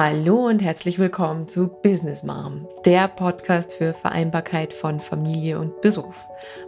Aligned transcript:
Hallo 0.00 0.46
und 0.46 0.60
herzlich 0.60 1.00
willkommen 1.00 1.48
zu 1.48 1.66
Business 1.66 2.22
Mom, 2.22 2.68
der 2.84 3.08
Podcast 3.08 3.72
für 3.72 3.92
Vereinbarkeit 3.92 4.72
von 4.72 5.00
Familie 5.00 5.58
und 5.58 5.80
Beruf. 5.80 6.14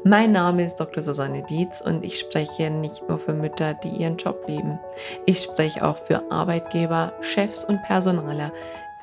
Mein 0.02 0.32
Name 0.32 0.66
ist 0.66 0.80
Dr. 0.80 1.00
Susanne 1.00 1.44
Dietz 1.48 1.80
und 1.80 2.04
ich 2.04 2.18
spreche 2.18 2.70
nicht 2.70 3.08
nur 3.08 3.20
für 3.20 3.32
Mütter, 3.32 3.74
die 3.74 3.90
ihren 3.90 4.16
Job 4.16 4.42
lieben. 4.48 4.80
Ich 5.26 5.42
spreche 5.42 5.86
auch 5.86 5.96
für 5.96 6.24
Arbeitgeber, 6.32 7.12
Chefs 7.20 7.64
und 7.64 7.80
Personaler, 7.84 8.52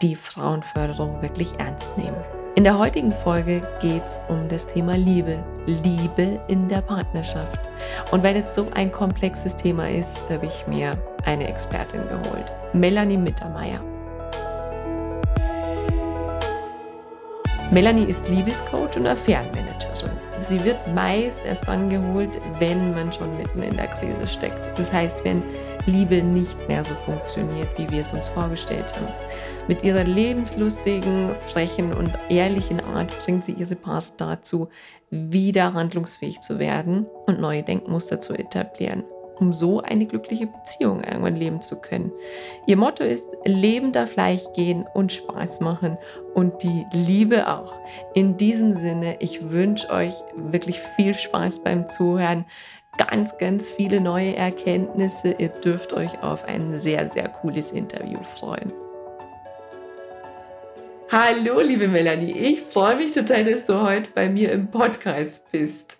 die 0.02 0.18
Frauenförderung 0.18 1.22
wirklich 1.22 1.58
ernst 1.58 1.98
nehmen. 1.98 2.22
In 2.56 2.66
der 2.66 2.78
heutigen 2.78 3.14
Folge 3.14 3.66
geht 3.80 4.04
es 4.06 4.20
um 4.28 4.50
das 4.50 4.68
Thema 4.68 4.98
Liebe. 4.98 5.42
Liebe 5.68 6.42
in 6.50 6.68
der 6.68 6.82
Partnerschaft. 6.82 7.62
Und 8.12 8.24
weil 8.24 8.36
es 8.36 8.54
so 8.54 8.68
ein 8.74 8.92
komplexes 8.92 9.56
Thema 9.56 9.90
ist, 9.90 10.20
habe 10.30 10.48
ich 10.48 10.68
mir 10.68 11.02
eine 11.24 11.48
Expertin 11.48 12.02
geholt. 12.10 12.52
Melanie 12.74 13.16
Mittermeier. 13.16 13.80
Melanie 17.70 18.06
ist 18.06 18.30
Liebescoach 18.30 18.96
und 18.96 19.08
Affärenmanagerin. 19.08 20.12
Sie 20.40 20.64
wird 20.64 20.78
meist 20.96 21.46
erst 21.46 21.68
dann 21.68 21.90
geholt, 21.90 22.30
wenn 22.60 22.94
man 22.94 23.12
schon 23.12 23.36
mitten 23.36 23.62
in 23.62 23.76
der 23.76 23.88
Krise 23.88 24.26
steckt. 24.26 24.80
Das 24.80 24.94
heißt, 24.94 25.26
wenn 25.26 25.44
Liebe 25.86 26.24
nicht 26.24 26.66
mehr 26.70 26.86
so 26.86 26.94
funktioniert, 26.94 27.68
wie 27.78 27.90
wir 27.92 28.02
es 28.02 28.14
uns 28.14 28.30
vorgestellt 28.30 28.94
haben. 28.96 29.12
Mit 29.68 29.84
ihrer 29.84 30.06
lebenslustigen, 30.06 31.36
frechen 31.48 31.94
und 31.94 32.12
ehrlichen 32.30 32.80
Art 32.80 33.14
bringt 33.20 33.44
sie 33.44 33.52
ihre 33.52 33.76
Partner 33.76 34.38
dazu, 34.38 34.70
wieder 35.10 35.74
handlungsfähig 35.74 36.40
zu 36.40 36.60
werden 36.60 37.06
und 37.26 37.42
neue 37.42 37.64
Denkmuster 37.64 38.22
zu 38.22 38.34
etablieren 38.34 39.04
um 39.40 39.54
so 39.54 39.82
eine 39.82 40.06
glückliche 40.06 40.48
Beziehung 40.48 41.04
irgendwann 41.04 41.36
leben 41.36 41.62
zu 41.62 41.80
können. 41.80 42.12
Ihr 42.66 42.78
Motto 42.78 43.04
ist, 43.04 43.26
Leben 43.46 43.92
darf 43.92 44.16
leicht 44.16 44.54
gehen 44.54 44.86
und 44.94 45.14
Spaß 45.14 45.60
machen 45.62 45.98
und 46.38 46.62
die 46.62 46.86
Liebe 46.92 47.48
auch. 47.48 47.74
In 48.14 48.38
diesem 48.38 48.76
Sinne, 48.76 49.16
ich 49.20 49.50
wünsche 49.50 49.90
euch 49.90 50.14
wirklich 50.36 50.80
viel 50.80 51.16
Spaß 51.16 51.64
beim 51.64 51.88
Zuhören, 51.88 52.46
ganz, 52.96 53.40
ganz 53.40 53.72
viele 53.72 54.00
neue 54.00 54.36
Erkenntnisse. 54.36 55.34
Ihr 55.40 55.50
dürft 55.50 55.94
euch 55.94 56.22
auf 56.22 56.46
ein 56.46 56.78
sehr, 56.78 57.10
sehr 57.10 57.28
cooles 57.28 57.72
Interview 57.72 58.20
freuen. 58.40 58.72
Hallo, 61.12 61.60
liebe 61.60 61.88
Melanie, 61.88 62.38
ich 62.38 62.62
freue 62.62 62.98
mich 62.98 63.14
total, 63.14 63.46
dass 63.46 63.66
du 63.66 63.82
heute 63.82 64.10
bei 64.14 64.30
mir 64.30 64.52
im 64.52 64.68
Podcast 64.68 65.52
bist. 65.52 65.98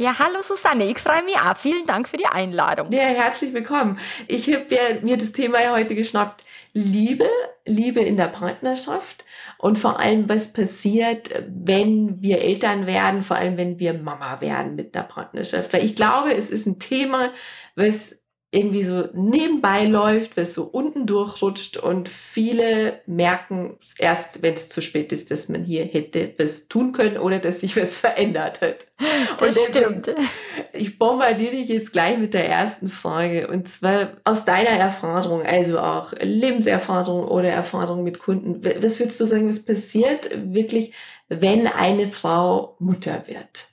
Ja, 0.00 0.16
hallo 0.20 0.42
Susanne, 0.42 0.84
ich 0.84 0.98
freue 0.98 1.24
mich 1.24 1.34
auch. 1.34 1.56
Vielen 1.56 1.84
Dank 1.84 2.08
für 2.08 2.16
die 2.16 2.26
Einladung. 2.26 2.92
Ja, 2.92 3.00
herzlich 3.00 3.52
willkommen. 3.52 3.98
Ich 4.28 4.46
habe 4.46 4.66
ja, 4.70 5.00
mir 5.02 5.16
das 5.16 5.32
Thema 5.32 5.72
heute 5.72 5.96
geschnappt. 5.96 6.44
Liebe, 6.72 7.28
Liebe 7.66 7.98
in 7.98 8.16
der 8.16 8.28
Partnerschaft 8.28 9.24
und 9.56 9.76
vor 9.76 9.98
allem, 9.98 10.28
was 10.28 10.52
passiert, 10.52 11.30
wenn 11.48 12.22
wir 12.22 12.40
Eltern 12.40 12.86
werden, 12.86 13.24
vor 13.24 13.38
allem, 13.38 13.56
wenn 13.56 13.80
wir 13.80 13.92
Mama 13.92 14.40
werden 14.40 14.76
mit 14.76 14.94
der 14.94 15.02
Partnerschaft. 15.02 15.72
Weil 15.72 15.84
ich 15.84 15.96
glaube, 15.96 16.32
es 16.32 16.50
ist 16.50 16.66
ein 16.66 16.78
Thema, 16.78 17.32
was 17.74 18.20
irgendwie 18.50 18.82
so 18.82 19.08
nebenbei 19.12 19.84
läuft, 19.84 20.38
was 20.38 20.54
so 20.54 20.64
unten 20.64 21.06
durchrutscht 21.06 21.76
und 21.76 22.08
viele 22.08 23.02
merken 23.04 23.76
erst, 23.98 24.40
wenn 24.42 24.54
es 24.54 24.70
zu 24.70 24.80
spät 24.80 25.12
ist, 25.12 25.30
dass 25.30 25.50
man 25.50 25.64
hier 25.64 25.84
hätte 25.84 26.32
was 26.38 26.66
tun 26.66 26.92
können 26.92 27.18
oder 27.18 27.40
dass 27.40 27.60
sich 27.60 27.76
was 27.76 27.94
verändert 27.98 28.62
hat. 28.62 28.86
Das 29.38 29.56
und 29.56 29.66
stimmt. 29.68 30.14
Ich 30.72 30.98
bombardiere 30.98 31.52
dich 31.52 31.68
jetzt 31.68 31.92
gleich 31.92 32.18
mit 32.18 32.34
der 32.34 32.48
ersten 32.48 32.88
Frage 32.88 33.48
und 33.48 33.68
zwar 33.68 34.12
aus 34.24 34.44
deiner 34.44 34.70
Erfahrung, 34.70 35.42
also 35.42 35.78
auch 35.80 36.12
Lebenserfahrung 36.20 37.26
oder 37.26 37.48
Erfahrung 37.48 38.04
mit 38.04 38.18
Kunden. 38.18 38.62
Was 38.62 39.00
würdest 39.00 39.18
du 39.20 39.26
sagen, 39.26 39.48
was 39.48 39.64
passiert 39.64 40.30
wirklich, 40.52 40.92
wenn 41.28 41.66
eine 41.66 42.08
Frau 42.08 42.76
Mutter 42.78 43.24
wird? 43.26 43.67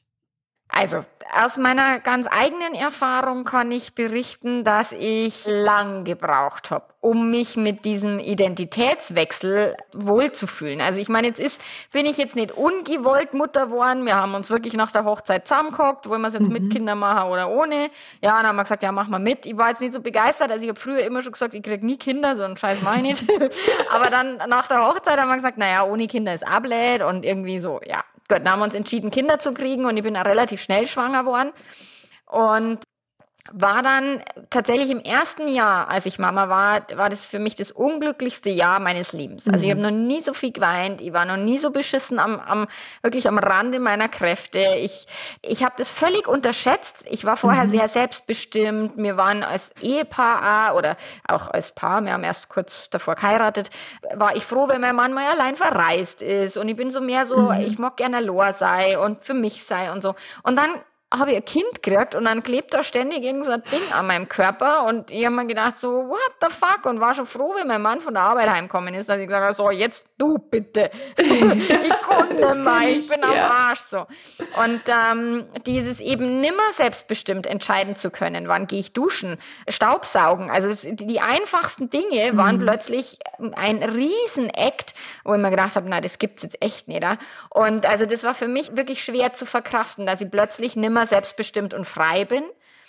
Also, 0.77 1.05
aus 1.33 1.57
meiner 1.57 1.99
ganz 1.99 2.27
eigenen 2.29 2.73
Erfahrung 2.73 3.45
kann 3.45 3.71
ich 3.71 3.95
berichten, 3.95 4.65
dass 4.65 4.91
ich 4.91 5.45
lang 5.45 6.03
gebraucht 6.03 6.69
habe, 6.69 6.83
um 6.99 7.29
mich 7.29 7.55
mit 7.55 7.85
diesem 7.85 8.19
Identitätswechsel 8.19 9.77
wohlzufühlen. 9.93 10.81
Also 10.81 10.99
ich 10.99 11.07
meine, 11.07 11.27
jetzt 11.27 11.39
ist, 11.39 11.61
bin 11.93 12.05
ich 12.05 12.17
jetzt 12.17 12.35
nicht 12.35 12.51
ungewollt 12.51 13.33
Mutter 13.33 13.67
geworden. 13.67 14.05
Wir 14.05 14.17
haben 14.17 14.35
uns 14.35 14.49
wirklich 14.49 14.73
nach 14.73 14.91
der 14.91 15.05
Hochzeit 15.05 15.47
zusammengehockt, 15.47 16.09
wollen 16.09 16.21
wir 16.21 16.27
es 16.27 16.33
jetzt 16.33 16.47
mhm. 16.47 16.53
mit 16.53 16.73
Kindern 16.73 16.99
machen 16.99 17.31
oder 17.31 17.49
ohne. 17.49 17.89
Ja, 18.21 18.37
dann 18.37 18.47
haben 18.47 18.57
wir 18.57 18.63
gesagt, 18.63 18.83
ja, 18.83 18.91
mach 18.91 19.07
mal 19.07 19.19
mit. 19.19 19.45
Ich 19.45 19.55
war 19.55 19.69
jetzt 19.69 19.79
nicht 19.79 19.93
so 19.93 20.01
begeistert. 20.01 20.51
Also 20.51 20.63
ich 20.63 20.69
habe 20.69 20.79
früher 20.79 21.05
immer 21.05 21.21
schon 21.21 21.31
gesagt, 21.31 21.53
ich 21.53 21.63
krieg 21.63 21.83
nie 21.83 21.97
Kinder, 21.97 22.35
so 22.35 22.43
einen 22.43 22.57
Scheiß 22.57 22.81
mach 22.81 22.97
ich 22.97 23.01
nicht. 23.01 23.25
Aber 23.89 24.09
dann 24.09 24.37
nach 24.49 24.67
der 24.67 24.85
Hochzeit 24.85 25.17
haben 25.17 25.29
wir 25.29 25.35
gesagt, 25.35 25.57
naja, 25.57 25.85
ohne 25.85 26.07
Kinder 26.07 26.33
ist 26.33 26.45
ablät 26.45 27.01
und 27.01 27.23
irgendwie 27.23 27.59
so, 27.59 27.79
ja, 27.85 28.03
Gut, 28.27 28.39
dann 28.39 28.49
haben 28.49 28.59
wir 28.59 28.65
uns 28.65 28.75
entschieden, 28.75 29.11
Kinder 29.11 29.39
zu 29.39 29.53
kriegen 29.53 29.85
und 29.85 29.97
ich 29.97 30.03
bin 30.03 30.17
auch 30.17 30.25
relativ 30.25 30.61
schnell 30.61 30.87
schwanger 30.87 31.23
geworden. 31.23 31.51
Und 32.25 32.79
war 33.51 33.83
dann 33.83 34.23
tatsächlich 34.49 34.89
im 34.89 34.99
ersten 34.99 35.47
Jahr, 35.47 35.87
als 35.87 36.07
ich 36.07 36.17
Mama 36.17 36.49
war, 36.49 36.81
war 36.95 37.09
das 37.09 37.27
für 37.27 37.37
mich 37.37 37.53
das 37.53 37.71
unglücklichste 37.71 38.49
Jahr 38.49 38.79
meines 38.79 39.13
Lebens. 39.13 39.47
Also 39.47 39.63
ich 39.63 39.69
habe 39.69 39.79
mhm. 39.79 39.85
noch 39.85 40.05
nie 40.07 40.21
so 40.21 40.33
viel 40.33 40.51
geweint, 40.51 40.99
ich 40.99 41.13
war 41.13 41.25
noch 41.25 41.37
nie 41.37 41.59
so 41.59 41.69
beschissen 41.69 42.17
am, 42.17 42.39
am 42.39 42.67
wirklich 43.03 43.27
am 43.27 43.37
Rande 43.37 43.79
meiner 43.79 44.09
Kräfte. 44.09 44.59
Ich, 44.77 45.05
ich 45.43 45.63
habe 45.63 45.75
das 45.77 45.89
völlig 45.89 46.27
unterschätzt. 46.27 47.05
Ich 47.07 47.23
war 47.23 47.37
vorher 47.37 47.65
mhm. 47.65 47.69
sehr 47.69 47.87
selbstbestimmt. 47.87 48.93
Wir 48.97 49.15
waren 49.15 49.43
als 49.43 49.71
Ehepaar 49.79 50.75
oder 50.75 50.97
auch 51.27 51.47
als 51.47 51.71
Paar, 51.71 52.03
wir 52.03 52.13
haben 52.13 52.23
erst 52.23 52.49
kurz 52.49 52.89
davor 52.89 53.13
geheiratet, 53.13 53.69
war 54.15 54.35
ich 54.35 54.43
froh, 54.43 54.67
wenn 54.67 54.81
mein 54.81 54.95
Mann 54.95 55.13
mal 55.13 55.29
allein 55.29 55.55
verreist 55.55 56.23
ist. 56.23 56.57
Und 56.57 56.67
ich 56.67 56.75
bin 56.75 56.89
so 56.89 56.99
mehr 56.99 57.27
so, 57.27 57.51
mhm. 57.51 57.59
ich 57.59 57.77
mag 57.77 57.95
gerne 57.95 58.21
Lor 58.21 58.53
sei 58.53 58.97
und 58.97 59.23
für 59.23 59.35
mich 59.35 59.63
sei 59.63 59.91
und 59.91 60.01
so. 60.01 60.15
Und 60.41 60.57
dann 60.57 60.69
habe 61.19 61.31
ich 61.31 61.37
ein 61.37 61.45
Kind 61.45 61.83
gekriegt 61.83 62.15
und 62.15 62.25
dann 62.25 62.43
klebt 62.43 62.73
da 62.73 62.83
ständig 62.83 63.23
irgend 63.23 63.45
so 63.45 63.51
ein 63.51 63.63
Ding 63.71 63.93
an 63.93 64.07
meinem 64.07 64.27
Körper 64.27 64.85
und 64.85 65.11
ich 65.11 65.25
habe 65.25 65.35
mir 65.35 65.45
gedacht 65.45 65.77
so, 65.77 66.07
what 66.07 66.35
the 66.41 66.47
fuck 66.49 66.85
und 66.85 66.99
war 66.99 67.13
schon 67.13 67.25
froh, 67.25 67.53
wenn 67.55 67.67
mein 67.67 67.81
Mann 67.81 68.01
von 68.01 68.13
der 68.13 68.23
Arbeit 68.23 68.49
heimkommen 68.49 68.93
ist, 68.93 69.09
dass 69.09 69.19
ich 69.19 69.27
gesagt 69.27 69.43
habe, 69.43 69.53
so 69.53 69.71
jetzt 69.71 70.07
du 70.17 70.37
bitte, 70.37 70.91
ich 71.17 72.01
konnte 72.01 72.55
mal, 72.55 72.87
ich 72.87 73.07
bin 73.07 73.23
am 73.23 73.33
Arsch 73.33 73.79
so. 73.79 74.05
Und 74.63 74.81
ähm, 74.87 75.45
dieses 75.65 75.99
eben 75.99 76.41
nimmer 76.41 76.71
selbstbestimmt 76.71 77.47
entscheiden 77.47 77.95
zu 77.95 78.09
können, 78.09 78.47
wann 78.47 78.67
gehe 78.67 78.79
ich 78.79 78.93
duschen, 78.93 79.37
Staubsaugen, 79.67 80.49
also 80.49 80.73
die 80.93 81.19
einfachsten 81.19 81.89
Dinge 81.89 82.35
waren 82.37 82.57
mhm. 82.57 82.61
plötzlich 82.61 83.19
ein 83.55 83.83
Riesenakt, 83.83 84.93
wo 85.23 85.33
ich 85.33 85.39
mir 85.39 85.49
gedacht 85.51 85.75
habe, 85.75 85.87
na 85.89 86.01
das 86.01 86.19
gibt's 86.19 86.43
jetzt 86.43 86.61
echt 86.61 86.87
nicht. 86.87 86.95
Und 87.49 87.85
also 87.85 88.05
das 88.05 88.23
war 88.23 88.33
für 88.33 88.47
mich 88.47 88.75
wirklich 88.75 89.03
schwer 89.03 89.33
zu 89.33 89.45
verkraften, 89.45 90.05
dass 90.05 90.21
ich 90.21 90.31
plötzlich 90.31 90.75
nimmer 90.75 91.04
selbstbestimmt 91.05 91.73
und 91.73 91.85
frei 91.85 92.25
bin. 92.25 92.43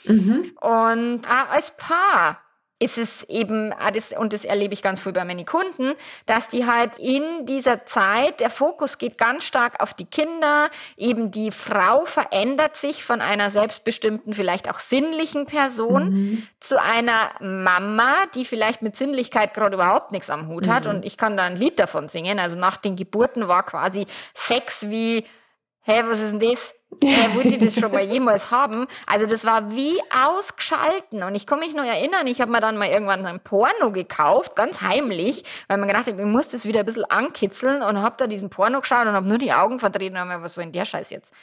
Mhm. 0.05 0.57
Und 0.61 1.23
ah, 1.29 1.47
als 1.51 1.77
Paar 1.77 2.41
ist 2.79 2.99
es 2.99 3.25
eben, 3.25 3.73
ah, 3.73 3.91
und 4.19 4.35
das 4.35 4.45
erlebe 4.45 4.75
ich 4.75 4.83
ganz 4.83 5.01
viel 5.01 5.13
bei 5.13 5.25
meinen 5.25 5.47
Kunden, 5.47 5.95
dass 6.27 6.49
die 6.49 6.67
halt 6.67 6.99
in 6.99 7.47
dieser 7.47 7.87
Zeit, 7.87 8.41
der 8.41 8.51
Fokus 8.51 8.99
geht 8.99 9.17
ganz 9.17 9.45
stark 9.45 9.81
auf 9.83 9.95
die 9.95 10.05
Kinder, 10.05 10.69
eben 10.99 11.31
die 11.31 11.51
Frau 11.51 12.05
verändert 12.05 12.77
sich 12.77 13.03
von 13.03 13.23
einer 13.23 13.51
selbstbestimmten, 13.51 14.35
vielleicht 14.35 14.69
auch 14.69 14.79
sinnlichen 14.79 15.47
Person 15.47 16.11
mhm. 16.11 16.47
zu 16.61 16.81
einer 16.81 17.31
Mama, 17.41 18.15
die 18.35 18.45
vielleicht 18.45 18.83
mit 18.83 18.95
Sinnlichkeit 18.95 19.55
gerade 19.55 19.77
überhaupt 19.77 20.13
nichts 20.13 20.29
am 20.29 20.49
Hut 20.49 20.69
hat. 20.69 20.85
Mhm. 20.85 20.91
Und 20.91 21.05
ich 21.07 21.17
kann 21.17 21.39
da 21.39 21.45
ein 21.45 21.57
Lied 21.57 21.79
davon 21.79 22.09
singen. 22.09 22.39
Also 22.39 22.59
nach 22.59 22.77
den 22.77 22.95
Geburten 22.95 23.49
war 23.49 23.63
quasi 23.63 24.07
Sex 24.35 24.91
wie, 24.91 25.25
hä, 25.81 26.03
was 26.05 26.21
ist 26.21 26.33
denn 26.33 26.51
das? 26.51 26.75
Äh, 27.03 27.35
wollte 27.35 27.49
ich 27.49 27.59
das 27.59 27.75
schon 27.75 27.93
mal 27.93 28.03
jemals 28.03 28.51
haben. 28.51 28.87
Also 29.07 29.27
das 29.27 29.45
war 29.45 29.75
wie 29.75 29.99
ausgeschalten. 30.27 31.23
Und 31.23 31.35
ich 31.35 31.47
kann 31.47 31.59
mich 31.59 31.75
noch 31.75 31.85
erinnern, 31.85 32.27
ich 32.27 32.41
habe 32.41 32.51
mir 32.51 32.61
dann 32.61 32.77
mal 32.77 32.89
irgendwann 32.89 33.27
ein 33.27 33.41
Porno 33.41 33.91
gekauft, 33.93 34.57
ganz 34.57 34.81
heimlich, 34.81 35.45
weil 35.69 35.79
man 35.79 35.89
gedacht 35.89 36.07
hat, 36.07 36.19
ich 36.19 36.25
muss 36.25 36.49
das 36.49 36.65
wieder 36.65 36.81
ein 36.81 36.87
bisschen 36.87 37.05
ankitzeln 37.05 37.83
und 37.83 38.01
habe 38.01 38.15
da 38.19 38.27
diesen 38.27 38.51
Porno 38.51 38.81
geschaut 38.81 39.07
und 39.07 39.13
habe 39.13 39.29
nur 39.29 39.39
die 39.39 39.53
Augen 39.53 39.79
verdreht 39.79 40.13
und 40.13 40.19
habe 40.19 40.31
mir, 40.31 40.43
was 40.43 40.55
soll 40.55 40.65
denn 40.65 40.73
der 40.73 40.85
Scheiß 40.85 41.11
jetzt? 41.11 41.35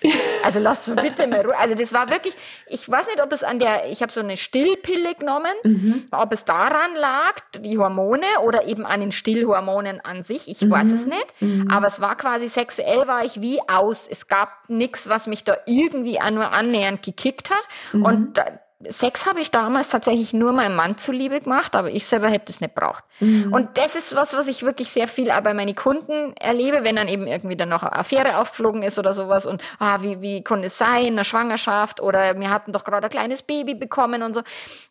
Also 0.43 0.59
lasst 0.59 0.87
mir 0.87 0.95
bitte 0.95 1.27
mal 1.27 1.41
Ruhe. 1.41 1.57
Also 1.57 1.75
das 1.75 1.93
war 1.93 2.09
wirklich, 2.09 2.33
ich 2.67 2.89
weiß 2.89 3.07
nicht, 3.07 3.21
ob 3.21 3.31
es 3.31 3.43
an 3.43 3.59
der, 3.59 3.89
ich 3.89 4.01
habe 4.01 4.11
so 4.11 4.19
eine 4.19 4.37
Stillpille 4.37 5.15
genommen, 5.15 5.53
mhm. 5.63 6.05
ob 6.11 6.33
es 6.33 6.45
daran 6.45 6.95
lag, 6.95 7.33
die 7.59 7.77
Hormone 7.77 8.25
oder 8.43 8.65
eben 8.65 8.85
an 8.85 9.01
den 9.01 9.11
Stillhormonen 9.11 10.01
an 10.01 10.23
sich, 10.23 10.47
ich 10.49 10.61
mhm. 10.61 10.71
weiß 10.71 10.87
es 10.87 11.05
nicht. 11.05 11.41
Mhm. 11.41 11.69
Aber 11.69 11.87
es 11.87 12.01
war 12.01 12.15
quasi 12.15 12.47
sexuell, 12.47 13.07
war 13.07 13.23
ich 13.23 13.41
wie 13.41 13.59
aus. 13.67 14.07
Es 14.09 14.27
gab 14.27 14.69
nichts, 14.69 15.09
was 15.09 15.27
mir 15.27 15.42
mich 15.43 15.55
da 15.55 15.57
irgendwie 15.65 16.19
auch 16.19 16.31
nur 16.31 16.51
annähernd 16.51 17.03
gekickt 17.03 17.49
hat. 17.49 17.63
Mhm. 17.93 18.05
Und 18.05 18.41
Sex 18.89 19.25
habe 19.25 19.39
ich 19.39 19.51
damals 19.51 19.89
tatsächlich 19.89 20.33
nur 20.33 20.53
meinem 20.53 20.75
Mann 20.75 20.97
zuliebe 20.97 21.39
gemacht, 21.41 21.75
aber 21.75 21.89
ich 21.89 22.05
selber 22.05 22.29
hätte 22.29 22.51
es 22.51 22.61
nicht 22.61 22.75
braucht. 22.75 23.03
Mhm. 23.19 23.51
Und 23.53 23.77
das 23.77 23.95
ist 23.95 24.15
was, 24.15 24.35
was 24.35 24.47
ich 24.47 24.63
wirklich 24.63 24.89
sehr 24.89 25.07
viel 25.07 25.31
bei 25.43 25.53
meinen 25.53 25.75
Kunden 25.75 26.33
erlebe, 26.39 26.83
wenn 26.83 26.95
dann 26.95 27.07
eben 27.07 27.27
irgendwie 27.27 27.55
dann 27.55 27.69
noch 27.69 27.83
eine 27.83 27.93
Affäre 27.93 28.37
aufgeflogen 28.37 28.83
ist 28.83 28.99
oder 28.99 29.13
sowas 29.13 29.45
und 29.45 29.61
ah, 29.79 30.01
wie, 30.01 30.21
wie 30.21 30.43
konnte 30.43 30.67
es 30.67 30.77
sein, 30.77 31.07
eine 31.07 31.25
Schwangerschaft 31.25 32.01
oder 32.01 32.39
wir 32.39 32.49
hatten 32.49 32.71
doch 32.71 32.83
gerade 32.83 33.05
ein 33.05 33.09
kleines 33.09 33.41
Baby 33.41 33.75
bekommen 33.75 34.23
und 34.23 34.33
so. 34.33 34.41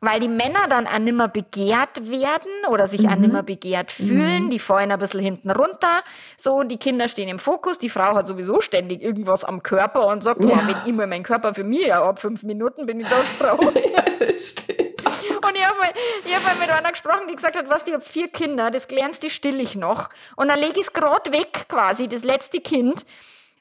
Weil 0.00 0.21
die 0.21 0.29
Männer 0.29 0.69
dann 0.69 0.87
auch 0.87 0.99
nimmer 0.99 1.29
begehrt 1.29 2.11
werden 2.11 2.50
oder 2.71 2.87
sich 2.87 3.03
mhm. 3.03 3.09
auch 3.09 3.17
nimmer 3.17 3.43
begehrt 3.43 3.91
fühlen, 3.91 4.45
mhm. 4.45 4.50
die 4.50 4.59
fallen 4.59 4.91
ein 4.91 4.99
bisschen 4.99 5.21
hinten 5.21 5.50
runter. 5.50 6.03
So, 6.37 6.62
die 6.62 6.77
Kinder 6.79 7.09
stehen 7.09 7.29
im 7.29 7.38
Fokus, 7.38 7.79
die 7.79 7.88
Frau 7.88 8.15
hat 8.15 8.27
sowieso 8.27 8.61
ständig 8.61 9.03
irgendwas 9.03 9.45
am 9.45 9.62
Körper 9.62 10.06
und 10.06 10.23
sagt, 10.23 10.41
ja. 10.41 10.49
oh, 10.49 10.56
wenn 10.67 10.77
ich 10.87 10.93
mal 10.93 11.06
meinen 11.06 11.23
Körper 11.23 11.55
für 11.55 11.65
mich 11.65 11.93
ab 11.93 12.19
fünf 12.19 12.43
Minuten 12.43 12.87
bin 12.87 13.00
ich 13.00 13.09
da 13.09 13.17
Frau. 13.17 13.59
ja, 13.93 14.02
das 14.02 14.49
stimmt. 14.49 15.02
Und 15.05 15.56
ich 15.56 15.67
habe 15.67 15.79
mal, 15.79 15.90
hab 16.34 16.44
mal 16.44 16.55
mit 16.56 16.70
einer 16.70 16.93
gesprochen, 16.93 17.26
die 17.29 17.34
gesagt 17.34 17.56
hat, 17.56 17.69
was, 17.69 17.87
ich 17.87 17.93
habe 17.93 18.05
vier 18.05 18.29
Kinder, 18.29 18.70
das 18.70 18.88
kleinste 18.88 19.31
still 19.31 19.61
ich 19.61 19.75
noch. 19.76 20.08
Und 20.37 20.49
dann 20.49 20.58
lege 20.58 20.81
ich 20.81 20.87
es 20.87 20.93
gerade 20.93 21.32
weg 21.32 21.67
quasi, 21.69 22.08
das 22.08 22.25
letzte 22.25 22.61
Kind. 22.61 23.05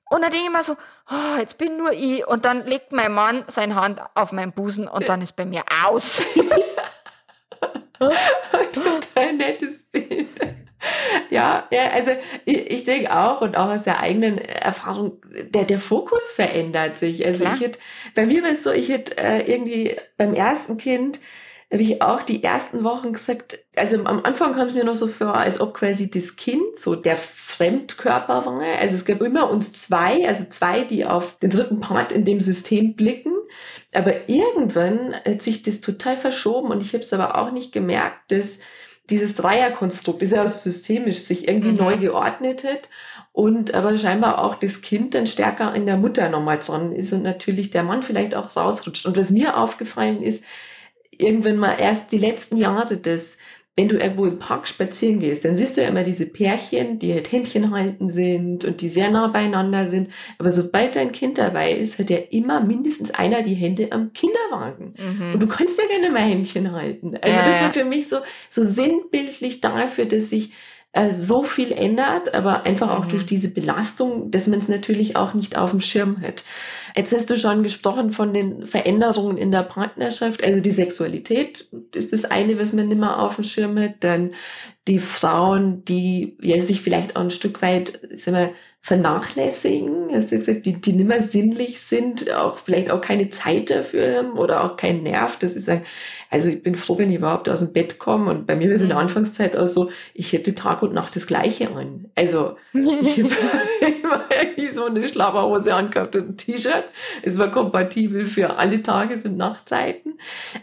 Und 0.09 0.21
dann 0.23 0.31
denke 0.31 0.47
ich 0.47 0.51
mir 0.51 0.63
so, 0.63 0.75
oh, 1.09 1.37
jetzt 1.39 1.57
bin 1.57 1.77
nur 1.77 1.93
ich. 1.93 2.27
Und 2.27 2.45
dann 2.45 2.65
legt 2.65 2.91
mein 2.91 3.13
Mann 3.13 3.45
seine 3.47 3.75
Hand 3.75 4.01
auf 4.13 4.31
meinen 4.31 4.51
Busen 4.51 4.87
und 4.87 5.07
dann 5.07 5.21
ist 5.21 5.35
bei 5.35 5.45
mir 5.45 5.63
aus. 5.85 6.21
Total 8.73 9.33
nettes 9.33 9.83
Bild. 9.83 10.27
Ja, 11.29 11.67
ja, 11.71 11.89
also 11.91 12.11
ich, 12.45 12.71
ich 12.71 12.85
denke 12.85 13.15
auch 13.15 13.41
und 13.41 13.55
auch 13.55 13.69
aus 13.69 13.83
der 13.83 13.99
eigenen 13.99 14.37
Erfahrung, 14.37 15.21
der, 15.53 15.63
der 15.63 15.79
Fokus 15.79 16.31
verändert 16.31 16.97
sich. 16.97 17.25
Also 17.25 17.41
Klar. 17.41 17.55
ich 17.55 17.61
hätte, 17.61 17.79
bei 18.15 18.25
mir 18.25 18.43
war 18.43 18.51
es 18.51 18.63
so, 18.63 18.71
ich 18.71 18.89
hätte 18.89 19.17
äh, 19.17 19.51
irgendwie 19.51 19.95
beim 20.17 20.33
ersten 20.33 20.77
Kind, 20.77 21.19
da 21.69 21.77
habe 21.77 21.83
ich 21.83 22.01
auch 22.01 22.23
die 22.23 22.43
ersten 22.43 22.83
Wochen 22.83 23.13
gesagt, 23.13 23.59
also 23.77 24.03
am 24.03 24.25
Anfang 24.25 24.53
kam 24.53 24.67
es 24.67 24.75
mir 24.75 24.83
noch 24.83 24.95
so 24.95 25.07
vor, 25.07 25.35
als 25.35 25.61
ob 25.61 25.73
quasi 25.73 26.11
das 26.11 26.35
Kind 26.35 26.77
so 26.77 26.95
der 26.95 27.15
Fremdkörper 27.15 28.45
war. 28.45 28.61
Also 28.77 28.95
es 28.95 29.05
gab 29.05 29.21
immer 29.21 29.49
uns 29.49 29.71
zwei, 29.71 30.27
also 30.27 30.43
zwei, 30.49 30.83
die 30.83 31.05
auf 31.05 31.39
den 31.39 31.49
dritten 31.49 31.79
Part 31.79 32.11
in 32.11 32.25
dem 32.25 32.41
System 32.41 32.95
blicken. 32.95 33.31
Aber 33.93 34.29
irgendwann 34.29 35.15
hat 35.25 35.41
sich 35.41 35.63
das 35.63 35.79
total 35.79 36.17
verschoben 36.17 36.71
und 36.71 36.81
ich 36.81 36.93
habe 36.93 37.03
es 37.03 37.13
aber 37.13 37.37
auch 37.37 37.51
nicht 37.51 37.71
gemerkt, 37.71 38.31
dass 38.33 38.59
dieses 39.11 39.35
Dreierkonstrukt, 39.35 40.23
ist 40.23 40.33
ja 40.33 40.47
systemisch, 40.49 41.19
sich 41.19 41.47
irgendwie 41.47 41.71
mhm. 41.71 41.77
neu 41.77 41.97
geordnet 41.97 42.63
hat 42.63 42.89
und 43.33 43.73
aber 43.73 43.97
scheinbar 43.97 44.43
auch 44.43 44.55
das 44.55 44.81
Kind 44.81 45.13
dann 45.13 45.27
stärker 45.27 45.75
in 45.75 45.85
der 45.85 45.97
Mutter 45.97 46.29
nochmal 46.29 46.59
dran 46.59 46.93
ist 46.93 47.13
und 47.13 47.23
natürlich 47.23 47.69
der 47.69 47.83
Mann 47.83 48.03
vielleicht 48.03 48.35
auch 48.35 48.55
rausrutscht. 48.55 49.05
Und 49.05 49.17
was 49.17 49.29
mir 49.29 49.57
aufgefallen 49.57 50.21
ist, 50.21 50.43
irgendwann 51.11 51.57
mal 51.57 51.75
erst 51.79 52.11
die 52.11 52.17
letzten 52.17 52.57
Jahre 52.57 52.97
des 52.97 53.37
wenn 53.77 53.87
du 53.87 53.97
irgendwo 53.97 54.25
im 54.25 54.37
Park 54.37 54.67
spazieren 54.67 55.21
gehst, 55.21 55.45
dann 55.45 55.55
siehst 55.55 55.77
du 55.77 55.81
ja 55.81 55.87
immer 55.87 56.03
diese 56.03 56.25
Pärchen, 56.25 56.99
die 56.99 57.13
halt 57.13 57.31
Händchen 57.31 57.71
halten 57.71 58.09
sind 58.09 58.65
und 58.65 58.81
die 58.81 58.89
sehr 58.89 59.09
nah 59.09 59.27
beieinander 59.27 59.89
sind. 59.89 60.09
Aber 60.37 60.51
sobald 60.51 60.97
dein 60.97 61.13
Kind 61.13 61.37
dabei 61.37 61.71
ist, 61.71 61.97
hat 61.97 62.09
ja 62.09 62.17
immer 62.31 62.59
mindestens 62.59 63.11
einer 63.11 63.41
die 63.43 63.53
Hände 63.53 63.91
am 63.91 64.11
Kinderwagen. 64.11 64.93
Mhm. 64.97 65.33
Und 65.33 65.41
du 65.41 65.47
kannst 65.47 65.79
ja 65.79 65.87
gerne 65.87 66.09
mal 66.09 66.21
Händchen 66.29 66.73
halten. 66.73 67.15
Also 67.21 67.35
ja, 67.35 67.45
das 67.45 67.61
war 67.61 67.71
für 67.71 67.85
mich 67.85 68.09
so, 68.09 68.17
so 68.49 68.63
sinnbildlich 68.63 69.61
dafür, 69.61 70.05
dass 70.05 70.29
sich 70.29 70.51
äh, 70.93 71.11
so 71.11 71.43
viel 71.43 71.71
ändert, 71.71 72.33
aber 72.33 72.63
einfach 72.63 72.89
auch 72.89 73.05
mhm. 73.05 73.09
durch 73.09 73.25
diese 73.25 73.49
Belastung, 73.49 74.29
dass 74.29 74.47
man 74.47 74.59
es 74.59 74.67
natürlich 74.67 75.15
auch 75.15 75.33
nicht 75.33 75.57
auf 75.57 75.71
dem 75.71 75.79
Schirm 75.79 76.21
hat. 76.21 76.43
Jetzt 76.95 77.13
hast 77.13 77.29
du 77.29 77.37
schon 77.37 77.63
gesprochen 77.63 78.11
von 78.11 78.33
den 78.33 78.65
Veränderungen 78.65 79.37
in 79.37 79.51
der 79.51 79.63
Partnerschaft. 79.63 80.43
Also 80.43 80.59
die 80.59 80.71
Sexualität 80.71 81.65
ist 81.93 82.11
das 82.11 82.25
eine, 82.25 82.59
was 82.59 82.73
man 82.73 82.89
nicht 82.89 82.99
mehr 82.99 83.19
auf 83.19 83.35
dem 83.35 83.45
Schirm 83.45 83.79
hat. 83.79 83.95
Dann 84.01 84.31
die 84.89 84.99
Frauen, 84.99 85.85
die 85.85 86.37
ja, 86.41 86.59
sich 86.59 86.81
vielleicht 86.81 87.15
auch 87.15 87.21
ein 87.21 87.31
Stück 87.31 87.61
weit, 87.61 87.99
sagen 88.17 88.37
wir, 88.37 88.49
vernachlässigen, 88.83 90.09
hast 90.11 90.31
du 90.31 90.37
gesagt, 90.37 90.65
die, 90.65 90.73
die 90.81 90.93
nicht 90.93 91.07
mehr 91.07 91.21
sinnlich 91.21 91.81
sind, 91.81 92.31
auch 92.31 92.57
vielleicht 92.57 92.89
auch 92.89 92.99
keine 92.99 93.29
Zeit 93.29 93.69
dafür 93.69 94.17
haben 94.17 94.33
oder 94.33 94.63
auch 94.63 94.75
keinen 94.75 95.03
Nerv, 95.03 95.37
dass 95.37 95.53
sie 95.53 95.59
sagen, 95.59 95.85
also 96.31 96.47
ich 96.47 96.63
bin 96.63 96.75
froh, 96.75 96.97
wenn 96.97 97.11
ich 97.11 97.17
überhaupt 97.17 97.49
aus 97.49 97.59
dem 97.59 97.73
Bett 97.73 97.99
komme. 97.99 98.31
Und 98.31 98.47
bei 98.47 98.55
mir 98.55 98.69
war 98.69 98.75
es 98.75 98.81
in 98.81 98.87
der 98.87 98.95
mhm. 98.95 99.03
Anfangszeit 99.03 99.57
auch 99.57 99.67
so, 99.67 99.91
ich 100.13 100.31
hätte 100.31 100.55
Tag 100.55 100.81
und 100.81 100.93
Nacht 100.93 101.13
das 101.17 101.27
Gleiche 101.27 101.69
an. 101.75 102.05
Also 102.15 102.55
ich 102.73 103.21
habe 103.21 103.35
immer 104.01 104.23
irgendwie 104.29 104.73
so 104.73 104.85
eine 104.85 105.03
Schlabberhose 105.03 105.75
angehabt 105.75 106.15
und 106.15 106.29
ein 106.29 106.37
T-Shirt. 106.37 106.85
Es 107.21 107.37
war 107.37 107.51
kompatibel 107.51 108.25
für 108.25 108.55
alle 108.55 108.81
Tages- 108.81 109.25
und 109.25 109.35
Nachtzeiten. 109.35 110.13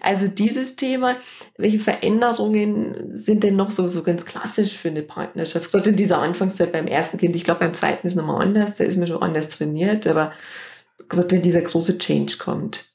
Also 0.00 0.26
dieses 0.26 0.74
Thema, 0.76 1.16
welche 1.58 1.78
Veränderungen 1.78 3.10
sind 3.10 3.44
denn 3.44 3.56
noch 3.56 3.70
so, 3.70 3.88
so 3.88 4.02
ganz 4.02 4.24
klassisch 4.24 4.78
für 4.78 4.88
eine 4.88 5.02
Partnerschaft? 5.02 5.70
Gerade 5.70 5.90
in 5.90 5.96
dieser 5.96 6.22
Anfangszeit 6.22 6.72
beim 6.72 6.86
ersten 6.86 7.18
Kind, 7.18 7.36
ich 7.36 7.44
glaube 7.44 7.60
beim 7.60 7.74
zweiten 7.74 8.06
ist 8.06 8.16
nochmal 8.16 8.40
anders, 8.40 8.76
da 8.76 8.84
ist 8.84 8.96
mir 8.96 9.06
schon 9.06 9.22
anders 9.22 9.50
trainiert, 9.50 10.06
aber 10.06 10.32
gerade 11.10 11.30
wenn 11.30 11.42
dieser 11.42 11.60
große 11.60 11.98
Change 11.98 12.38
kommt. 12.38 12.86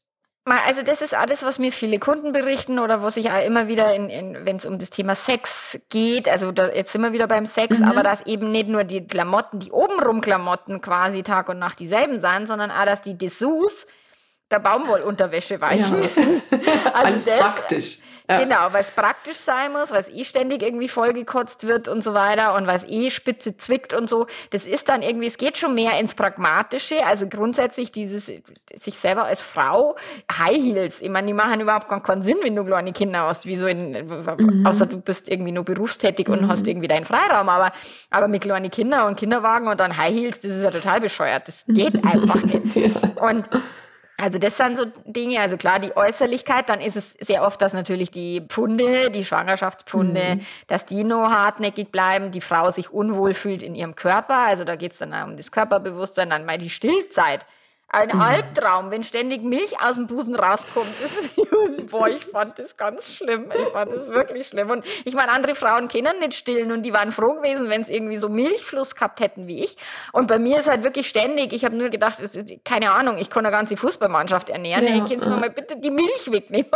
Also 0.46 0.82
das 0.82 1.02
ist 1.02 1.14
alles, 1.14 1.44
was 1.44 1.58
mir 1.58 1.72
viele 1.72 2.00
Kunden 2.00 2.34
berichten 2.34 2.80
oder 2.80 3.02
was 3.02 3.16
ich 3.16 3.32
auch 3.32 3.46
immer 3.46 3.70
wieder, 3.70 3.96
in, 3.96 4.10
in, 4.10 4.46
wenn 4.46 4.58
es 4.58 4.66
um 4.66 4.78
das 4.78 4.90
Thema 4.90 5.16
Sex 5.16 5.80
geht, 5.90 6.28
also 6.28 6.52
da, 6.52 6.70
jetzt 6.70 6.92
sind 6.92 7.02
wir 7.02 7.14
wieder 7.14 7.28
beim 7.28 7.46
Sex, 7.46 7.80
mhm. 7.80 7.88
aber 7.88 8.04
dass 8.04 8.26
eben 8.26 8.52
nicht 8.52 8.68
nur 8.68 8.84
die 8.84 9.08
Klamotten, 9.08 9.60
die 9.60 9.72
obenrum 9.72 10.20
Klamotten 10.20 10.82
quasi 10.82 11.24
Tag 11.24 11.48
und 11.48 11.60
Nacht 11.60 11.80
dieselben 11.80 12.20
sind, 12.20 12.48
sondern 12.48 12.72
auch, 12.72 12.86
dass 12.86 13.02
die 13.02 13.18
Dessous 13.18 13.86
der 14.52 14.60
Baumwollunterwäsche 14.60 15.62
weichen. 15.62 16.04
Ja. 16.04 16.10
also 16.94 16.94
alles 16.94 17.26
das, 17.26 17.40
praktisch. 17.40 18.00
Ja. 18.30 18.42
Genau, 18.42 18.72
weil 18.72 18.82
es 18.82 18.92
praktisch 18.92 19.38
sein 19.38 19.74
muss, 19.74 19.92
weil 19.92 20.00
es 20.00 20.10
eh 20.10 20.24
ständig 20.24 20.62
irgendwie 20.62 20.88
vollgekotzt 20.88 21.68
wird 21.68 21.90
und 21.90 22.02
so 22.04 22.14
weiter 22.14 22.56
und 22.56 22.68
weil 22.68 22.78
es 22.78 22.86
eh 22.88 23.12
spitze 23.12 23.58
zwickt 23.58 23.94
und 23.94 24.08
so. 24.08 24.28
Das 24.52 24.66
ist 24.66 24.88
dann 24.88 25.02
irgendwie, 25.02 25.28
es 25.28 25.38
geht 25.38 25.58
schon 25.58 25.76
mehr 25.76 26.00
ins 26.00 26.16
Pragmatische. 26.16 27.06
Also 27.06 27.28
grundsätzlich 27.28 27.92
dieses, 27.92 28.32
sich 28.74 28.98
selber 28.98 29.26
als 29.26 29.42
Frau, 29.42 29.98
High 30.32 30.56
Heels, 30.56 31.02
ich 31.02 31.10
meine, 31.10 31.28
die 31.28 31.34
machen 31.34 31.60
überhaupt 31.60 31.90
gar 31.90 32.02
keinen 32.02 32.24
Sinn, 32.24 32.38
wenn 32.42 32.56
du 32.56 32.64
kleine 32.64 32.94
Kinder 32.94 33.24
hast, 33.24 33.46
wie 33.46 33.58
so 33.58 33.68
in, 33.68 33.92
mhm. 33.92 34.66
außer 34.66 34.86
du 34.86 35.02
bist 35.02 35.28
irgendwie 35.28 35.52
nur 35.52 35.66
berufstätig 35.66 36.30
mhm. 36.30 36.34
und 36.34 36.48
hast 36.48 36.66
irgendwie 36.66 36.88
deinen 36.88 37.06
Freiraum, 37.06 37.50
aber, 37.50 37.74
aber 38.10 38.30
mit 38.30 38.44
kleinen 38.44 38.72
Kindern 38.72 39.08
und 39.10 39.20
Kinderwagen 39.20 39.68
und 39.68 39.80
dann 39.82 39.98
High 39.98 40.14
Heels, 40.14 40.40
das 40.40 40.54
ist 40.54 40.64
ja 40.64 40.72
total 40.72 41.02
bescheuert. 41.02 41.48
Das 41.48 41.66
geht 41.68 41.96
einfach 42.06 42.42
nicht. 42.42 42.76
Und 43.18 43.50
also 44.24 44.40
das 44.40 44.56
sind 44.56 44.78
so 44.78 44.86
Dinge, 45.06 45.42
also 45.42 45.58
klar, 45.58 45.80
die 45.80 45.98
Äußerlichkeit, 45.98 46.70
dann 46.70 46.80
ist 46.80 46.96
es 46.96 47.12
sehr 47.20 47.44
oft, 47.44 47.62
dass 47.62 47.74
natürlich 47.74 48.10
die 48.10 48.42
Pfunde, 48.48 49.12
die 49.12 49.26
Schwangerschaftspfunde, 49.26 50.36
mhm. 50.36 50.46
dass 50.68 50.86
die 50.86 51.04
nur 51.04 51.30
hartnäckig 51.30 51.92
bleiben, 51.92 52.32
die 52.32 52.40
Frau 52.40 52.72
sich 52.72 52.90
unwohl 52.90 53.34
fühlt 53.34 53.62
in 53.62 53.76
ihrem 53.76 53.96
Körper, 53.96 54.38
also 54.38 54.64
da 54.64 54.78
geht 54.78 54.94
es 54.94 55.00
dann 55.00 55.14
um 55.30 55.36
das 55.36 55.52
Körperbewusstsein, 55.52 56.30
dann 56.30 56.46
mal 56.46 56.58
die 56.58 56.70
Stillzeit 56.70 57.46
ein 57.94 58.10
mhm. 58.12 58.22
Albtraum, 58.22 58.92
wenn 58.92 59.04
ständig 59.04 59.44
Milch 59.44 59.80
aus 59.80 59.96
dem 59.96 60.08
Busen 60.08 60.36
rauskommt. 60.36 60.88
boah, 61.90 62.08
ich 62.08 62.26
fand 62.26 62.58
das 62.58 62.76
ganz 62.76 63.14
schlimm. 63.16 63.52
Ich 63.54 63.70
fand 63.72 63.94
das 63.94 64.10
wirklich 64.10 64.48
schlimm. 64.48 64.72
Und 64.72 64.84
ich 65.06 65.14
meine, 65.14 65.32
andere 65.32 65.54
Frauen 65.54 65.88
kennen 65.88 66.20
nicht 66.20 66.34
stillen 66.34 66.72
und 66.72 66.82
die 66.82 66.92
waren 66.92 67.12
froh 67.12 67.36
gewesen, 67.36 67.70
wenn 67.70 67.82
es 67.82 67.90
irgendwie 67.90 68.18
so 68.18 68.30
Milchfluss 68.30 68.96
gehabt 68.96 69.20
hätten 69.20 69.48
wie 69.48 69.64
ich. 69.64 69.78
Und 70.12 70.28
bei 70.28 70.40
mir 70.40 70.60
ist 70.60 70.68
halt 70.68 70.84
wirklich 70.84 71.08
ständig, 71.08 71.54
ich 71.54 71.64
habe 71.66 71.76
nur 71.76 71.90
gedacht, 71.90 72.20
ist, 72.20 72.38
keine 72.66 72.92
Ahnung, 72.92 73.18
ich 73.18 73.30
kann 73.30 73.46
eine 73.46 73.56
ganze 73.56 73.78
Fußballmannschaft 73.78 74.50
ernähren. 74.50 74.86
Ja, 74.86 75.06
ich 75.06 75.20
kann 75.20 75.30
mir 75.30 75.40
mal 75.40 75.50
bitte 75.52 75.78
die 75.78 75.92
Milch 75.92 76.32
wegnehmen. 76.32 76.72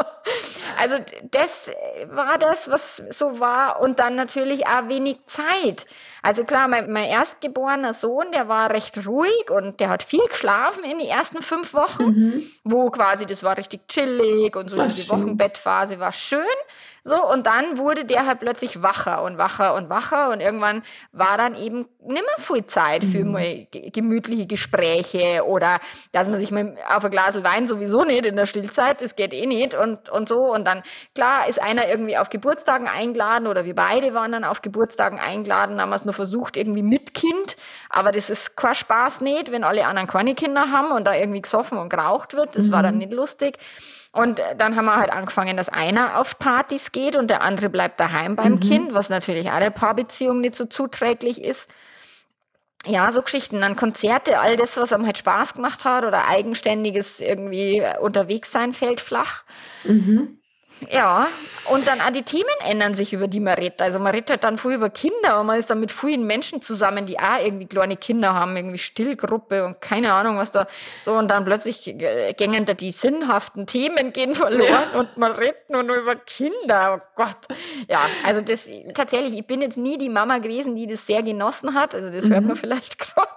Also 0.80 0.98
das 1.32 1.72
war 2.10 2.38
das, 2.38 2.70
was 2.70 3.02
so 3.10 3.40
war. 3.40 3.82
Und 3.82 4.00
dann 4.00 4.16
natürlich 4.16 4.68
auch 4.68 4.88
wenig 4.88 5.18
Zeit. 5.26 5.86
Also 6.22 6.44
klar, 6.44 6.68
mein, 6.68 6.92
mein 6.92 7.06
erstgeborener 7.06 7.94
Sohn, 7.94 8.32
der 8.32 8.48
war 8.48 8.70
recht 8.70 9.06
ruhig 9.08 9.50
und 9.50 9.80
der 9.80 9.90
hat 9.90 10.04
viel 10.04 10.26
geschlafen 10.28 10.84
in 10.84 11.00
die 11.00 11.08
ersten 11.08 11.42
fünf 11.42 11.74
Wochen, 11.74 12.06
mhm. 12.06 12.44
wo 12.64 12.90
quasi 12.90 13.26
das 13.26 13.44
war 13.44 13.58
richtig 13.58 13.88
chillig 13.88 14.56
und 14.56 14.70
so 14.70 14.78
Ach, 14.80 14.86
diese 14.86 15.10
Wochenbettphase 15.10 16.00
war 16.00 16.12
schön. 16.12 16.46
So, 17.08 17.26
und 17.26 17.48
dann 17.48 17.78
wurde 17.78 18.04
der 18.04 18.26
halt 18.26 18.42
plötzlich 18.42 18.84
wacher 18.84 19.24
und 19.24 19.38
wacher 19.38 19.76
und 19.76 19.90
wacher 19.90 20.30
und 20.30 20.42
irgendwann 20.42 20.82
war 21.14 21.38
dann 21.38 21.56
eben 21.56 21.88
nimmer 22.06 22.28
viel 22.38 22.66
Zeit 22.66 23.02
für 23.02 23.24
mhm. 23.24 23.68
gemütliche 23.94 24.46
Gespräche 24.46 25.46
oder 25.46 25.80
dass 26.12 26.28
man 26.28 26.36
sich 26.36 26.52
mal 26.52 26.76
auf 26.94 27.06
ein 27.06 27.12
Glas 27.12 27.42
Wein 27.44 27.66
sowieso 27.66 28.04
nicht 28.04 28.26
in 28.26 28.36
der 28.36 28.46
Stillzeit, 28.46 29.02
das 29.02 29.16
geht 29.16 29.34
eh 29.34 29.46
nicht 29.46 29.74
und, 29.74 30.10
und 30.10 30.28
so. 30.28 30.54
Und 30.58 30.66
dann, 30.66 30.84
klar, 31.16 31.48
ist 31.48 31.62
einer 31.62 31.88
irgendwie 31.88 32.18
auf 32.18 32.30
Geburtstagen 32.30 32.88
eingeladen 32.88 33.48
oder 33.48 33.64
wir 33.64 33.76
beide 33.76 34.14
waren 34.14 34.34
dann 34.34 34.44
auf 34.44 34.62
Geburtstagen 34.62 35.20
eingeladen, 35.20 35.80
haben 35.80 35.90
wir 35.90 35.96
es 35.96 36.06
nur 36.06 36.14
versucht, 36.14 36.58
irgendwie 36.58 36.84
mit 36.84 37.14
Kind, 37.14 37.56
aber 37.90 38.12
das 38.12 38.30
ist 38.30 38.58
kein 38.58 38.76
Spaß 38.76 39.22
nicht, 39.22 39.52
wenn 39.52 39.64
alle 39.64 39.86
anderen 39.86 40.08
keine 40.08 40.36
Kinder 40.36 40.72
haben 40.72 40.92
und 40.92 41.06
da 41.06 41.14
irgendwie 41.14 41.42
gesoffen 41.42 41.78
und 41.78 41.90
geraucht 41.90 42.34
wird, 42.34 42.56
das 42.56 42.68
mhm. 42.68 42.72
war 42.72 42.84
dann 42.84 42.96
mhm. 42.96 43.00
nicht 43.00 43.14
lustig. 43.14 43.58
Und 44.12 44.42
dann 44.58 44.76
haben 44.76 44.86
wir 44.86 44.96
halt 44.96 45.12
angefangen, 45.12 45.58
dass 45.58 45.70
einer 45.70 46.20
auf 46.20 46.40
Partys 46.40 46.92
geht 46.92 47.16
und 47.16 47.30
der 47.30 47.42
andere 47.44 47.70
bleibt 47.70 48.00
daheim 48.00 48.36
beim 48.36 48.54
mhm. 48.54 48.60
Kind, 48.62 48.94
was 48.94 49.10
natürlich 49.10 49.52
auch 49.52 49.60
der 49.60 49.70
Paarbeziehung 49.70 50.42
nicht 50.42 50.56
so 50.56 50.66
zuträglich 50.66 51.44
ist. 51.44 51.70
ja, 52.86 53.12
so 53.12 53.22
Geschichten, 53.22 53.62
dann 53.62 53.76
Konzerte, 53.76 54.40
all 54.40 54.56
das, 54.56 54.78
was 54.78 54.94
einem 54.94 55.06
halt 55.06 55.18
Spaß 55.18 55.56
gemacht 55.56 55.84
hat 55.84 56.06
oder 56.06 56.26
eigenständiges 56.28 57.20
irgendwie 57.20 57.84
unterwegs 58.00 58.52
sein, 58.52 58.74
fällt 58.74 59.02
flach. 59.02 59.44
Mhm. 59.84 60.40
Ja, 60.90 61.28
und 61.70 61.88
dann 61.88 62.00
auch 62.02 62.12
die 62.12 62.24
Themen 62.24 62.46
ändern 62.66 62.94
sich, 62.94 63.14
über 63.14 63.28
die 63.28 63.40
man 63.40 63.56
redet. 63.56 63.82
Also 63.82 64.00
man 64.00 64.14
redet 64.14 64.30
halt 64.30 64.44
dann 64.44 64.58
viel 64.58 64.74
über 64.74 64.90
Kinder 64.90 65.40
und 65.40 65.48
man 65.48 65.58
ist 65.58 65.70
dann 65.70 65.80
mit 65.80 65.92
vielen 65.92 66.26
Menschen 66.26 66.62
zusammen, 66.62 67.06
die 67.06 67.20
auch 67.20 67.44
irgendwie 67.44 67.66
kleine 67.66 67.98
Kinder 67.98 68.34
haben, 68.34 68.56
irgendwie 68.56 68.78
Stillgruppe 68.78 69.66
und 69.66 69.82
keine 69.82 70.14
Ahnung, 70.14 70.38
was 70.38 70.52
da 70.52 70.68
so. 71.04 71.14
Und 71.14 71.30
dann 71.30 71.46
plötzlich 71.46 71.96
gängen 72.38 72.66
da 72.66 72.74
die 72.74 72.92
sinnhaften 72.92 73.66
Themen 73.66 74.14
gehen 74.14 74.36
verloren 74.36 74.88
ja. 74.94 75.00
und 75.00 75.18
man 75.18 75.32
redet 75.32 75.70
nur, 75.70 75.84
nur 75.84 75.98
über 75.98 76.16
Kinder. 76.16 77.00
Oh 77.00 77.06
Gott. 77.16 77.38
Ja, 77.90 78.02
also 78.26 78.42
das 78.42 78.70
tatsächlich, 78.94 79.34
ich 79.34 79.46
bin 79.46 79.62
jetzt 79.62 79.78
nie 79.78 79.98
die 79.98 80.10
Mama 80.10 80.38
gewesen, 80.38 80.76
die 80.76 80.88
das 80.88 81.06
sehr 81.06 81.24
genossen 81.24 81.74
hat. 81.74 81.96
Also 81.96 82.12
das 82.12 82.26
mhm. 82.26 82.34
hört 82.34 82.44
man 82.46 82.56
vielleicht 82.56 82.98
gerade. 83.16 83.28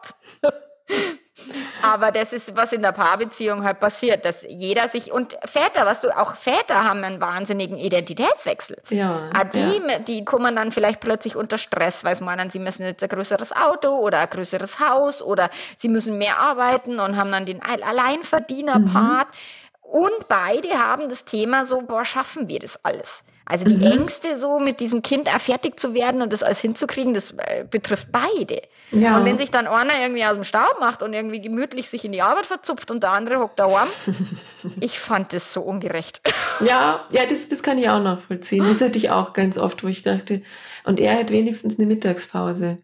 Aber 1.82 2.10
das 2.12 2.32
ist, 2.32 2.56
was 2.56 2.72
in 2.72 2.82
der 2.82 2.92
Paarbeziehung 2.92 3.64
halt 3.64 3.80
passiert, 3.80 4.24
dass 4.24 4.44
jeder 4.48 4.88
sich 4.88 5.12
und 5.12 5.36
Väter, 5.44 5.86
was 5.86 6.00
du 6.00 6.16
auch 6.16 6.36
Väter 6.36 6.84
haben 6.84 7.02
einen 7.04 7.20
wahnsinnigen 7.20 7.78
Identitätswechsel. 7.78 8.76
Ja. 8.90 9.30
Ah, 9.32 9.44
die, 9.44 9.80
ja. 9.88 9.98
die 9.98 10.24
kommen 10.24 10.56
dann 10.56 10.72
vielleicht 10.72 11.00
plötzlich 11.00 11.36
unter 11.36 11.58
Stress, 11.58 12.04
weil 12.04 12.16
sie 12.16 12.24
meinen, 12.24 12.50
sie 12.50 12.58
müssen 12.58 12.84
jetzt 12.84 13.02
ein 13.02 13.08
größeres 13.08 13.52
Auto 13.52 13.96
oder 13.98 14.20
ein 14.20 14.30
größeres 14.30 14.80
Haus 14.80 15.22
oder 15.22 15.50
sie 15.76 15.88
müssen 15.88 16.18
mehr 16.18 16.38
arbeiten 16.38 17.00
und 17.00 17.16
haben 17.16 17.32
dann 17.32 17.46
den 17.46 17.62
Alleinverdiener-Part. 17.62 19.28
Mhm. 19.28 19.90
Und 19.90 20.28
beide 20.28 20.78
haben 20.78 21.08
das 21.08 21.24
Thema 21.24 21.66
so, 21.66 21.82
boah, 21.82 22.04
schaffen 22.04 22.48
wir 22.48 22.60
das 22.60 22.84
alles? 22.84 23.24
Also 23.50 23.64
die 23.64 23.74
mhm. 23.74 23.82
Ängste, 23.82 24.38
so 24.38 24.60
mit 24.60 24.78
diesem 24.78 25.02
Kind 25.02 25.28
auch 25.28 25.40
fertig 25.40 25.78
zu 25.78 25.92
werden 25.92 26.22
und 26.22 26.32
das 26.32 26.44
alles 26.44 26.60
hinzukriegen, 26.60 27.14
das 27.14 27.32
äh, 27.32 27.64
betrifft 27.68 28.08
beide. 28.12 28.62
Ja. 28.92 29.18
Und 29.18 29.24
wenn 29.24 29.38
sich 29.38 29.50
dann 29.50 29.66
einer 29.66 30.00
irgendwie 30.00 30.24
aus 30.24 30.34
dem 30.34 30.44
Staub 30.44 30.76
macht 30.78 31.02
und 31.02 31.12
irgendwie 31.12 31.40
gemütlich 31.40 31.90
sich 31.90 32.04
in 32.04 32.12
die 32.12 32.22
Arbeit 32.22 32.46
verzupft 32.46 32.92
und 32.92 33.02
der 33.02 33.10
andere 33.10 33.40
hockt 33.40 33.58
da 33.58 33.68
warm, 33.68 33.88
ich 34.80 35.00
fand 35.00 35.32
das 35.32 35.52
so 35.52 35.62
ungerecht. 35.62 36.20
Ja, 36.60 37.00
ja, 37.10 37.26
das, 37.26 37.48
das 37.48 37.64
kann 37.64 37.76
ich 37.78 37.88
auch 37.88 38.00
nachvollziehen. 38.00 38.64
Das 38.68 38.80
hatte 38.80 38.98
ich 38.98 39.10
auch 39.10 39.32
ganz 39.32 39.58
oft, 39.58 39.82
wo 39.82 39.88
ich 39.88 40.02
dachte, 40.02 40.42
und 40.84 41.00
er 41.00 41.18
hat 41.18 41.32
wenigstens 41.32 41.76
eine 41.76 41.88
Mittagspause. 41.88 42.78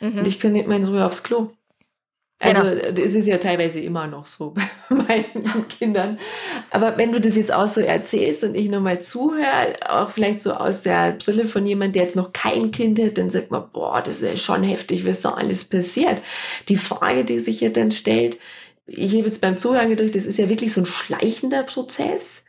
Mhm. 0.00 0.18
Und 0.18 0.26
ich 0.26 0.40
kann 0.40 0.52
nicht 0.52 0.66
mal 0.66 0.76
in 0.76 0.84
Ruhe 0.86 1.04
aufs 1.04 1.22
Klo. 1.22 1.50
Also 2.38 2.62
genau. 2.62 3.02
es 3.02 3.14
ist 3.14 3.26
ja 3.26 3.38
teilweise 3.38 3.80
immer 3.80 4.06
noch 4.06 4.26
so 4.26 4.50
bei 4.90 4.94
meinen 4.94 5.68
Kindern. 5.68 6.18
Aber 6.70 6.98
wenn 6.98 7.12
du 7.12 7.20
das 7.20 7.34
jetzt 7.34 7.52
auch 7.52 7.66
so 7.66 7.80
erzählst 7.80 8.44
und 8.44 8.54
ich 8.54 8.68
nochmal 8.68 9.00
zuhöre, 9.00 9.76
auch 9.88 10.10
vielleicht 10.10 10.42
so 10.42 10.52
aus 10.52 10.82
der 10.82 11.12
Brille 11.12 11.46
von 11.46 11.66
jemand, 11.66 11.94
der 11.94 12.02
jetzt 12.02 12.16
noch 12.16 12.34
kein 12.34 12.72
Kind 12.72 12.98
hat, 12.98 13.16
dann 13.16 13.30
sagt 13.30 13.50
man, 13.50 13.70
boah, 13.72 14.02
das 14.02 14.20
ist 14.20 14.42
schon 14.42 14.62
heftig, 14.62 15.06
was 15.06 15.22
da 15.22 15.30
alles 15.30 15.64
passiert. 15.64 16.20
Die 16.68 16.76
Frage, 16.76 17.24
die 17.24 17.38
sich 17.38 17.60
hier 17.60 17.72
dann 17.72 17.90
stellt, 17.90 18.38
ich 18.86 19.14
habe 19.14 19.24
jetzt 19.24 19.40
beim 19.40 19.56
Zuhören 19.56 19.88
gedacht, 19.88 20.14
das 20.14 20.26
ist 20.26 20.38
ja 20.38 20.48
wirklich 20.48 20.72
so 20.72 20.82
ein 20.82 20.86
schleichender 20.86 21.62
Prozess, 21.62 22.44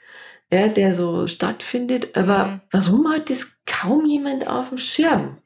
ja, 0.52 0.68
der 0.68 0.94
so 0.96 1.28
stattfindet. 1.28 2.16
Aber 2.18 2.46
mhm. 2.46 2.62
warum 2.72 3.10
hat 3.10 3.30
das 3.30 3.48
kaum 3.66 4.06
jemand 4.06 4.48
auf 4.48 4.70
dem 4.70 4.78
Schirm? 4.78 5.38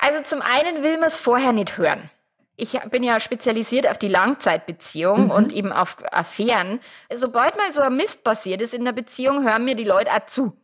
Also 0.00 0.22
zum 0.22 0.40
einen 0.40 0.82
will 0.82 0.98
man 0.98 1.08
es 1.08 1.16
vorher 1.18 1.52
nicht 1.52 1.76
hören 1.76 2.10
ich 2.56 2.78
bin 2.90 3.02
ja 3.02 3.18
spezialisiert 3.18 3.88
auf 3.88 3.98
die 3.98 4.08
Langzeitbeziehung 4.08 5.24
mhm. 5.24 5.30
und 5.30 5.52
eben 5.52 5.72
auf 5.72 5.96
Affären. 6.12 6.80
Sobald 7.14 7.56
mal 7.56 7.72
so 7.72 7.80
ein 7.80 7.96
Mist 7.96 8.22
passiert 8.22 8.62
ist 8.62 8.74
in 8.74 8.84
der 8.84 8.92
Beziehung, 8.92 9.44
hören 9.44 9.64
mir 9.64 9.74
die 9.74 9.84
Leute 9.84 10.12
auch 10.12 10.26
zu. 10.26 10.56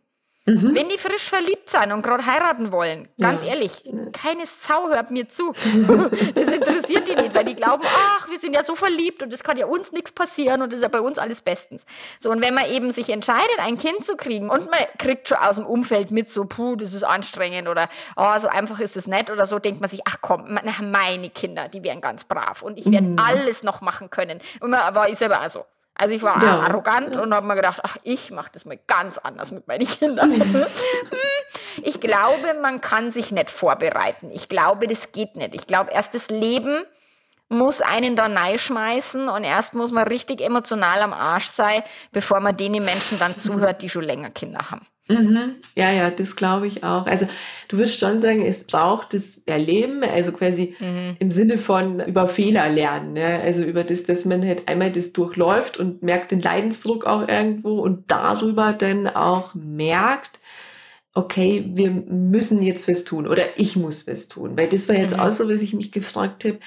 Mhm. 0.46 0.74
Wenn 0.74 0.88
die 0.88 0.96
frisch 0.96 1.28
verliebt 1.28 1.68
sind 1.68 1.92
und 1.92 2.02
gerade 2.02 2.24
heiraten 2.24 2.72
wollen, 2.72 3.08
ganz 3.20 3.42
ja. 3.42 3.48
ehrlich, 3.48 3.84
keine 4.12 4.46
Sau 4.46 4.88
hört 4.88 5.10
mir 5.10 5.28
zu. 5.28 5.52
das 6.34 6.48
interessiert 6.48 7.08
die 7.08 7.14
nicht, 7.14 7.34
weil 7.34 7.44
die 7.44 7.54
glauben, 7.54 7.82
ach, 7.84 8.28
wir 8.30 8.38
sind 8.38 8.54
ja 8.54 8.62
so 8.62 8.74
verliebt 8.74 9.22
und 9.22 9.32
es 9.34 9.44
kann 9.44 9.58
ja 9.58 9.66
uns 9.66 9.92
nichts 9.92 10.12
passieren 10.12 10.62
und 10.62 10.72
es 10.72 10.78
ist 10.78 10.82
ja 10.82 10.88
bei 10.88 11.02
uns 11.02 11.18
alles 11.18 11.42
bestens. 11.42 11.84
So, 12.18 12.30
und 12.30 12.40
wenn 12.40 12.54
man 12.54 12.70
eben 12.70 12.90
sich 12.90 13.10
entscheidet, 13.10 13.58
ein 13.58 13.76
Kind 13.76 14.04
zu 14.04 14.16
kriegen 14.16 14.48
und 14.48 14.70
man 14.70 14.80
kriegt 14.98 15.28
schon 15.28 15.38
aus 15.38 15.56
dem 15.56 15.66
Umfeld 15.66 16.10
mit 16.10 16.30
so, 16.30 16.46
puh, 16.46 16.74
das 16.74 16.94
ist 16.94 17.04
anstrengend 17.04 17.68
oder 17.68 17.88
oh, 18.16 18.38
so 18.38 18.48
einfach 18.48 18.80
ist 18.80 18.96
es 18.96 19.06
nicht 19.06 19.30
oder 19.30 19.46
so, 19.46 19.58
denkt 19.58 19.80
man 19.82 19.90
sich, 19.90 20.00
ach 20.06 20.16
komm, 20.22 20.58
meine 20.80 21.30
Kinder, 21.30 21.68
die 21.68 21.84
wären 21.84 22.00
ganz 22.00 22.24
brav 22.24 22.62
und 22.62 22.78
ich 22.78 22.90
werde 22.90 23.08
mhm. 23.08 23.18
alles 23.18 23.62
noch 23.62 23.82
machen 23.82 24.08
können. 24.08 24.40
Und 24.60 24.70
man 24.70 24.94
war 24.94 25.08
ich 25.08 25.18
selber 25.18 25.42
auch 25.44 25.50
so. 25.50 25.64
Also 26.00 26.14
ich 26.14 26.22
war 26.22 26.42
ja. 26.42 26.60
arrogant 26.60 27.14
und 27.18 27.34
habe 27.34 27.46
mir 27.46 27.56
gedacht, 27.56 27.80
ach, 27.82 27.98
ich 28.04 28.30
mache 28.30 28.48
das 28.54 28.64
mal 28.64 28.78
ganz 28.86 29.18
anders 29.18 29.50
mit 29.50 29.68
meinen 29.68 29.86
Kindern. 29.86 30.32
ich 31.82 32.00
glaube, 32.00 32.54
man 32.62 32.80
kann 32.80 33.12
sich 33.12 33.32
nicht 33.32 33.50
vorbereiten. 33.50 34.30
Ich 34.30 34.48
glaube, 34.48 34.86
das 34.86 35.12
geht 35.12 35.36
nicht. 35.36 35.54
Ich 35.54 35.66
glaube, 35.66 35.90
erst 35.90 36.14
das 36.14 36.30
Leben 36.30 36.84
muss 37.50 37.82
einen 37.82 38.16
da 38.16 38.30
schmeißen 38.56 39.28
und 39.28 39.44
erst 39.44 39.74
muss 39.74 39.92
man 39.92 40.08
richtig 40.08 40.40
emotional 40.40 41.02
am 41.02 41.12
Arsch 41.12 41.48
sein, 41.48 41.82
bevor 42.12 42.40
man 42.40 42.56
denen 42.56 42.82
Menschen 42.82 43.18
dann 43.18 43.38
zuhört, 43.38 43.82
die 43.82 43.90
schon 43.90 44.04
länger 44.04 44.30
Kinder 44.30 44.70
haben. 44.70 44.86
Mhm. 45.10 45.54
Ja, 45.76 45.92
ja, 45.92 46.10
das 46.10 46.36
glaube 46.36 46.66
ich 46.66 46.84
auch. 46.84 47.06
Also 47.06 47.26
du 47.68 47.78
wirst 47.78 47.98
schon 47.98 48.20
sagen, 48.20 48.44
es 48.44 48.64
braucht 48.64 49.14
das 49.14 49.38
Erleben, 49.46 50.02
also 50.02 50.32
quasi 50.32 50.74
mhm. 50.78 51.16
im 51.18 51.30
Sinne 51.30 51.58
von 51.58 52.00
über 52.00 52.28
Fehler 52.28 52.68
lernen. 52.68 53.14
Ne? 53.14 53.40
Also 53.42 53.62
über 53.62 53.84
das, 53.84 54.04
dass 54.04 54.24
man 54.24 54.46
halt 54.46 54.68
einmal 54.68 54.92
das 54.92 55.12
durchläuft 55.12 55.78
und 55.78 56.02
merkt 56.02 56.30
den 56.30 56.40
Leidensdruck 56.40 57.04
auch 57.04 57.26
irgendwo 57.26 57.80
und 57.80 58.10
darüber 58.10 58.72
dann 58.72 59.06
auch 59.08 59.54
merkt, 59.54 60.40
okay, 61.12 61.64
wir 61.74 61.90
müssen 61.90 62.62
jetzt 62.62 62.88
was 62.88 63.04
tun 63.04 63.26
oder 63.26 63.58
ich 63.58 63.76
muss 63.76 64.06
was 64.06 64.28
tun. 64.28 64.56
Weil 64.56 64.68
das 64.68 64.88
war 64.88 64.96
jetzt 64.96 65.16
mhm. 65.16 65.22
auch 65.22 65.32
so, 65.32 65.48
was 65.48 65.62
ich 65.62 65.74
mich 65.74 65.92
gefragt 65.92 66.44
habe 66.44 66.58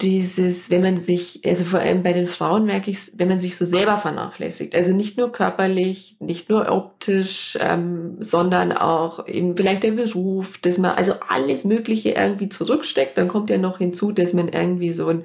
dieses, 0.00 0.70
wenn 0.70 0.82
man 0.82 1.00
sich, 1.00 1.40
also 1.44 1.64
vor 1.64 1.80
allem 1.80 2.02
bei 2.02 2.12
den 2.12 2.26
Frauen 2.26 2.64
merke 2.66 2.90
ich 2.90 3.12
wenn 3.16 3.28
man 3.28 3.40
sich 3.40 3.56
so 3.56 3.64
selber 3.64 3.98
vernachlässigt. 3.98 4.74
Also 4.74 4.92
nicht 4.92 5.16
nur 5.16 5.30
körperlich, 5.30 6.16
nicht 6.18 6.48
nur 6.50 6.70
optisch, 6.70 7.56
ähm, 7.60 8.16
sondern 8.18 8.72
auch 8.72 9.26
eben 9.28 9.56
vielleicht 9.56 9.84
der 9.84 9.92
Beruf, 9.92 10.58
dass 10.58 10.78
man 10.78 10.92
also 10.92 11.14
alles 11.28 11.64
Mögliche 11.64 12.10
irgendwie 12.10 12.48
zurücksteckt. 12.48 13.16
Dann 13.16 13.28
kommt 13.28 13.50
ja 13.50 13.58
noch 13.58 13.78
hinzu, 13.78 14.12
dass 14.12 14.32
man 14.32 14.48
irgendwie 14.48 14.92
so 14.92 15.08
ein, 15.08 15.24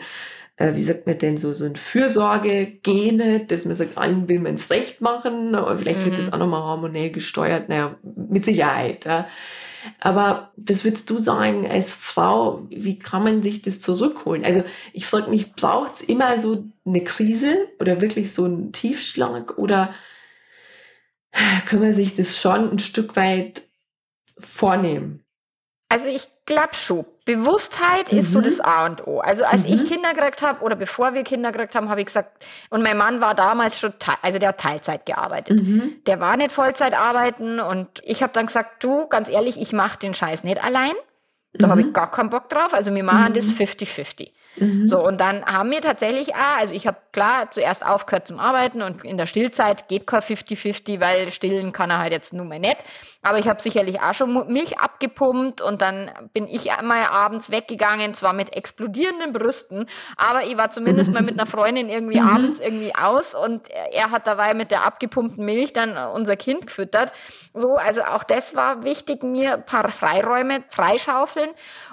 äh, 0.58 0.76
wie 0.76 0.84
sagt 0.84 1.08
man 1.08 1.18
denn, 1.18 1.38
so, 1.38 1.54
so 1.54 1.66
ein 1.66 1.76
Fürsorge-Gene, 1.76 3.46
dass 3.48 3.66
man 3.66 3.76
sagt, 3.76 3.98
allen 3.98 4.30
will 4.30 4.40
man 4.40 4.56
es 4.56 4.70
recht 4.70 5.02
machen, 5.02 5.56
aber 5.56 5.78
vielleicht 5.78 6.02
mhm. 6.02 6.06
wird 6.06 6.18
das 6.20 6.34
auch 6.34 6.40
nochmal 6.40 6.64
hormonell 6.64 7.10
gesteuert. 7.10 7.70
Naja, 7.70 7.96
mit 8.04 8.46
Sicherheit. 8.46 9.06
Ja. 9.06 9.28
Aber 10.00 10.52
was 10.56 10.84
würdest 10.84 11.10
du 11.10 11.20
sagen 11.20 11.68
als 11.68 11.92
Frau, 11.92 12.66
wie 12.70 13.00
kann 13.00 13.24
man 13.24 13.44
sich 13.44 13.62
das 13.62 13.80
zurückholen? 13.80 14.46
Also 14.46 14.64
ich 14.94 15.06
frage 15.06 15.30
mich, 15.30 15.54
braucht 15.54 15.96
es 15.96 16.02
immer 16.02 16.40
so 16.40 16.66
eine 16.86 17.04
Krise 17.04 17.68
oder 17.80 18.02
wirklich 18.02 18.34
so 18.34 18.46
einen 18.46 18.72
Tiefschlag 18.72 19.58
oder 19.58 19.94
kann 21.68 21.80
man 21.80 21.94
sich 21.94 22.16
das 22.16 22.38
schon 22.38 22.72
ein 22.72 22.80
Stück 22.80 23.16
weit 23.16 23.64
vornehmen? 24.38 25.24
Also 25.90 26.08
ich 26.08 26.28
glaube 26.46 26.74
schon. 26.74 27.06
Bewusstheit 27.28 28.12
mhm. 28.12 28.20
ist 28.20 28.32
so 28.32 28.40
mhm. 28.40 28.44
das 28.44 28.60
A 28.62 28.86
und 28.86 29.06
O. 29.06 29.20
Also 29.20 29.44
als 29.44 29.64
mhm. 29.64 29.74
ich 29.74 29.86
Kinder 29.86 30.14
gekriegt 30.14 30.42
habe 30.42 30.64
oder 30.64 30.76
bevor 30.76 31.14
wir 31.14 31.24
Kinder 31.24 31.52
gekriegt 31.52 31.76
haben, 31.76 31.90
habe 31.90 32.00
ich 32.00 32.08
gesagt, 32.08 32.44
und 32.70 32.82
mein 32.82 32.98
Mann 32.98 33.22
war 33.22 33.36
damals 33.36 33.80
schon, 33.80 33.94
also 34.22 34.40
der 34.40 34.50
hat 34.50 34.60
Teilzeit 34.60 35.06
gearbeitet. 35.06 35.62
Mhm. 35.62 35.98
Der 36.08 36.20
war 36.20 36.38
nicht 36.38 36.52
Vollzeit 36.52 36.96
arbeiten 36.96 37.60
und 37.60 38.02
ich 38.04 38.24
habe 38.24 38.34
dann 38.34 38.48
gesagt, 38.48 38.84
du, 38.84 39.08
ganz 39.08 39.30
ehrlich, 39.30 39.60
ich 39.60 39.74
mache 39.74 40.00
den 40.00 40.14
Scheiß 40.14 40.44
nicht 40.44 40.64
allein. 40.64 40.94
Da 41.54 41.70
habe 41.70 41.82
ich 41.82 41.88
mhm. 41.88 41.94
gar 41.94 42.10
keinen 42.10 42.30
Bock 42.30 42.50
drauf. 42.50 42.74
Also 42.74 42.94
wir 42.94 43.04
machen 43.04 43.34
das 43.34 43.48
50-50. 43.48 44.32
Mhm. 44.60 44.88
So, 44.88 45.06
und 45.06 45.20
dann 45.20 45.46
haben 45.46 45.72
wir 45.72 45.82
tatsächlich 45.82 46.36
auch, 46.36 46.58
also 46.60 46.74
ich 46.74 46.88
habe 46.88 46.98
klar 47.12 47.52
zuerst 47.52 47.86
aufgehört 47.86 48.28
zum 48.28 48.40
Arbeiten 48.40 48.82
und 48.82 49.04
in 49.04 49.18
der 49.18 49.26
Stillzeit 49.26 49.88
geht 49.88 50.08
kein 50.08 50.22
50-50, 50.22 51.00
weil 51.00 51.32
stillen 51.32 51.72
kann 51.72 51.90
er 51.90 52.00
halt 52.00 52.12
jetzt 52.12 52.34
nur 52.34 52.46
mehr 52.46 52.60
nicht. 52.60 52.78
Aber 53.22 53.40
ich 53.40 53.48
habe 53.48 53.62
sicherlich 53.62 54.02
auch 54.02 54.14
schon 54.14 54.52
Milch 54.52 54.80
abgepumpt 54.80 55.62
und 55.62 55.82
dann 55.82 56.10
bin 56.34 56.48
ich 56.48 56.72
einmal 56.72 57.06
abends 57.06 57.52
weggegangen, 57.52 58.14
zwar 58.14 58.34
mit 58.34 58.56
explodierenden 58.56 59.34
Brüsten, 59.34 59.88
aber 60.16 60.44
ich 60.46 60.58
war 60.58 60.72
zumindest 60.72 61.12
mal 61.12 61.24
mit 61.24 61.34
einer 61.34 61.46
Freundin 61.46 61.90
irgendwie 61.98 62.20
mhm. 62.20 62.28
abends 62.28 62.60
irgendwie 62.60 62.96
aus 62.96 63.36
und 63.36 63.70
er 63.70 64.12
hat 64.12 64.28
dabei 64.28 64.54
mit 64.54 64.72
der 64.72 64.86
abgepumpten 64.86 65.44
Milch 65.44 65.74
dann 65.74 65.98
unser 65.98 66.36
Kind 66.36 66.68
gefüttert. 66.68 67.12
So, 67.54 67.76
also 67.76 68.04
auch 68.04 68.24
das 68.24 68.56
war 68.56 68.84
wichtig, 68.84 69.24
mir 69.24 69.54
ein 69.56 69.66
paar 69.66 69.90
Freiräume 69.90 70.64
freischaufeln 70.70 71.50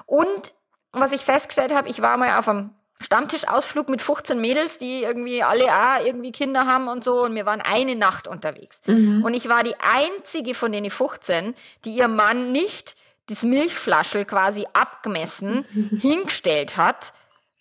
und 0.06 0.53
was 1.00 1.12
ich 1.12 1.22
festgestellt 1.22 1.74
habe, 1.74 1.88
ich 1.88 2.00
war 2.02 2.16
mal 2.16 2.38
auf 2.38 2.48
einem 2.48 2.70
Stammtischausflug 3.00 3.88
mit 3.88 4.02
15 4.02 4.40
Mädels, 4.40 4.78
die 4.78 5.02
irgendwie 5.02 5.42
alle 5.42 5.66
auch 5.66 6.04
irgendwie 6.04 6.32
Kinder 6.32 6.66
haben 6.66 6.88
und 6.88 7.04
so. 7.04 7.22
Und 7.22 7.34
wir 7.34 7.46
waren 7.46 7.60
eine 7.60 7.96
Nacht 7.96 8.26
unterwegs. 8.26 8.80
Mhm. 8.86 9.22
Und 9.24 9.34
ich 9.34 9.48
war 9.48 9.62
die 9.62 9.74
einzige 9.78 10.54
von 10.54 10.72
den 10.72 10.88
15, 10.90 11.54
die 11.84 11.94
ihr 11.94 12.08
Mann 12.08 12.52
nicht 12.52 12.96
das 13.28 13.42
Milchflaschel 13.42 14.24
quasi 14.24 14.66
abgemessen 14.72 15.64
hingestellt 16.00 16.76
hat, 16.76 17.12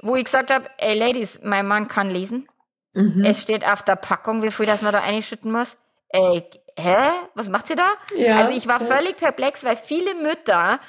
wo 0.02 0.16
ich 0.16 0.26
gesagt 0.26 0.52
habe, 0.52 0.66
ey 0.78 0.98
Ladies, 0.98 1.40
mein 1.44 1.68
Mann 1.68 1.88
kann 1.88 2.10
lesen. 2.10 2.48
Mhm. 2.94 3.24
Es 3.26 3.42
steht 3.42 3.66
auf 3.66 3.82
der 3.82 3.96
Packung, 3.96 4.44
wie 4.44 4.52
viel 4.52 4.66
das 4.66 4.82
man 4.82 4.92
da 4.92 5.02
einschütten 5.02 5.52
muss. 5.52 5.78
Ey, 6.10 6.44
hä? 6.78 6.98
Was 7.34 7.50
macht 7.50 7.68
sie 7.68 7.76
da? 7.76 7.92
Ja, 8.16 8.38
also 8.38 8.54
ich 8.54 8.68
war 8.68 8.80
völlig 8.80 9.18
perplex, 9.18 9.64
weil 9.64 9.78
viele 9.78 10.16
Mütter 10.16 10.80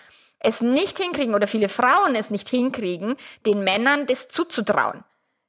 es 0.44 0.60
nicht 0.60 0.98
hinkriegen 0.98 1.34
oder 1.34 1.46
viele 1.46 1.68
Frauen 1.68 2.14
es 2.14 2.30
nicht 2.30 2.48
hinkriegen, 2.48 3.16
den 3.46 3.64
Männern 3.64 4.06
das 4.06 4.28
zuzutrauen. 4.28 5.04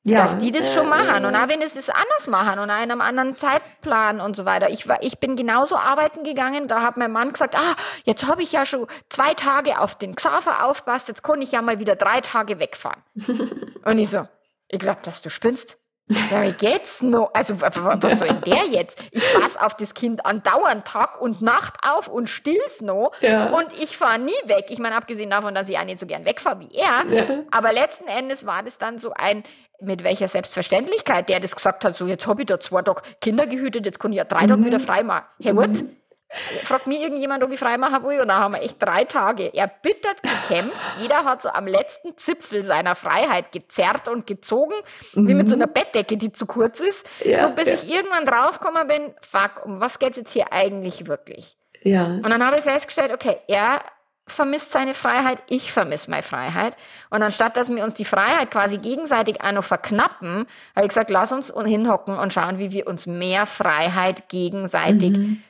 Ja, 0.08 0.24
dass 0.24 0.38
die 0.38 0.52
das 0.52 0.72
schon 0.72 0.88
machen 0.88 1.24
äh, 1.24 1.28
und 1.28 1.36
auch 1.36 1.50
wenn 1.50 1.64
es 1.64 1.74
das 1.74 1.90
anders 1.90 2.28
machen 2.28 2.60
und 2.60 2.70
einem 2.70 3.02
anderen 3.02 3.38
Zeitplan 3.38 4.22
und 4.22 4.36
so 4.36 4.46
weiter. 4.46 4.70
Ich 4.70 4.88
war, 4.88 5.02
ich 5.02 5.18
bin 5.18 5.36
genauso 5.36 5.78
arbeiten 5.78 6.24
gegangen, 6.24 6.68
da 6.68 6.84
hat 6.84 6.96
mein 6.96 7.12
Mann 7.12 7.32
gesagt, 7.32 7.56
ah, 7.56 7.76
jetzt 8.04 8.28
habe 8.28 8.44
ich 8.44 8.52
ja 8.52 8.68
schon 8.68 8.86
zwei 9.10 9.34
Tage 9.34 9.80
auf 9.80 9.96
den 9.96 10.16
Xaver 10.16 10.66
aufgepasst, 10.66 11.08
jetzt 11.08 11.24
kann 11.24 11.42
ich 11.42 11.54
ja 11.54 11.64
mal 11.64 11.80
wieder 11.80 11.96
drei 11.96 12.22
Tage 12.22 12.60
wegfahren. 12.60 13.02
und 13.84 13.98
ich 13.98 14.12
so, 14.12 14.28
ich 14.68 14.78
glaube, 14.78 15.00
dass 15.02 15.24
du 15.24 15.32
spinnst. 15.32 15.78
Ja, 16.08 16.44
wie 16.44 16.52
geht's 16.52 17.02
noch? 17.02 17.32
Also, 17.34 17.60
was 17.62 18.20
soll 18.20 18.28
denn 18.28 18.42
der 18.42 18.66
jetzt? 18.70 19.02
Ich 19.12 19.24
passe 19.34 19.60
auf 19.60 19.76
das 19.76 19.96
Kind 19.96 20.24
andauernd 20.24 20.86
Tag 20.86 21.20
und 21.20 21.42
Nacht 21.42 21.78
auf 21.84 22.08
und 22.08 22.30
still's 22.30 22.82
noch. 22.82 23.12
Ja. 23.22 23.50
Und 23.50 23.74
ich 23.80 23.98
fahre 23.98 24.20
nie 24.20 24.32
weg. 24.46 24.66
Ich 24.70 24.78
meine, 24.78 24.96
abgesehen 24.96 25.32
davon, 25.32 25.56
dass 25.56 25.68
ich 25.68 25.78
auch 25.80 25.84
nicht 25.84 26.00
so 26.00 26.06
gern 26.06 26.24
wegfahre 26.26 26.60
wie 26.60 26.70
er. 26.76 27.06
Ja. 27.10 27.24
Aber 27.50 27.74
letzten 27.74 28.08
Endes 28.08 28.46
war 28.46 28.62
das 28.62 28.78
dann 28.78 29.00
so 29.00 29.14
ein, 29.16 29.42
mit 29.82 30.04
welcher 30.04 30.28
Selbstverständlichkeit 30.28 31.28
der 31.28 31.40
das 31.40 31.56
gesagt 31.56 31.84
hat, 31.84 31.96
so 31.96 32.06
jetzt 32.06 32.28
habe 32.28 32.42
ich 32.42 32.48
da 32.48 32.60
zwei 32.60 32.84
Tage 32.84 33.02
Kinder 33.20 33.48
gehütet, 33.48 33.86
jetzt 33.86 34.00
kann 34.00 34.12
ich 34.12 34.18
ja 34.18 34.26
drei 34.26 34.44
mhm. 34.44 34.50
Tage 34.50 34.66
wieder 34.66 34.80
frei 34.80 35.04
machen. 35.04 35.26
Hey, 35.42 35.56
what? 35.56 35.84
Mhm. 36.32 36.66
Fragt 36.66 36.88
mir 36.88 37.00
irgendjemand, 37.00 37.44
ob 37.44 37.52
ich 37.52 37.60
freimachen 37.60 38.04
will. 38.04 38.22
Und 38.22 38.28
dann 38.28 38.40
haben 38.40 38.54
wir 38.54 38.62
echt 38.62 38.82
drei 38.82 39.06
Tage 39.06 39.54
erbittert 39.54 40.22
gekämpft. 40.22 40.78
Jeder 41.00 41.24
hat 41.24 41.42
so 41.42 41.50
am 41.50 41.68
letzten 41.68 42.18
Zipfel 42.18 42.64
seiner 42.64 42.96
Freiheit 42.96 43.52
gezerrt 43.52 44.08
und 44.08 44.28
gezogen, 44.28 44.76
mhm. 45.14 45.28
wie 45.28 45.34
mit 45.34 45.50
so 45.50 45.56
einer 45.56 45.68
Bettdecke, 45.68 46.18
die 46.18 46.32
zu 46.32 46.46
kurz 46.46 46.80
ist. 46.80 47.08
Ja, 47.24 47.42
so 47.42 47.50
bis 47.50 47.68
ja. 47.68 47.74
ich 47.74 47.90
irgendwann 47.90 48.26
draufgekommen 48.26 48.88
bin, 48.88 49.14
fuck, 49.22 49.66
um 49.66 49.80
was 49.80 50.00
geht 50.00 50.12
es 50.12 50.18
jetzt 50.18 50.34
hier 50.34 50.52
eigentlich 50.52 51.08
wirklich? 51.08 51.58
Ja. 51.82 52.06
Und 52.06 52.30
dann 52.30 52.44
habe 52.44 52.58
ich 52.58 52.64
festgestellt, 52.64 53.12
okay, 53.14 53.38
er 53.48 53.82
vermisst 54.28 54.72
seine 54.72 54.96
Freiheit, 54.96 55.38
ich 55.50 55.72
vermisse 55.72 56.10
meine 56.10 56.24
Freiheit. 56.24 56.76
Und 57.12 57.22
anstatt, 57.22 57.58
dass 57.58 57.70
wir 57.70 57.84
uns 57.84 57.94
die 57.94 58.06
Freiheit 58.06 58.50
quasi 58.50 58.80
gegenseitig 58.80 59.42
auch 59.42 59.52
noch 59.52 59.64
verknappen, 59.64 60.48
habe 60.76 60.86
ich 60.86 60.90
gesagt, 60.90 61.12
lass 61.12 61.32
uns 61.32 61.54
hinhocken 61.54 62.18
und 62.18 62.34
schauen, 62.34 62.58
wie 62.58 62.72
wir 62.72 62.88
uns 62.88 63.06
mehr 63.06 63.46
Freiheit 63.46 64.28
gegenseitig 64.30 65.12
mhm 65.12 65.44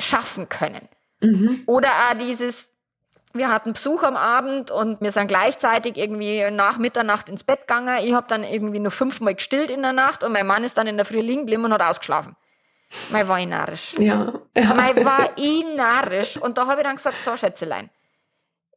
schaffen 0.00 0.48
können. 0.48 0.88
Mhm. 1.20 1.62
Oder 1.66 1.88
auch 1.88 2.18
dieses, 2.18 2.72
wir 3.32 3.48
hatten 3.48 3.72
Besuch 3.72 4.02
am 4.02 4.16
Abend 4.16 4.70
und 4.70 5.00
wir 5.00 5.12
sind 5.12 5.28
gleichzeitig 5.28 5.96
irgendwie 5.96 6.50
nach 6.50 6.78
Mitternacht 6.78 7.28
ins 7.28 7.44
Bett 7.44 7.60
gegangen. 7.62 8.04
Ich 8.04 8.12
habe 8.12 8.26
dann 8.28 8.44
irgendwie 8.44 8.78
nur 8.78 8.92
fünfmal 8.92 9.34
gestillt 9.34 9.70
in 9.70 9.82
der 9.82 9.92
Nacht 9.92 10.22
und 10.22 10.32
mein 10.32 10.46
Mann 10.46 10.64
ist 10.64 10.78
dann 10.78 10.86
in 10.86 10.96
der 10.96 11.06
Früh 11.06 11.20
liegen 11.20 11.42
geblieben 11.42 11.64
und 11.64 11.72
hat 11.72 11.82
ausgeschlafen. 11.82 12.36
Mein 13.10 13.28
war 13.28 13.38
ich 13.38 13.46
narrisch. 13.46 13.94
Ja. 13.98 14.32
ja. 14.56 14.74
Mein 14.74 15.04
war 15.04 15.30
ich 15.36 15.64
narrisch. 15.76 16.36
Und 16.36 16.56
da 16.56 16.66
habe 16.66 16.80
ich 16.80 16.86
dann 16.86 16.96
gesagt, 16.96 17.22
so 17.22 17.36
Schätzelein, 17.36 17.90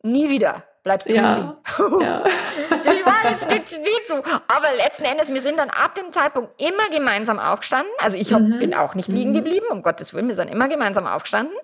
nie 0.03 0.29
wieder 0.29 0.63
bleibst 0.83 1.07
du 1.07 1.13
ja. 1.15 1.35
liegen. 1.35 2.01
ja. 2.01 2.23
Jetzt 3.23 3.47
nicht, 3.47 3.79
nicht 3.79 4.07
so. 4.07 4.15
Aber 4.47 4.73
letzten 4.77 5.03
Endes, 5.03 5.29
wir 5.29 5.41
sind 5.41 5.57
dann 5.57 5.69
ab 5.69 5.95
dem 5.95 6.11
Zeitpunkt 6.11 6.61
immer 6.61 6.89
gemeinsam 6.89 7.39
aufgestanden. 7.39 7.91
Also 7.99 8.17
ich 8.17 8.33
hab, 8.33 8.41
mhm. 8.41 8.59
bin 8.59 8.73
auch 8.73 8.95
nicht 8.95 9.09
liegen 9.09 9.31
mhm. 9.31 9.35
geblieben, 9.35 9.65
um 9.69 9.81
Gottes 9.81 10.13
Willen, 10.13 10.27
wir 10.27 10.35
sind 10.35 10.49
immer 10.49 10.67
gemeinsam 10.67 11.07
aufgestanden. 11.07 11.55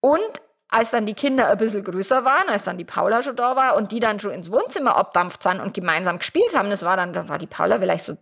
Und 0.00 0.42
als 0.68 0.90
dann 0.90 1.06
die 1.06 1.14
Kinder 1.14 1.48
ein 1.48 1.58
bisschen 1.58 1.84
größer 1.84 2.24
waren, 2.24 2.48
als 2.48 2.64
dann 2.64 2.78
die 2.78 2.84
Paula 2.84 3.22
schon 3.22 3.36
da 3.36 3.56
war 3.56 3.76
und 3.76 3.92
die 3.92 4.00
dann 4.00 4.18
schon 4.20 4.30
ins 4.30 4.50
Wohnzimmer 4.50 4.96
abdampft 4.96 5.42
sind 5.42 5.60
und 5.60 5.74
gemeinsam 5.74 6.18
gespielt 6.18 6.56
haben, 6.56 6.70
das 6.70 6.82
war 6.82 6.96
dann, 6.96 7.12
da 7.12 7.28
war 7.28 7.38
die 7.38 7.46
Paula 7.46 7.78
vielleicht 7.78 8.06
so 8.06 8.16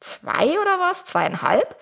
zwei 0.00 0.60
oder 0.60 0.78
was, 0.78 1.06
zweieinhalb. 1.06 1.76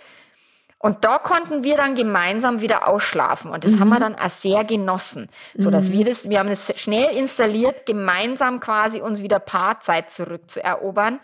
Und 0.86 1.04
da 1.04 1.18
konnten 1.18 1.64
wir 1.64 1.76
dann 1.76 1.96
gemeinsam 1.96 2.60
wieder 2.60 2.86
ausschlafen. 2.86 3.50
Und 3.50 3.64
das 3.64 3.72
mhm. 3.72 3.80
haben 3.80 3.88
wir 3.88 3.96
mhm. 3.96 4.00
dann 4.00 4.14
auch 4.14 4.30
sehr 4.30 4.62
genossen. 4.62 5.28
So 5.56 5.68
dass 5.68 5.88
mhm. 5.88 5.94
wir 5.94 6.04
das, 6.04 6.30
wir 6.30 6.38
haben 6.38 6.48
das 6.48 6.72
schnell 6.80 7.16
installiert, 7.16 7.86
gemeinsam 7.86 8.60
quasi 8.60 9.00
uns 9.00 9.20
wieder 9.20 9.40
Paarzeit 9.40 10.10
zurückzuerobern. 10.10 11.18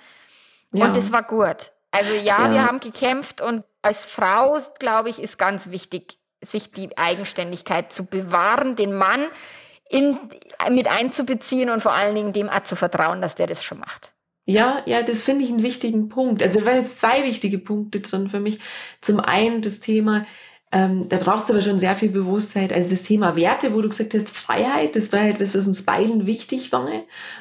Ja. 0.73 0.87
Und 0.87 0.97
das 0.97 1.12
war 1.12 1.23
gut. 1.23 1.71
Also 1.92 2.12
ja, 2.14 2.23
ja, 2.47 2.50
wir 2.50 2.64
haben 2.64 2.81
gekämpft 2.81 3.40
und 3.40 3.62
als 3.83 4.04
Frau, 4.07 4.59
glaube 4.81 5.11
ich, 5.11 5.23
ist 5.23 5.38
ganz 5.38 5.71
wichtig, 5.71 6.19
sich 6.40 6.73
die 6.73 6.97
Eigenständigkeit 6.99 7.92
zu 7.92 8.04
bewahren, 8.04 8.75
den 8.75 8.95
Mann 8.95 9.26
in, 9.88 10.19
mit 10.71 10.88
einzubeziehen 10.88 11.71
und 11.71 11.83
vor 11.83 11.92
allen 11.92 12.14
Dingen 12.14 12.33
dem 12.33 12.49
auch 12.49 12.64
zu 12.64 12.75
vertrauen, 12.75 13.23
dass 13.23 13.37
der 13.37 13.47
das 13.47 13.62
schon 13.62 13.78
macht. 13.78 14.12
Ja, 14.44 14.82
ja, 14.87 15.02
das 15.02 15.22
finde 15.22 15.44
ich 15.44 15.50
einen 15.50 15.62
wichtigen 15.62 16.08
Punkt. 16.08 16.42
Also 16.42 16.61
da 16.61 16.66
waren 16.66 16.78
jetzt 16.78 16.99
zwei 16.99 17.22
wichtige 17.25 17.58
Punkte 17.58 18.00
drin 18.00 18.28
für 18.28 18.40
mich. 18.40 18.58
Zum 19.00 19.20
einen 19.20 19.62
das 19.62 19.78
Thema, 19.78 20.26
ähm, 20.72 21.08
da 21.08 21.18
braucht 21.18 21.44
es 21.44 21.50
aber 21.50 21.62
schon 21.62 21.78
sehr 21.78 21.96
viel 21.96 22.08
Bewusstheit. 22.08 22.72
Also 22.72 22.90
das 22.90 23.02
Thema 23.04 23.37
Werte, 23.37 23.75
wo 23.75 23.82
du 23.82 23.88
gesagt 23.90 24.14
hast, 24.14 24.30
Freiheit, 24.30 24.96
das 24.96 25.12
war 25.12 25.20
halt 25.20 25.38
was, 25.38 25.54
was 25.54 25.68
uns 25.68 25.84
beiden 25.84 26.26
wichtig 26.26 26.72
war. 26.72 26.88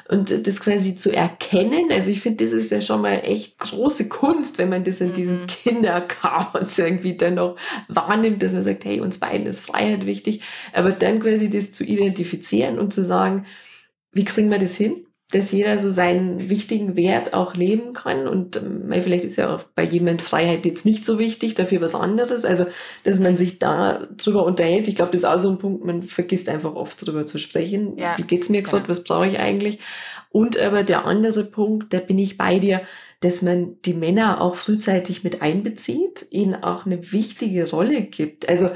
Und 0.08 0.46
das 0.46 0.60
quasi 0.60 0.94
zu 0.94 1.10
erkennen. 1.10 1.90
Also 1.90 2.12
ich 2.12 2.20
finde, 2.20 2.44
das 2.44 2.52
ist 2.52 2.70
ja 2.70 2.80
schon 2.82 3.00
mal 3.00 3.22
echt 3.24 3.58
große 3.58 4.08
Kunst, 4.08 4.58
wenn 4.58 4.68
man 4.68 4.84
das 4.84 5.00
in 5.00 5.08
mhm. 5.08 5.14
diesem 5.14 5.46
Kinderchaos 5.46 6.76
irgendwie 6.78 7.16
dann 7.16 7.34
noch 7.34 7.56
wahrnimmt, 7.88 8.42
dass 8.42 8.52
man 8.52 8.62
sagt, 8.62 8.84
hey, 8.84 9.00
uns 9.00 9.18
beiden 9.18 9.46
ist 9.46 9.60
Freiheit 9.60 10.06
wichtig. 10.06 10.42
Aber 10.72 10.92
dann 10.92 11.18
quasi 11.18 11.50
das 11.50 11.72
zu 11.72 11.84
identifizieren 11.84 12.78
und 12.78 12.92
zu 12.92 13.04
sagen, 13.04 13.46
wie 14.12 14.24
kriegen 14.24 14.50
wir 14.50 14.58
das 14.58 14.76
hin? 14.76 15.06
Dass 15.32 15.50
jeder 15.50 15.78
so 15.78 15.90
seinen 15.90 16.50
wichtigen 16.50 16.94
Wert 16.94 17.32
auch 17.32 17.54
leben 17.54 17.94
kann. 17.94 18.28
Und 18.28 18.56
ähm, 18.56 18.92
vielleicht 19.02 19.24
ist 19.24 19.36
ja 19.36 19.54
auch 19.54 19.62
bei 19.74 19.82
jemand 19.82 20.20
Freiheit 20.20 20.66
jetzt 20.66 20.84
nicht 20.84 21.04
so 21.06 21.18
wichtig, 21.18 21.54
dafür 21.54 21.80
was 21.80 21.94
anderes. 21.94 22.44
Also, 22.44 22.66
dass 23.04 23.18
man 23.18 23.36
sich 23.36 23.58
da 23.58 24.06
drüber 24.16 24.44
unterhält. 24.44 24.88
Ich 24.88 24.94
glaube, 24.94 25.12
das 25.12 25.22
ist 25.22 25.26
auch 25.26 25.38
so 25.38 25.50
ein 25.50 25.58
Punkt, 25.58 25.84
man 25.84 26.02
vergisst 26.02 26.48
einfach 26.48 26.74
oft 26.74 27.04
drüber 27.04 27.26
zu 27.26 27.38
sprechen. 27.38 27.96
Ja. 27.96 28.16
Wie 28.18 28.22
geht's 28.22 28.50
mir 28.50 28.62
gerade? 28.62 28.84
Ja. 28.84 28.88
Was 28.88 29.04
brauche 29.04 29.26
ich 29.26 29.38
eigentlich? 29.38 29.78
Und 30.30 30.58
aber 30.58 30.82
der 30.82 31.06
andere 31.06 31.44
Punkt, 31.44 31.92
da 31.94 31.98
bin 31.98 32.18
ich 32.18 32.36
bei 32.36 32.58
dir, 32.58 32.82
dass 33.20 33.40
man 33.40 33.76
die 33.84 33.94
Männer 33.94 34.40
auch 34.40 34.56
frühzeitig 34.56 35.24
mit 35.24 35.42
einbezieht, 35.42 36.26
ihnen 36.30 36.62
auch 36.62 36.86
eine 36.86 37.12
wichtige 37.12 37.70
Rolle 37.70 38.02
gibt. 38.02 38.48
Also 38.48 38.70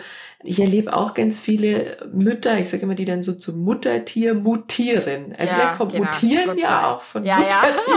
ich 0.46 0.60
erlebe 0.60 0.94
auch 0.94 1.14
ganz 1.14 1.40
viele 1.40 1.96
Mütter, 2.12 2.58
ich 2.58 2.70
sage 2.70 2.84
immer, 2.84 2.94
die 2.94 3.04
dann 3.04 3.22
so 3.22 3.32
zum 3.32 3.62
Muttertier 3.62 4.34
mutieren. 4.34 5.34
Also 5.36 5.54
ja, 5.54 5.76
kommt 5.76 5.92
genau, 5.92 6.04
mutieren 6.04 6.56
total. 6.56 6.58
ja 6.58 6.90
auch 6.90 7.02
von 7.02 7.24
ja, 7.24 7.36
Muttertier. 7.36 7.94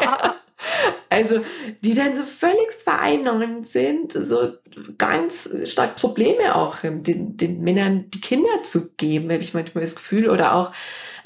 Ja. 0.00 0.34
Also, 1.08 1.40
die 1.80 1.94
dann 1.94 2.14
so 2.14 2.22
völlig 2.22 2.72
vereinnahmt 2.72 3.66
sind, 3.66 4.12
so 4.12 4.52
ganz 4.98 5.48
stark 5.64 5.96
Probleme 5.96 6.54
auch 6.54 6.76
den, 6.82 7.36
den 7.36 7.62
Männern 7.62 8.10
die 8.10 8.20
Kinder 8.20 8.62
zu 8.62 8.92
geben, 8.96 9.32
habe 9.32 9.42
ich 9.42 9.54
manchmal 9.54 9.82
das 9.82 9.96
Gefühl. 9.96 10.28
Oder 10.28 10.54
auch 10.54 10.72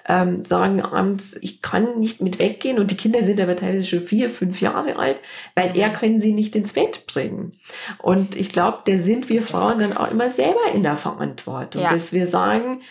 ähm, 0.06 0.42
sagen 0.42 0.82
abends, 0.82 1.36
ich 1.40 1.62
kann 1.62 1.98
nicht 1.98 2.20
mit 2.20 2.38
weggehen 2.38 2.78
und 2.78 2.90
die 2.90 2.96
Kinder 2.96 3.24
sind 3.24 3.40
aber 3.40 3.56
teilweise 3.56 3.86
schon 3.86 4.00
vier, 4.00 4.28
fünf 4.28 4.60
Jahre 4.60 4.96
alt, 4.96 5.20
weil 5.54 5.76
er 5.76 5.90
können 5.90 6.20
sie 6.20 6.32
nicht 6.32 6.54
ins 6.56 6.74
Bett 6.74 7.06
bringen. 7.06 7.52
Und 8.02 8.36
ich 8.36 8.50
glaube, 8.50 8.78
da 8.84 8.98
sind 8.98 9.28
wir 9.28 9.42
Frauen 9.42 9.78
dann 9.78 9.96
auch 9.96 10.10
immer 10.10 10.30
selber 10.30 10.72
in 10.74 10.82
der 10.82 10.96
Verantwortung, 10.96 11.82
ja. 11.82 11.92
dass 11.92 12.12
wir 12.12 12.26
sagen, 12.26 12.82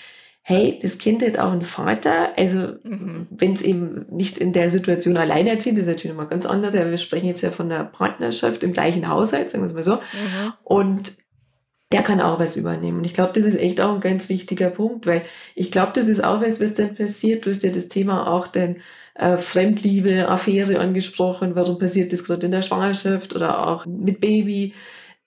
hey, 0.45 0.78
das 0.82 0.97
Kind 0.97 1.26
hat 1.26 1.39
auch 1.39 1.52
einen 1.52 1.62
Vater. 1.62 2.38
Also 2.38 2.73
mhm. 2.84 3.28
wenn 3.30 3.54
es 3.54 3.62
eben 3.62 4.06
nicht 4.10 4.38
in 4.38 4.52
der 4.52 4.71
Situation 4.71 5.15
alleinerziehend 5.15 5.78
ist, 5.78 5.86
ist 5.86 5.89
natürlich 5.89 6.17
mal 6.17 6.26
ganz 6.26 6.45
anders. 6.45 6.73
Wir 6.73 6.97
sprechen 6.97 7.28
jetzt 7.28 7.41
ja 7.41 7.52
von 7.52 7.71
einer 7.71 7.86
Partnerschaft 7.86 8.63
im 8.63 8.73
gleichen 8.73 9.08
Haushalt, 9.08 9.49
sagen 9.49 9.63
wir 9.63 9.67
es 9.67 9.73
mal 9.73 9.84
so. 9.84 9.95
Mhm. 9.95 10.54
Und 10.63 11.13
der 11.93 12.01
kann 12.01 12.19
auch 12.19 12.39
was 12.39 12.58
übernehmen. 12.58 12.97
Und 12.97 13.06
ich 13.06 13.13
glaube, 13.13 13.34
das 13.34 13.45
ist 13.45 13.58
echt 13.58 13.79
auch 13.79 13.93
ein 13.93 14.01
ganz 14.01 14.27
wichtiger 14.27 14.71
Punkt, 14.71 15.06
weil 15.06 15.21
ich 15.53 15.71
glaube, 15.71 15.91
das 15.93 16.08
ist 16.08 16.23
auch 16.23 16.41
was, 16.41 16.60
was 16.60 16.73
dann 16.73 16.95
passiert. 16.95 17.45
Du 17.45 17.51
hast 17.51 17.63
ja 17.63 17.71
das 17.71 17.88
Thema 17.88 18.27
auch 18.27 18.47
den 18.47 18.82
äh, 19.13 19.38
Fremdliebe, 19.38 20.27
Affäre 20.27 20.79
angesprochen. 20.79 21.56
Warum 21.56 21.77
passiert 21.77 22.12
das 22.12 22.23
gerade 22.23 22.47
in 22.47 22.51
der 22.51 22.63
Schwangerschaft 22.63 23.36
oder 23.36 23.67
auch 23.67 23.86
mit 23.86 24.19
Baby? 24.19 24.73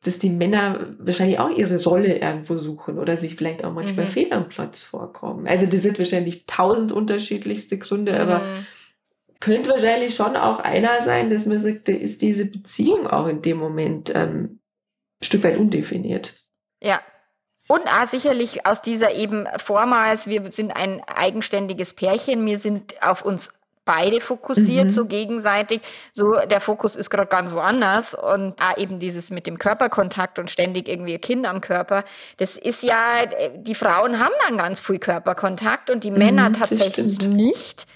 Dass 0.05 0.19
die 0.19 0.31
Männer 0.31 0.95
wahrscheinlich 0.99 1.39
auch 1.39 1.51
ihre 1.51 1.83
Rolle 1.85 2.19
irgendwo 2.19 2.59
suchen 2.59 2.99
oder 2.99 3.17
sich 3.17 3.37
vielleicht 3.37 3.65
auch 3.65 3.73
manchmal 3.73 4.07
mhm. 4.07 4.11
fehl 4.11 4.33
am 4.33 4.49
Platz 4.49 4.83
vorkommen. 4.83 5.47
Also 5.47 5.67
das 5.67 5.83
sind 5.83 5.99
wahrscheinlich 5.99 6.47
tausend 6.47 6.91
unterschiedlichste 6.91 7.79
Gründe, 7.79 8.13
mhm. 8.13 8.19
aber 8.19 8.43
könnte 9.39 9.71
wahrscheinlich 9.71 10.15
schon 10.15 10.37
auch 10.37 10.59
einer 10.59 11.01
sein, 11.03 11.31
dass 11.31 11.47
man 11.47 11.61
sagt, 11.61 11.89
da 11.89 11.93
ist 11.93 12.23
diese 12.23 12.47
Beziehung 12.47 13.07
auch 13.07 13.27
in 13.27 13.43
dem 13.43 13.59
Moment 13.59 14.13
ähm, 14.15 14.61
ein 15.21 15.25
Stück 15.25 15.45
weit 15.45 15.59
undefiniert. 15.59 16.46
Ja. 16.81 17.01
Und 17.69 17.83
auch 17.89 18.07
sicherlich 18.07 18.65
aus 18.65 18.81
dieser 18.81 19.13
eben 19.13 19.49
vormals, 19.57 20.29
wir 20.29 20.53
sind 20.53 20.77
ein 20.77 21.03
eigenständiges 21.07 21.95
Pärchen, 21.95 22.47
wir 22.47 22.61
sind 22.61 23.03
auf 23.03 23.23
uns 23.23 23.51
beide 23.87 24.21
fokussiert, 24.21 24.87
mhm. 24.87 24.91
so 24.91 25.07
gegenseitig. 25.07 25.81
So, 26.13 26.35
der 26.45 26.61
Fokus 26.61 26.97
ist 26.97 27.09
gerade 27.09 27.29
ganz 27.29 27.55
woanders. 27.55 28.15
Und 28.15 28.61
auch 28.61 28.77
eben 28.77 28.99
dieses 28.99 29.31
mit 29.31 29.47
dem 29.47 29.59
Körperkontakt 29.59 30.39
und 30.39 30.51
ständig 30.51 30.89
irgendwie 30.89 31.15
ein 31.15 31.21
Kind 31.21 31.47
am 31.47 31.63
Körper. 31.63 32.05
Das 32.37 32.57
ist 32.57 32.83
ja, 32.83 33.25
die 33.55 33.75
Frauen 33.75 34.19
haben 34.19 34.35
dann 34.47 34.59
ganz 34.59 34.81
viel 34.81 34.99
Körperkontakt 34.99 35.89
und 35.89 36.05
die 36.05 36.11
mhm, 36.11 36.19
Männer 36.19 36.53
tatsächlich 36.53 37.21
nicht. 37.23 37.87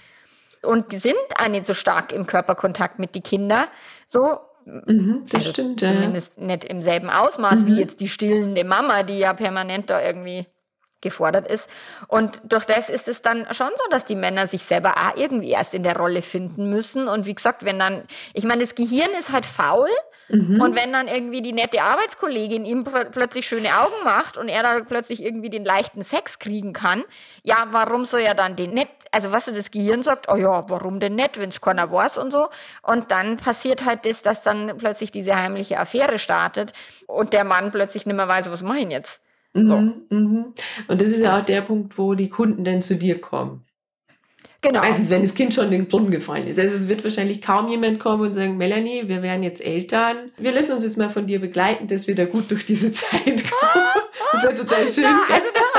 Und 0.63 0.91
die 0.91 0.97
sind 0.97 1.15
auch 1.37 1.47
nicht 1.47 1.65
so 1.65 1.73
stark 1.73 2.13
im 2.13 2.25
Körperkontakt 2.25 2.97
mit 2.97 3.13
den 3.13 3.23
Kindern. 3.23 3.67
So, 4.05 4.39
Mhm, 4.65 5.23
das 5.23 5.35
also 5.35 5.49
stimmt, 5.51 5.79
zumindest 5.79 6.37
ja. 6.37 6.45
nicht 6.45 6.63
im 6.65 6.81
selben 6.81 7.09
Ausmaß 7.09 7.61
mhm. 7.61 7.67
wie 7.67 7.79
jetzt 7.79 7.99
die 7.99 8.07
stillende 8.07 8.63
Mama, 8.63 9.03
die 9.03 9.19
ja 9.19 9.33
permanent 9.33 9.89
da 9.89 10.01
irgendwie 10.01 10.45
gefordert 11.01 11.47
ist. 11.47 11.69
Und 12.07 12.41
durch 12.43 12.65
das 12.65 12.89
ist 12.89 13.07
es 13.07 13.21
dann 13.21 13.45
schon 13.51 13.69
so, 13.75 13.83
dass 13.89 14.05
die 14.05 14.15
Männer 14.15 14.47
sich 14.47 14.63
selber 14.63 14.95
auch 14.97 15.17
irgendwie 15.17 15.49
erst 15.49 15.73
in 15.73 15.83
der 15.83 15.97
Rolle 15.97 16.21
finden 16.21 16.69
müssen. 16.69 17.07
Und 17.07 17.25
wie 17.25 17.35
gesagt, 17.35 17.65
wenn 17.65 17.79
dann, 17.79 18.03
ich 18.33 18.45
meine, 18.45 18.61
das 18.63 18.75
Gehirn 18.75 19.11
ist 19.19 19.31
halt 19.31 19.45
faul. 19.45 19.89
Mhm. 20.29 20.61
Und 20.61 20.75
wenn 20.75 20.93
dann 20.93 21.09
irgendwie 21.09 21.41
die 21.41 21.51
nette 21.51 21.81
Arbeitskollegin 21.81 22.63
ihm 22.63 22.85
pl 22.85 23.09
plötzlich 23.11 23.47
schöne 23.47 23.67
Augen 23.67 24.03
macht 24.05 24.37
und 24.37 24.47
er 24.47 24.63
da 24.63 24.79
plötzlich 24.79 25.23
irgendwie 25.23 25.49
den 25.49 25.65
leichten 25.65 26.03
Sex 26.03 26.39
kriegen 26.39 26.71
kann, 26.71 27.03
ja, 27.43 27.67
warum 27.71 28.05
soll 28.05 28.21
er 28.21 28.35
dann 28.35 28.55
den 28.55 28.73
nett, 28.73 28.87
also 29.11 29.31
was 29.31 29.41
weißt 29.41 29.47
du, 29.47 29.51
das 29.53 29.71
Gehirn 29.71 30.03
sagt, 30.03 30.27
oh 30.31 30.35
ja, 30.35 30.69
warum 30.69 30.99
denn 30.99 31.15
nicht, 31.15 31.39
wenn 31.39 31.49
es 31.49 31.61
keiner 31.61 31.91
weiß 31.91 32.17
und 32.17 32.31
so. 32.31 32.49
Und 32.83 33.09
dann 33.09 33.37
passiert 33.37 33.85
halt 33.85 34.05
das, 34.05 34.21
dass 34.21 34.43
dann 34.43 34.77
plötzlich 34.77 35.11
diese 35.11 35.35
heimliche 35.35 35.79
Affäre 35.79 36.19
startet 36.19 36.73
und 37.07 37.33
der 37.33 37.43
Mann 37.43 37.71
plötzlich 37.71 38.05
nicht 38.05 38.15
mehr 38.15 38.27
weiß, 38.27 38.51
was 38.51 38.61
mache 38.61 38.79
ich 38.79 38.89
jetzt. 38.89 39.19
So. 39.53 39.77
Mhm, 39.77 39.93
mhm. 40.09 40.45
Und 40.87 41.01
das 41.01 41.09
ist 41.09 41.21
ja 41.21 41.39
auch 41.39 41.45
der 41.45 41.61
Punkt, 41.61 41.97
wo 41.97 42.13
die 42.13 42.29
Kunden 42.29 42.63
dann 42.63 42.81
zu 42.81 42.95
dir 42.95 43.19
kommen. 43.19 43.65
Genau. 44.61 44.81
Meistens, 44.81 45.09
wenn 45.09 45.23
das 45.23 45.33
Kind 45.33 45.55
schon 45.55 45.65
in 45.65 45.71
den 45.71 45.87
Brunnen 45.87 46.11
gefallen 46.11 46.47
ist. 46.47 46.59
Also 46.59 46.75
es 46.75 46.87
wird 46.87 47.03
wahrscheinlich 47.03 47.41
kaum 47.41 47.67
jemand 47.69 47.99
kommen 47.99 48.21
und 48.21 48.33
sagen, 48.33 48.57
Melanie, 48.57 49.07
wir 49.07 49.23
werden 49.23 49.41
jetzt 49.41 49.59
Eltern. 49.65 50.31
Wir 50.37 50.51
lassen 50.51 50.73
uns 50.73 50.83
jetzt 50.83 50.99
mal 50.99 51.09
von 51.09 51.25
dir 51.25 51.41
begleiten, 51.41 51.87
dass 51.87 52.07
wir 52.07 52.13
da 52.13 52.25
gut 52.25 52.51
durch 52.51 52.63
diese 52.63 52.93
Zeit 52.93 53.23
kommen. 53.23 53.85
Das 54.33 54.43
wäre 54.43 54.53
total 54.53 54.87
schön. 54.87 55.03
Ja, 55.03 55.21
also 55.31 55.47
Äh, 55.47 55.70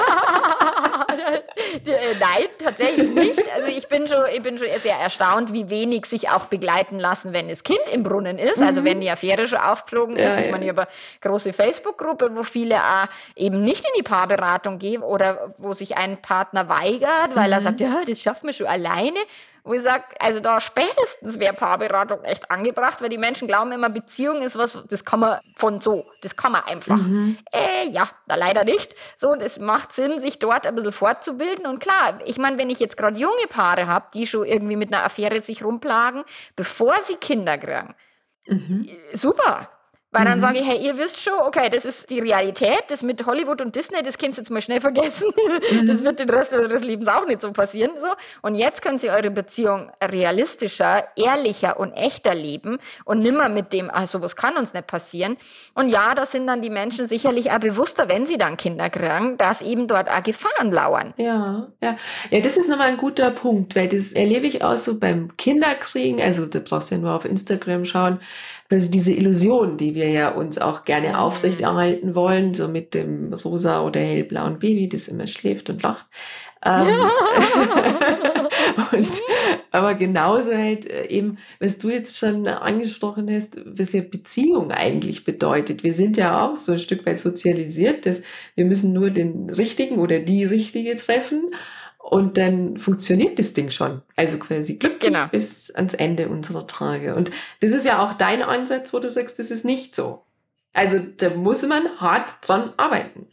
nein, 2.20 2.46
tatsächlich 2.58 3.10
nicht. 3.10 3.54
Also 3.54 3.68
ich 3.68 3.88
bin 3.88 4.08
schon, 4.08 4.22
ich 4.34 4.42
bin 4.42 4.58
schon 4.58 4.68
sehr 4.80 4.96
erstaunt, 4.96 5.52
wie 5.52 5.70
wenig 5.70 6.06
sich 6.06 6.30
auch 6.30 6.46
begleiten 6.46 6.98
lassen, 6.98 7.32
wenn 7.32 7.48
das 7.48 7.62
Kind 7.62 7.80
im 7.92 8.02
Brunnen 8.02 8.38
ist. 8.38 8.58
Also 8.58 8.60
mhm. 8.60 8.72
Also 8.72 8.84
wenn 8.84 9.00
die 9.02 9.10
Affäre 9.10 9.46
schon 9.46 9.58
aufgeflogen 9.58 10.16
ist. 10.16 10.34
Ja, 10.34 10.40
ich 10.40 10.50
meine, 10.50 10.64
ich 10.64 10.70
habe 10.70 10.82
eine 10.82 10.88
große 11.20 11.52
Facebook-Gruppe, 11.52 12.30
wo 12.34 12.42
viele 12.42 12.76
auch 12.76 13.06
eben 13.36 13.62
nicht 13.62 13.84
in 13.84 13.90
die 13.98 14.02
Paarberatung 14.02 14.78
gehen 14.78 15.02
oder 15.02 15.52
wo 15.58 15.74
sich 15.74 15.96
ein 15.96 16.20
Partner 16.22 16.68
weigert, 16.68 17.34
weil 17.34 17.48
mhm. 17.48 17.52
er 17.52 17.60
sagt, 17.60 17.80
ja, 17.80 18.02
das 18.06 18.20
schaffen 18.20 18.46
wir 18.46 18.54
schon 18.54 18.66
alleine 18.66 19.18
wo 19.64 19.74
ich 19.74 19.82
sage, 19.82 20.04
also 20.18 20.40
da 20.40 20.60
spätestens 20.60 21.38
wäre 21.38 21.54
Paarberatung 21.54 22.24
echt 22.24 22.50
angebracht, 22.50 23.00
weil 23.00 23.08
die 23.08 23.18
Menschen 23.18 23.46
glauben 23.46 23.70
immer, 23.72 23.88
Beziehung 23.90 24.42
ist 24.42 24.58
was, 24.58 24.82
das 24.88 25.04
kann 25.04 25.20
man 25.20 25.38
von 25.54 25.80
so, 25.80 26.06
das 26.22 26.36
kann 26.36 26.52
man 26.52 26.64
einfach. 26.64 26.96
Mhm. 26.96 27.38
Äh, 27.52 27.88
ja, 27.90 28.08
da 28.26 28.34
leider 28.34 28.64
nicht. 28.64 28.94
So, 29.16 29.36
das 29.36 29.58
macht 29.58 29.92
Sinn, 29.92 30.18
sich 30.18 30.38
dort 30.38 30.66
ein 30.66 30.74
bisschen 30.74 30.92
fortzubilden. 30.92 31.66
Und 31.66 31.78
klar, 31.78 32.18
ich 32.24 32.38
meine, 32.38 32.58
wenn 32.58 32.70
ich 32.70 32.80
jetzt 32.80 32.96
gerade 32.96 33.18
junge 33.18 33.46
Paare 33.48 33.86
habe, 33.86 34.06
die 34.14 34.26
schon 34.26 34.44
irgendwie 34.44 34.76
mit 34.76 34.92
einer 34.92 35.04
Affäre 35.04 35.40
sich 35.40 35.64
rumplagen, 35.64 36.24
bevor 36.56 36.94
sie 37.04 37.16
Kinder 37.16 37.56
kriegen, 37.56 37.94
mhm. 38.46 38.88
super. 39.12 39.68
Weil 40.12 40.26
dann 40.26 40.38
mhm. 40.38 40.42
sage 40.42 40.58
ich, 40.58 40.68
hey, 40.68 40.78
ihr 40.78 40.98
wisst 40.98 41.22
schon, 41.22 41.32
okay, 41.46 41.70
das 41.70 41.86
ist 41.86 42.10
die 42.10 42.20
Realität, 42.20 42.84
das 42.88 43.02
mit 43.02 43.24
Hollywood 43.24 43.62
und 43.62 43.74
Disney, 43.74 44.02
das 44.02 44.18
könnt 44.18 44.34
ihr 44.34 44.42
jetzt 44.42 44.50
mal 44.50 44.60
schnell 44.60 44.80
vergessen. 44.80 45.28
Mhm. 45.72 45.86
Das 45.86 46.02
wird 46.02 46.18
den 46.18 46.28
Rest 46.28 46.52
eures 46.52 46.82
Lebens 46.82 47.08
auch 47.08 47.26
nicht 47.26 47.40
so 47.40 47.52
passieren. 47.52 47.92
So. 47.98 48.08
Und 48.42 48.56
jetzt 48.56 48.82
könnt 48.82 49.02
ihr 49.02 49.12
eure 49.12 49.30
Beziehung 49.30 49.90
realistischer, 50.02 51.04
ehrlicher 51.16 51.78
und 51.78 51.92
echter 51.92 52.34
leben 52.34 52.78
und 53.04 53.20
nimmer 53.20 53.48
mit 53.48 53.72
dem, 53.72 53.90
ah, 53.90 54.06
sowas 54.06 54.36
kann 54.36 54.56
uns 54.56 54.74
nicht 54.74 54.86
passieren. 54.86 55.36
Und 55.74 55.88
ja, 55.88 56.14
da 56.14 56.26
sind 56.26 56.46
dann 56.46 56.62
die 56.62 56.70
Menschen 56.70 57.06
sicherlich 57.06 57.50
auch 57.50 57.58
bewusster, 57.58 58.08
wenn 58.08 58.26
sie 58.26 58.38
dann 58.38 58.56
Kinder 58.56 58.90
kriegen, 58.90 59.36
dass 59.38 59.62
eben 59.62 59.86
dort 59.86 60.10
auch 60.10 60.22
Gefahren 60.22 60.72
lauern. 60.72 61.14
Ja, 61.16 61.68
ja. 61.80 61.96
Ja, 62.30 62.40
das 62.40 62.56
ist 62.56 62.68
nochmal 62.68 62.88
ein 62.88 62.98
guter 62.98 63.30
Punkt, 63.30 63.76
weil 63.76 63.88
das 63.88 64.12
erlebe 64.12 64.46
ich 64.46 64.62
auch 64.62 64.76
so 64.76 64.98
beim 64.98 65.36
Kinderkriegen, 65.36 66.20
also 66.20 66.46
da 66.46 66.58
brauchst 66.58 66.90
du 66.90 66.96
ja 66.96 67.00
nur 67.00 67.14
auf 67.14 67.24
Instagram 67.24 67.84
schauen, 67.84 68.20
also 68.72 68.88
diese 68.88 69.12
Illusion, 69.12 69.76
die 69.76 69.94
wir 69.94 70.08
ja 70.08 70.30
uns 70.30 70.56
auch 70.58 70.84
gerne 70.84 71.10
mhm. 71.10 71.14
aufrechterhalten 71.16 72.14
wollen, 72.14 72.54
so 72.54 72.68
mit 72.68 72.94
dem 72.94 73.34
rosa 73.34 73.82
oder 73.82 74.00
hellblauen 74.00 74.58
Baby, 74.58 74.88
das 74.88 75.08
immer 75.08 75.26
schläft 75.26 75.68
und 75.68 75.82
lacht. 75.82 76.06
Ähm, 76.64 76.86
und, 78.92 79.10
aber 79.72 79.94
genauso 79.94 80.54
halt 80.56 80.88
äh, 80.88 81.06
eben, 81.08 81.38
was 81.60 81.78
du 81.78 81.90
jetzt 81.90 82.16
schon 82.16 82.46
angesprochen 82.46 83.28
hast, 83.30 83.60
was 83.66 83.92
ja 83.92 84.00
Beziehung 84.00 84.70
eigentlich 84.70 85.24
bedeutet. 85.24 85.82
Wir 85.82 85.92
sind 85.92 86.16
ja 86.16 86.46
auch 86.46 86.56
so 86.56 86.72
ein 86.72 86.78
Stück 86.78 87.04
weit 87.04 87.20
sozialisiert, 87.20 88.06
dass 88.06 88.22
wir 88.54 88.64
müssen 88.64 88.94
nur 88.94 89.10
den 89.10 89.50
richtigen 89.50 89.98
oder 89.98 90.20
die 90.20 90.44
richtige 90.44 90.96
treffen 90.96 91.50
und 92.02 92.36
dann 92.36 92.78
funktioniert 92.78 93.38
das 93.38 93.54
Ding 93.54 93.70
schon. 93.70 94.02
Also 94.16 94.38
quasi 94.38 94.74
glücklich 94.74 95.12
genau. 95.12 95.28
bis 95.28 95.70
ans 95.70 95.94
Ende 95.94 96.28
unserer 96.28 96.66
Tage. 96.66 97.14
Und 97.14 97.30
das 97.60 97.70
ist 97.70 97.86
ja 97.86 98.02
auch 98.02 98.14
dein 98.14 98.42
Ansatz, 98.42 98.92
wo 98.92 98.98
du 98.98 99.08
sagst, 99.08 99.38
das 99.38 99.50
ist 99.50 99.64
nicht 99.64 99.94
so. 99.94 100.22
Also 100.72 100.98
da 100.98 101.30
muss 101.30 101.62
man 101.62 102.00
hart 102.00 102.32
dran 102.46 102.72
arbeiten. 102.76 103.28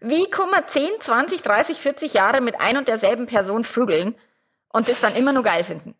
Wie 0.00 0.28
kann 0.30 0.50
man 0.50 0.62
10, 0.66 0.88
20, 1.00 1.42
30, 1.42 1.78
40 1.78 2.14
Jahre 2.14 2.40
mit 2.40 2.60
ein 2.60 2.76
und 2.76 2.88
derselben 2.88 3.26
Person 3.26 3.64
vögeln 3.64 4.14
und 4.68 4.88
das 4.88 5.00
dann 5.00 5.14
immer 5.14 5.32
nur 5.32 5.42
geil 5.42 5.64
finden? 5.64 5.94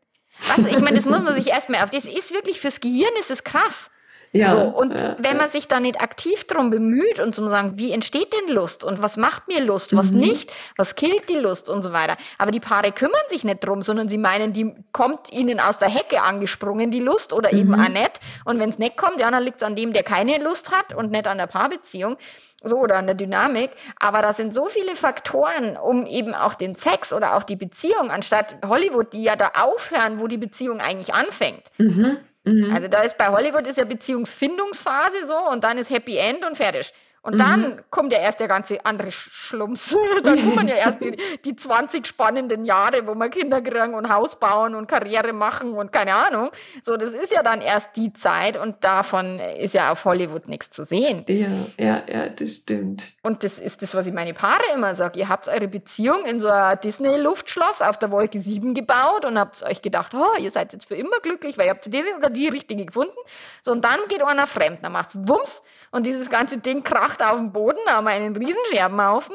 Was? 0.49 0.67
Ich 0.67 0.81
meine, 0.81 0.97
das 0.97 1.07
muss 1.07 1.23
man 1.23 1.35
sich 1.35 1.49
erstmal 1.49 1.83
auf. 1.83 1.91
Das 1.91 2.05
ist 2.05 2.33
wirklich 2.33 2.61
fürs 2.61 2.81
Gehirn 2.81 3.13
ist 3.19 3.31
es 3.31 3.45
krass. 3.45 3.91
Ja, 4.33 4.51
so, 4.51 4.59
und 4.59 4.93
ja, 4.93 5.17
wenn 5.19 5.37
man 5.37 5.49
sich 5.49 5.69
da 5.69 5.81
nicht 5.81 6.01
aktiv 6.01 6.45
drum 6.45 6.71
bemüht 6.71 7.21
und 7.21 7.35
zu 7.35 7.49
sagen, 7.49 7.75
wie 7.77 7.93
entsteht 7.93 8.33
denn 8.33 8.55
Lust 8.55 8.85
und 8.85 9.03
was 9.03 9.17
macht 9.17 9.49
mir 9.49 9.61
Lust, 9.61 9.97
was 9.97 10.11
mhm. 10.11 10.21
nicht, 10.21 10.53
was 10.77 10.95
killt 10.95 11.29
die 11.29 11.37
Lust 11.37 11.71
und 11.71 11.83
so 11.83 11.93
weiter. 11.93 12.17
Aber 12.39 12.51
die 12.51 12.61
Paare 12.61 12.93
kümmern 12.93 13.15
sich 13.29 13.45
nicht 13.45 13.65
drum, 13.65 13.83
sondern 13.83 14.09
sie 14.09 14.19
meinen, 14.19 14.53
die 14.53 14.75
kommt 14.93 15.33
ihnen 15.33 15.61
aus 15.61 15.79
der 15.79 15.89
Hecke 15.89 16.23
angesprungen, 16.23 16.91
die 16.91 17.01
Lust, 17.01 17.33
oder 17.33 17.53
mhm. 17.53 17.59
eben 17.59 17.81
auch 17.81 17.89
nicht. 17.89 18.21
Und 18.45 18.59
wenn 18.59 18.69
es 18.69 18.79
nicht 18.79 18.97
kommt, 18.97 19.21
ja, 19.21 19.31
dann 19.31 19.43
liegt 19.43 19.59
es 19.59 19.63
an 19.63 19.77
dem, 19.77 19.93
der 19.93 20.03
keine 20.03 20.39
Lust 20.43 20.71
hat 20.71 20.95
und 20.95 21.11
nicht 21.11 21.27
an 21.27 21.39
der 21.39 21.47
Paarbeziehung. 21.47 22.17
So, 22.63 22.79
oder 22.79 22.97
an 22.97 23.07
der 23.07 23.15
Dynamik. 23.15 23.71
Aber 24.01 24.23
da 24.23 24.33
sind 24.33 24.55
so 24.55 24.67
viele 24.67 24.97
Faktoren, 24.97 25.77
um 25.77 26.07
eben 26.07 26.35
auch 26.35 26.55
den 26.55 26.75
Sex 26.75 27.13
oder 27.13 27.37
auch 27.37 27.43
die 27.43 27.55
Beziehung, 27.55 28.11
anstatt 28.11 28.57
Hollywood, 28.67 29.13
die 29.13 29.23
ja 29.23 29.37
da 29.37 29.53
aufhören, 29.55 30.19
wo 30.19 30.27
die 30.27 30.39
Beziehung 30.39 30.81
eigentlich 30.81 31.15
anfängt. 31.15 31.63
Mhm. 31.79 32.17
Mhm. 32.47 32.73
Also 32.73 32.89
da 32.89 33.03
ist 33.03 33.19
bei 33.19 33.29
Hollywood 33.29 33.67
ist 33.67 33.77
ja 33.77 33.85
Beziehungsfindungsphase 33.85 35.27
so 35.27 35.37
und 35.51 35.65
dann 35.65 35.79
ist 35.79 35.91
Happy 35.91 36.17
End 36.17 36.45
und 36.45 36.57
fertig. 36.57 36.93
Und 37.27 37.35
mhm. 37.35 37.39
dann 37.39 37.83
kommt 37.91 38.13
ja 38.13 38.21
erst 38.21 38.39
der 38.39 38.47
ganze 38.47 38.85
andere 38.87 39.11
Schlumps. 39.11 39.95
dann 40.23 40.37
kommen 40.49 40.69
ja 40.69 40.77
erst 40.77 41.03
die, 41.03 41.17
die 41.45 41.57
20 41.57 42.07
spannenden 42.07 42.65
Jahre, 42.65 43.07
wo 43.07 43.15
wir 43.17 43.29
Kinder 43.31 43.61
kriegen 43.61 43.95
und 43.95 44.09
Haus 44.09 44.39
bauen 44.39 44.77
und 44.77 44.87
Karriere 44.87 45.33
machen 45.33 45.73
und 45.73 45.91
keine 45.91 46.15
Ahnung. 46.15 46.51
So, 46.83 46.97
das 46.97 47.15
ist 47.15 47.33
ja 47.33 47.43
dann 47.43 47.61
erst 47.61 47.97
die 47.97 48.13
Zeit 48.13 48.57
und 48.57 48.85
davon 48.85 49.41
ist 49.41 49.75
ja 49.75 49.91
auf 49.91 50.05
Hollywood 50.05 50.47
nichts 50.49 50.71
zu 50.71 50.85
sehen. 50.85 51.25
Ja, 51.27 51.49
ja, 51.79 52.03
ja, 52.09 52.29
das 52.29 52.51
stimmt. 52.57 53.03
Und 53.23 53.43
das 53.43 53.59
ist 53.59 53.83
das, 53.83 53.97
was 53.97 54.07
ich 54.07 54.13
meine 54.13 54.33
Paare 54.33 54.63
immer 54.73 54.95
sage. 54.95 55.19
Ihr 55.19 55.29
habt 55.29 55.49
eure 55.49 55.67
Beziehung 55.67 56.25
in 56.27 56.39
so 56.39 56.49
ein 56.49 56.79
Disney-Luftschloss 56.81 57.83
auf 57.83 57.99
der 57.99 58.13
Wolke 58.13 58.39
7 58.39 58.73
gebaut 58.73 59.25
und 59.25 59.37
habt 59.37 59.65
euch 59.65 59.83
gedacht, 59.83 60.15
oh, 60.15 60.39
ihr 60.39 60.53
seid 60.53 60.73
jetzt 60.73 60.87
für 60.87 60.95
immer 60.95 61.19
glücklich, 61.21 61.59
weil 61.59 61.67
ihr 61.67 61.71
habt 61.71 61.93
die 61.93 62.05
oder 62.17 62.31
die 62.31 62.47
richtige 62.49 62.85
gefunden. 62.85 63.17
So, 63.63 63.73
und 63.73 63.85
dann 63.85 63.99
geht 64.09 64.23
einer 64.23 64.47
fremd, 64.47 64.79
dann 64.83 64.93
macht's 64.93 65.17
Wumms 65.17 65.63
und 65.91 66.07
dieses 66.07 66.31
ganze 66.31 66.59
Ding 66.59 66.83
kracht 66.83 67.16
auf 67.23 67.37
den 67.39 67.53
Boden, 67.53 67.79
wir 67.87 68.07
einen 68.07 68.37
Riesenscherbenhaufen. 68.37 69.35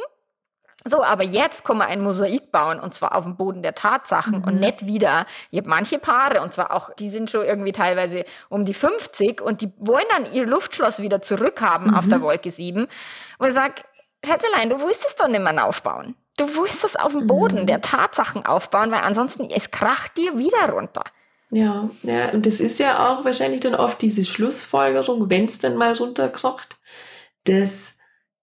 So, 0.84 1.04
aber 1.04 1.24
jetzt 1.24 1.64
kann 1.64 1.78
man 1.78 1.90
ein 1.90 2.02
Mosaik 2.02 2.52
bauen 2.52 2.80
und 2.80 2.94
zwar 2.94 3.16
auf 3.16 3.24
dem 3.24 3.36
Boden 3.36 3.62
der 3.62 3.76
Tatsachen 3.76 4.40
mhm. 4.40 4.46
und 4.46 4.60
nicht 4.60 4.88
wieder. 4.88 5.28
Ich 5.52 5.60
habe 5.60 5.70
manche 5.70 6.00
Paare 6.00 6.42
und 6.42 6.54
zwar 6.54 6.72
auch, 6.72 6.92
die 6.96 7.10
sind 7.10 7.30
schon 7.30 7.46
irgendwie 7.46 7.72
teilweise 7.72 8.26
um 8.50 8.66
die 8.66 8.74
50 8.74 9.42
und 9.42 9.62
die 9.62 9.72
wollen 9.78 10.06
dann 10.10 10.34
ihr 10.34 10.48
Luftschloss 10.48 11.00
wieder 11.00 11.22
zurückhaben 11.22 11.92
mhm. 11.92 11.96
auf 11.96 12.08
der 12.08 12.22
Wolke 12.22 12.50
7. 12.50 12.88
Und 13.38 13.48
ich 13.48 13.54
sage, 13.54 13.76
Schätzelein, 14.26 14.70
du 14.70 14.80
willst 14.80 15.06
es 15.06 15.16
doch 15.16 15.28
nicht 15.28 15.42
mehr 15.42 15.68
aufbauen. 15.68 16.16
Du 16.38 16.48
willst 16.56 16.84
es 16.84 16.96
auf 16.96 17.12
dem 17.12 17.28
Boden 17.28 17.62
mhm. 17.62 17.66
der 17.68 17.82
Tatsachen 17.82 18.46
aufbauen, 18.46 18.90
weil 18.92 19.02
ansonsten 19.02 19.50
es 19.52 19.70
kracht 19.70 20.18
dir 20.18 20.40
wieder 20.40 20.70
runter. 20.72 21.04
Ja, 21.52 21.90
ja, 22.02 22.32
und 22.32 22.46
das 22.46 22.60
ist 22.62 22.80
ja 22.80 23.10
auch 23.10 23.26
wahrscheinlich 23.26 23.60
dann 23.60 23.76
oft 23.76 24.02
diese 24.02 24.24
Schlussfolgerung, 24.24 25.30
wenn 25.30 25.46
es 25.46 25.60
dann 25.60 25.76
mal 25.76 25.92
runterkracht, 25.94 26.78
das 27.46 27.98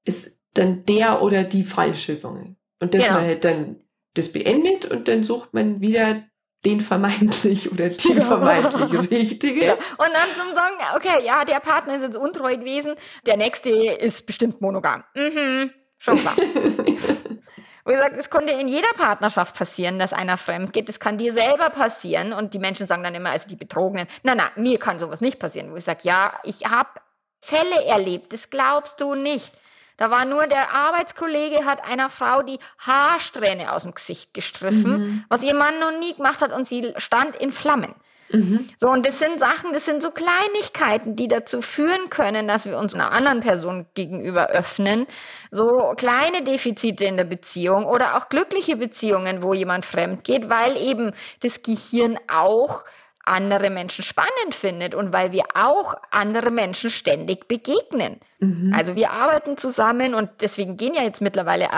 ist 0.05 0.39
dann 0.55 0.85
der 0.85 1.23
oder 1.23 1.45
die 1.45 1.65
Fallschirmung. 1.65 2.57
Und 2.81 2.95
dass 2.95 3.07
ja. 3.07 3.13
man 3.13 3.25
halt 3.25 3.45
dann 3.45 3.81
das 4.15 4.33
beendet 4.33 4.87
und 4.87 5.09
dann 5.09 5.25
sucht 5.25 5.55
man 5.55 5.81
wieder 5.81 6.25
den 6.65 6.81
vermeintlich 6.81 7.71
oder 7.71 7.89
die 7.89 8.13
ja. 8.15 8.21
vermeintlich 8.21 9.11
Richtige. 9.11 9.67
Ja. 9.67 9.75
Und 9.75 10.11
dann 10.13 10.29
zum 10.37 10.55
sagen, 10.55 10.75
okay, 10.97 11.25
ja, 11.25 11.45
der 11.45 11.61
Partner 11.61 11.97
ist 11.97 12.03
jetzt 12.03 12.17
untreu 12.17 12.57
gewesen, 12.57 12.95
der 13.27 13.37
nächste 13.37 13.71
ist 13.71 14.27
bestimmt 14.27 14.61
monogam. 14.61 15.05
Mhm, 15.15 15.71
schon 15.99 16.19
klar. 16.19 16.37
Wo 17.85 17.93
ich 17.93 17.99
sage, 17.99 18.17
es 18.19 18.29
konnte 18.29 18.53
in 18.53 18.69
jeder 18.69 18.93
Partnerschaft 18.97 19.57
passieren, 19.57 19.99
dass 19.99 20.13
einer 20.13 20.37
fremd 20.37 20.75
geht. 20.75 20.91
Das 20.91 21.01
kann 21.01 21.17
dir 21.17 21.33
selber 21.33 21.71
passieren. 21.71 22.35
Und 22.35 22.53
die 22.53 22.59
Menschen 22.59 22.87
sagen 22.87 23.03
dann 23.03 23.15
immer, 23.15 23.31
also 23.31 23.49
die 23.49 23.57
Betrogenen, 23.57 24.07
na, 24.23 24.35
na, 24.35 24.51
mir 24.57 24.79
kann 24.79 24.99
sowas 24.99 25.23
nicht 25.23 25.39
passieren. 25.39 25.73
Wo 25.73 25.77
ich 25.77 25.85
sage, 25.85 26.01
ja, 26.03 26.39
ich 26.45 26.67
habe 26.67 26.91
Fälle 27.41 27.85
erlebt, 27.85 28.33
das 28.33 28.51
glaubst 28.51 29.01
du 29.01 29.15
nicht. 29.15 29.53
Da 29.97 30.11
war 30.11 30.25
nur 30.25 30.47
der 30.47 30.73
Arbeitskollege 30.73 31.65
hat 31.65 31.85
einer 31.85 32.09
Frau 32.09 32.43
die 32.43 32.59
Haarsträhne 32.79 33.73
aus 33.73 33.83
dem 33.83 33.95
Gesicht 33.95 34.33
gestriffen, 34.33 34.99
mhm. 34.99 35.25
was 35.29 35.43
ihr 35.43 35.55
Mann 35.55 35.81
noch 35.81 35.99
nie 35.99 36.15
gemacht 36.15 36.41
hat 36.41 36.53
und 36.53 36.67
sie 36.69 36.95
stand 36.99 37.37
in 37.37 37.51
Flammen. 37.51 37.95
Mhm. 38.31 38.67
So, 38.77 38.91
und 38.91 39.07
das 39.07 39.19
sind 39.19 39.41
Sachen, 39.41 39.73
das 39.73 39.85
sind 39.85 40.03
so 40.03 40.11
Kleinigkeiten, 40.11 41.17
die 41.17 41.29
dazu 41.29 41.63
führen 41.63 42.11
können, 42.11 42.47
dass 42.47 42.67
wir 42.67 42.79
uns 42.79 42.95
einer 42.95 43.11
anderen 43.11 43.41
Person 43.41 43.87
gegenüber 43.95 44.49
öffnen. 44.49 45.07
So 45.51 45.95
kleine 45.97 46.43
Defizite 46.43 47.05
in 47.05 47.17
der 47.17 47.25
Beziehung 47.25 47.87
oder 47.87 48.17
auch 48.17 48.29
glückliche 48.29 48.77
Beziehungen, 48.77 49.43
wo 49.43 49.55
jemand 49.55 49.85
fremd 49.85 50.25
geht, 50.25 50.49
weil 50.49 50.77
eben 50.77 51.13
das 51.41 51.63
Gehirn 51.63 52.19
auch 52.29 52.85
andere 53.29 53.71
Menschen 53.71 54.05
spannend 54.05 54.55
findet 54.55 54.95
und 54.95 55.13
weil 55.13 55.33
wir 55.33 55.45
auch 55.55 55.95
andere 56.11 56.51
Menschen 56.51 56.91
ständig 56.91 57.49
begegnen. 57.49 58.21
Mhm. 58.41 58.73
Also 58.75 58.95
wir 58.95 59.13
arbeiten 59.13 59.57
zusammen 59.57 60.15
und 60.15 60.31
deswegen 60.41 60.77
gehen 60.77 60.95
ja 60.95 61.03
jetzt 61.03 61.21
mittlerweile 61.21 61.69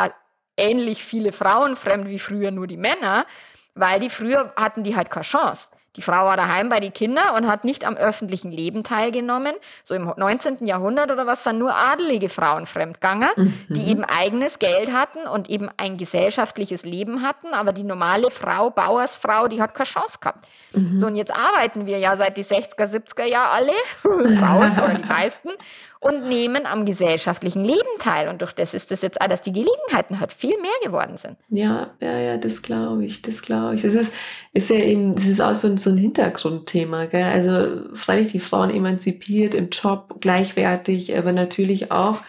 ähnlich 0.56 1.04
viele 1.04 1.32
Frauen 1.32 1.76
fremd 1.76 2.08
wie 2.08 2.18
früher 2.18 2.50
nur 2.50 2.66
die 2.66 2.76
Männer, 2.76 3.26
weil 3.74 4.00
die 4.00 4.10
früher 4.10 4.52
hatten 4.56 4.82
die 4.82 4.96
halt 4.96 5.10
keine 5.10 5.24
Chance. 5.24 5.70
Die 5.96 6.02
Frau 6.02 6.24
war 6.24 6.36
daheim 6.36 6.68
bei 6.68 6.78
den 6.78 6.92
Kindern 6.92 7.34
und 7.36 7.48
hat 7.48 7.64
nicht 7.64 7.84
am 7.84 7.96
öffentlichen 7.96 8.52
Leben 8.52 8.84
teilgenommen. 8.84 9.54
So 9.82 9.94
im 9.94 10.12
19. 10.16 10.64
Jahrhundert 10.66 11.10
oder 11.10 11.26
was, 11.26 11.42
sind 11.42 11.58
nur 11.58 11.74
adelige 11.74 12.28
Frauen 12.28 12.66
fremdgegangen, 12.66 13.28
mhm. 13.36 13.54
die 13.70 13.88
eben 13.88 14.04
eigenes 14.04 14.60
Geld 14.60 14.92
hatten 14.92 15.26
und 15.26 15.50
eben 15.50 15.68
ein 15.78 15.96
gesellschaftliches 15.96 16.84
Leben 16.84 17.22
hatten. 17.22 17.54
Aber 17.54 17.72
die 17.72 17.82
normale 17.82 18.30
Frau, 18.30 18.70
Bauersfrau, 18.70 19.48
die 19.48 19.60
hat 19.60 19.74
keine 19.74 19.88
Chance 19.88 20.18
gehabt. 20.20 20.46
Mhm. 20.72 20.96
So, 20.96 21.08
und 21.08 21.16
jetzt 21.16 21.34
arbeiten 21.34 21.86
wir 21.86 21.98
ja 21.98 22.14
seit 22.14 22.36
die 22.36 22.44
60er, 22.44 22.86
70er 22.86 23.24
Jahre 23.24 23.50
alle, 23.50 23.72
Frauen 24.38 24.72
oder 24.72 24.94
die 24.94 25.08
meisten, 25.08 25.50
und 26.00 26.28
nehmen 26.28 26.64
am 26.64 26.86
gesellschaftlichen 26.86 27.62
Leben 27.62 27.88
teil. 27.98 28.28
Und 28.28 28.40
durch 28.40 28.52
das 28.52 28.72
ist 28.72 28.90
es 28.90 29.02
jetzt 29.02 29.20
auch, 29.20 29.28
dass 29.28 29.42
die 29.42 29.52
Gelegenheiten 29.52 30.18
halt 30.18 30.32
viel 30.32 30.58
mehr 30.60 30.70
geworden 30.82 31.18
sind. 31.18 31.36
Ja, 31.50 31.90
ja, 32.00 32.18
ja, 32.18 32.38
das 32.38 32.62
glaube 32.62 33.04
ich, 33.04 33.20
das 33.20 33.42
glaube 33.42 33.74
ich. 33.74 33.82
Das 33.82 33.94
ist, 33.94 34.12
ist 34.54 34.70
ja 34.70 34.76
eben, 34.76 35.14
das 35.14 35.26
ist 35.26 35.40
auch 35.40 35.54
so 35.54 35.68
ein, 35.68 35.76
so 35.76 35.90
ein 35.90 35.98
Hintergrundthema, 35.98 37.04
gell? 37.04 37.24
Also 37.24 37.82
freilich 37.94 38.32
die 38.32 38.40
Frauen 38.40 38.70
emanzipiert 38.70 39.54
im 39.54 39.68
Job, 39.68 40.16
gleichwertig, 40.20 41.16
aber 41.16 41.32
natürlich 41.32 41.92
auch 41.92 42.20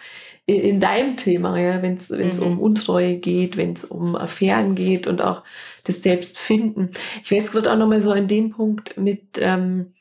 in 0.44 0.80
deinem 0.80 1.16
Thema, 1.16 1.58
ja, 1.58 1.82
wenn 1.82 1.96
es 1.96 2.10
mhm. 2.10 2.46
um 2.46 2.60
Untreue 2.60 3.16
geht, 3.16 3.56
wenn 3.56 3.72
es 3.72 3.84
um 3.84 4.16
Affären 4.16 4.74
geht 4.74 5.06
und 5.06 5.22
auch 5.22 5.42
das 5.84 6.02
Selbstfinden. 6.02 6.90
Ich 7.22 7.30
wäre 7.30 7.40
jetzt 7.40 7.52
gerade 7.52 7.72
auch 7.72 7.76
nochmal 7.76 8.02
so 8.02 8.10
an 8.10 8.28
dem 8.28 8.50
Punkt 8.50 8.98
mit, 8.98 9.38
ähm, 9.40 9.94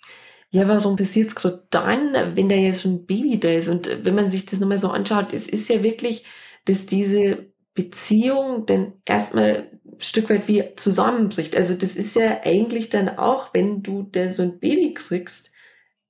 ja, 0.52 0.68
warum 0.68 0.98
passiert 0.98 1.30
es 1.30 1.36
gerade 1.36 1.64
dann, 1.70 2.36
wenn 2.36 2.50
da 2.50 2.56
jetzt 2.56 2.82
schon 2.82 2.96
ein 2.96 3.06
Baby 3.06 3.40
da 3.40 3.50
ist? 3.50 3.70
Und 3.70 4.04
wenn 4.04 4.16
man 4.16 4.30
sich 4.30 4.46
das 4.46 4.60
nochmal 4.60 4.80
so 4.80 4.90
anschaut, 4.90 5.34
es 5.34 5.48
ist 5.48 5.70
ja 5.70 5.82
wirklich, 5.82 6.26
dass 6.66 6.86
diese 6.86 7.52
Beziehung 7.74 8.66
dann 8.66 8.94
erstmal 9.06 9.70
ein 9.86 10.00
Stück 10.00 10.30
weit 10.30 10.50
wie 10.50 10.64
zusammenbricht. 10.76 11.56
Also 11.56 11.74
das 11.74 11.96
ist 11.96 12.16
ja 12.16 12.42
eigentlich 12.44 12.90
dann 12.90 13.18
auch, 13.18 13.54
wenn 13.54 13.82
du 13.82 14.04
da 14.12 14.28
so 14.28 14.44
ein 14.44 14.60
Baby 14.60 14.94
kriegst, 14.94 15.52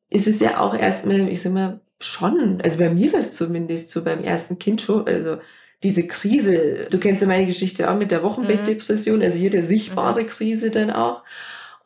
ist 0.09 0.27
es 0.27 0.39
ja 0.39 0.59
auch 0.59 0.73
erstmal, 0.73 1.29
ich 1.29 1.41
sag 1.41 1.53
mal, 1.53 1.81
schon, 1.99 2.61
also 2.63 2.79
bei 2.79 2.89
mir 2.89 3.13
war 3.13 3.19
es 3.19 3.33
zumindest 3.33 3.91
so 3.91 4.03
beim 4.03 4.23
ersten 4.23 4.57
Kind 4.57 4.81
schon, 4.81 5.07
also 5.07 5.37
diese 5.83 6.07
Krise, 6.07 6.87
du 6.89 6.97
kennst 6.99 7.21
ja 7.21 7.27
meine 7.27 7.45
Geschichte 7.45 7.89
auch 7.91 7.97
mit 7.97 8.09
der 8.09 8.23
Wochenbettdepression, 8.23 9.21
also 9.21 9.37
hier 9.37 9.51
der 9.51 9.65
sichtbare 9.65 10.23
mhm. 10.23 10.27
Krise 10.27 10.71
dann 10.71 10.89
auch. 10.89 11.23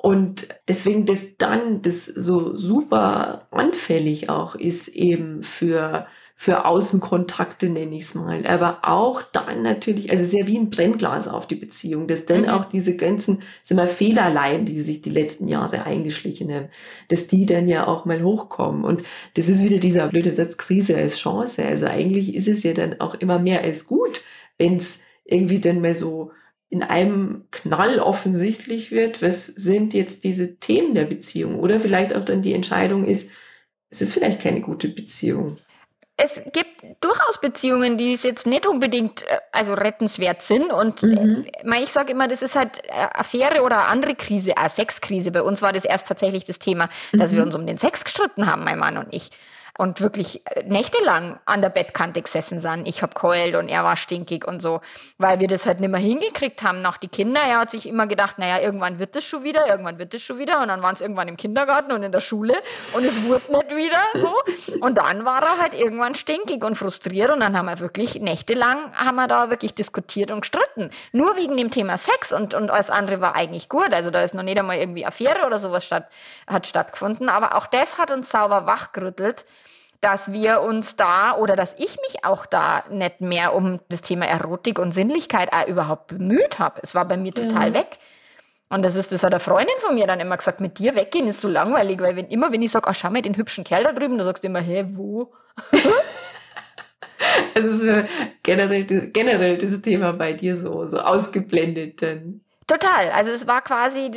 Und 0.06 0.50
deswegen, 0.68 1.08
dass 1.08 1.36
dann 1.38 1.82
das 1.82 2.06
so 2.06 2.56
super 2.56 3.48
anfällig 3.50 4.30
auch 4.30 4.54
ist 4.54 4.88
eben 4.90 5.42
für, 5.42 6.06
für 6.36 6.66
Außenkontakte, 6.66 7.70
nenne 7.70 7.96
ich 7.96 8.04
es 8.04 8.14
mal. 8.14 8.46
Aber 8.46 8.82
auch 8.84 9.24
dann 9.24 9.64
natürlich, 9.64 10.12
also 10.12 10.24
sehr 10.24 10.46
wie 10.46 10.60
ein 10.60 10.70
Brennglas 10.70 11.28
auf 11.28 11.48
die 11.48 11.56
Beziehung, 11.56 12.06
dass 12.06 12.28
dann 12.28 12.44
mhm. 12.44 12.50
auch 12.50 12.66
diese 12.66 12.96
ganzen, 12.96 13.40
sind 13.64 13.78
wir 13.78 13.88
Fehlerlein, 13.88 14.66
die 14.66 14.84
sich 14.84 15.02
die 15.02 15.10
letzten 15.10 15.48
Jahre 15.48 15.88
eingeschlichen 15.88 16.54
haben, 16.54 16.70
dass 17.08 17.26
die 17.26 17.48
dann 17.48 17.68
ja 17.68 17.88
auch 17.88 18.06
mal 18.06 18.22
hochkommen. 18.22 18.84
Und 18.84 19.02
das 19.34 19.50
ist 19.50 19.64
wieder 19.64 19.80
dieser 19.80 20.10
blöde 20.10 20.30
Satz, 20.30 20.58
Krise 20.58 20.96
als 20.96 21.18
Chance. 21.18 21.66
Also 21.66 21.88
eigentlich 21.88 22.36
ist 22.36 22.48
es 22.48 22.62
ja 22.62 22.74
dann 22.74 23.02
auch 23.02 23.16
immer 23.16 23.40
mehr 23.40 23.64
als 23.64 23.88
gut, 23.88 24.22
wenn 24.60 24.78
es 24.78 25.00
irgendwie 25.24 25.60
dann 25.60 25.82
mal 25.82 25.96
so 25.96 26.30
in 26.76 26.84
einem 26.84 27.46
Knall 27.52 28.00
offensichtlich 28.00 28.92
wird, 28.92 29.22
was 29.22 29.46
sind 29.46 29.94
jetzt 29.94 30.26
diese 30.26 30.58
Themen 30.58 30.94
der 30.94 31.06
Beziehung? 31.06 31.58
Oder 31.58 31.80
vielleicht 31.80 32.14
auch 32.14 32.26
dann 32.26 32.42
die 32.42 32.54
Entscheidung 32.54 33.06
ist, 33.06 33.32
es 33.90 34.02
ist 34.02 34.12
vielleicht 34.12 34.42
keine 34.42 34.60
gute 34.60 34.90
Beziehung. 34.90 35.58
Es 36.18 36.42
gibt 36.52 36.84
durchaus 37.00 37.40
Beziehungen, 37.40 37.98
die 37.98 38.12
es 38.12 38.24
jetzt 38.24 38.46
nicht 38.46 38.68
unbedingt 38.68 39.24
äh, 39.24 39.38
also 39.54 39.74
rettenswert 39.74 40.42
sind. 40.42 40.70
Und 40.70 41.02
mhm. 41.02 41.46
Äh, 41.64 41.82
ich 41.82 41.90
sage 41.90 42.12
immer, 42.12 42.28
das 42.28 42.42
ist 42.42 42.58
halt 42.58 42.84
äh, 42.90 43.08
Affäre 43.14 43.62
oder 43.62 43.86
andere 43.88 44.16
Krise, 44.16 44.58
eine 44.58 44.70
Sexkrise. 44.70 45.32
Bei 45.32 45.44
uns 45.44 45.62
war 45.62 45.72
das 45.72 45.86
erst 45.86 46.10
tatsächlich 46.10 46.44
das 46.44 46.60
Thema, 46.60 46.90
dass 47.14 47.32
mhm. 47.32 47.38
wir 47.38 47.44
uns 47.44 47.56
um 47.56 47.66
den 47.66 47.78
Sex 47.78 48.04
gestritten 48.04 48.48
haben, 48.48 48.66
mein 48.66 48.80
Mann 48.80 48.98
und 48.98 49.14
ich 49.14 49.30
und 49.78 50.02
wirklich 50.02 50.46
äh, 50.48 50.64
nächtelang 50.64 51.40
an 51.46 51.62
der 51.62 51.70
Bettkante 51.70 52.22
gesessen 52.22 52.60
sind. 52.60 52.88
Ich 52.88 53.02
hab 53.02 53.16
keult 53.16 53.56
und 53.56 53.68
er 53.68 53.84
war 53.84 53.98
stinkig 53.98 54.48
und 54.48 54.62
so, 54.62 54.82
weil 55.18 55.40
wir 55.40 55.48
das 55.48 55.66
halt 55.66 55.80
nicht 55.80 55.90
mehr 55.90 56.00
hingekriegt 56.00 56.64
haben 56.64 56.82
nach 56.82 56.98
die 56.98 57.08
Kinder. 57.08 57.42
Er 57.42 57.60
hat 57.60 57.70
sich 57.70 57.88
immer 57.88 58.08
gedacht, 58.08 58.40
naja, 58.40 58.60
irgendwann 58.60 59.00
wird 59.00 59.16
es 59.16 59.26
schon 59.26 59.44
wieder, 59.44 59.68
irgendwann 59.68 60.00
wird 60.00 60.14
es 60.14 60.22
schon 60.22 60.40
wieder 60.40 60.62
und 60.62 60.70
dann 60.70 60.82
waren 60.82 60.94
es 60.94 61.02
irgendwann 61.02 61.28
im 61.28 61.38
Kindergarten 61.38 61.92
und 61.92 62.04
in 62.04 62.12
der 62.12 62.22
Schule 62.22 62.54
und 62.94 63.04
es 63.04 63.24
wurde 63.24 63.52
nicht 63.52 63.76
wieder 63.76 64.02
so. 64.16 64.34
Und 64.80 64.98
dann 64.98 65.26
war 65.26 65.42
er 65.42 65.58
halt 65.60 65.74
irgendwann 65.74 66.16
stinkig 66.16 66.64
und 66.64 66.76
frustriert 66.76 67.32
und 67.32 67.42
dann 67.42 67.58
haben 67.58 67.66
wir 67.66 67.80
wirklich 67.80 68.16
nächtelang 68.16 68.94
haben 68.96 69.16
wir 69.16 69.28
da 69.28 69.50
wirklich 69.50 69.74
diskutiert 69.74 70.32
und 70.32 70.42
gestritten. 70.42 70.90
Nur 71.12 71.36
wegen 71.36 71.58
dem 71.58 71.72
Thema 71.72 71.98
Sex 71.98 72.32
und, 72.32 72.54
und 72.54 72.72
alles 72.72 72.90
andere 72.90 73.22
war 73.22 73.36
eigentlich 73.36 73.70
gut. 73.70 73.94
Also 73.94 74.12
da 74.12 74.22
ist 74.22 74.34
noch 74.34 74.44
nicht 74.44 74.58
einmal 74.58 74.78
irgendwie 74.78 75.06
Affäre 75.06 75.46
oder 75.46 75.60
sowas 75.60 75.86
statt, 75.86 76.08
hat 76.48 76.68
stattgefunden. 76.68 77.30
Aber 77.30 77.56
auch 77.56 77.68
das 77.68 77.98
hat 77.98 78.12
uns 78.12 78.30
sauber 78.30 78.66
wachgerüttelt 78.66 79.46
dass 80.02 80.32
wir 80.32 80.62
uns 80.62 80.96
da 80.96 81.36
oder 81.38 81.56
dass 81.56 81.74
ich 81.74 81.98
mich 82.08 82.24
auch 82.24 82.46
da 82.46 82.84
nicht 82.90 83.22
mehr 83.22 83.54
um 83.54 83.80
das 83.90 84.02
Thema 84.02 84.26
Erotik 84.26 84.80
und 84.80 84.92
Sinnlichkeit 84.92 85.52
auch 85.54 85.68
überhaupt 85.68 86.08
bemüht 86.08 86.60
habe. 86.60 86.80
Es 86.84 86.96
war 86.96 87.06
bei 87.06 87.18
mir 87.18 87.34
total 87.34 87.70
ja. 87.70 87.74
weg. 87.74 87.98
Und 88.70 88.84
das 88.84 88.96
ist, 88.96 89.12
das 89.12 89.24
hat 89.24 89.34
eine 89.34 89.40
Freundin 89.40 89.76
von 89.80 89.96
mir 89.96 90.08
dann 90.08 90.20
immer 90.20 90.38
gesagt, 90.38 90.60
mit 90.60 90.80
dir 90.80 90.96
weggehen 90.96 91.28
ist 91.28 91.42
so 91.42 91.48
langweilig, 91.48 92.00
weil 92.02 92.16
wenn 92.16 92.28
immer, 92.28 92.52
wenn 92.52 92.62
ich 92.62 92.72
sage, 92.72 92.90
oh, 92.90 92.94
schau 92.94 93.10
mal 93.10 93.22
den 93.22 93.38
hübschen 93.38 93.64
Kerl 93.64 93.84
da 93.84 93.94
drüben, 93.94 94.18
dann 94.18 94.26
sagst 94.26 94.44
du 94.44 94.48
immer, 94.48 94.60
hä, 94.60 94.86
wo? 94.94 95.34
also 97.56 97.70
es 97.70 97.80
ist 97.80 98.10
generell, 98.42 98.86
generell 98.86 99.58
dieses 99.58 99.82
Thema 99.82 100.14
bei 100.14 100.34
dir 100.34 100.58
so, 100.58 100.86
so 100.88 101.00
ausgeblendet 101.00 102.02
dann. 102.02 102.45
Total. 102.68 103.12
Also 103.12 103.30
es 103.30 103.46
war 103.46 103.62
quasi 103.62 104.10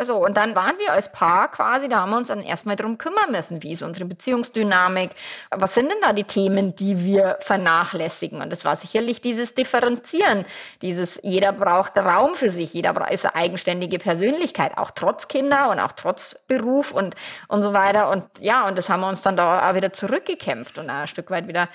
so. 0.00 0.16
Und 0.16 0.38
dann 0.38 0.56
waren 0.56 0.78
wir 0.78 0.92
als 0.92 1.12
Paar 1.12 1.50
quasi, 1.50 1.86
da 1.86 2.00
haben 2.00 2.10
wir 2.12 2.16
uns 2.16 2.28
dann 2.28 2.40
erstmal 2.40 2.76
drum 2.76 2.96
kümmern 2.96 3.30
müssen. 3.30 3.62
Wie 3.62 3.72
ist 3.72 3.82
unsere 3.82 4.06
Beziehungsdynamik? 4.06 5.10
Was 5.50 5.74
sind 5.74 5.90
denn 5.90 5.98
da 6.00 6.14
die 6.14 6.24
Themen, 6.24 6.74
die 6.74 7.04
wir 7.04 7.36
vernachlässigen? 7.40 8.40
Und 8.40 8.48
das 8.50 8.64
war 8.64 8.76
sicherlich 8.76 9.20
dieses 9.20 9.52
Differenzieren. 9.52 10.46
Dieses, 10.80 11.20
jeder 11.22 11.52
braucht 11.52 11.98
Raum 11.98 12.34
für 12.34 12.48
sich. 12.48 12.72
Jeder 12.72 13.10
ist 13.10 13.26
eine 13.26 13.34
eigenständige 13.34 13.98
Persönlichkeit. 13.98 14.78
Auch 14.78 14.90
trotz 14.90 15.28
Kinder 15.28 15.70
und 15.70 15.78
auch 15.78 15.92
trotz 15.92 16.36
Beruf 16.48 16.90
und, 16.90 17.14
und 17.48 17.62
so 17.62 17.74
weiter. 17.74 18.08
Und 18.08 18.24
ja, 18.40 18.66
und 18.66 18.78
das 18.78 18.88
haben 18.88 19.00
wir 19.00 19.08
uns 19.10 19.20
dann 19.20 19.36
da 19.36 19.68
auch 19.68 19.74
wieder 19.74 19.92
zurückgekämpft 19.92 20.78
und 20.78 20.88
ein 20.88 21.06
Stück 21.06 21.30
weit 21.30 21.48
wieder 21.48 21.68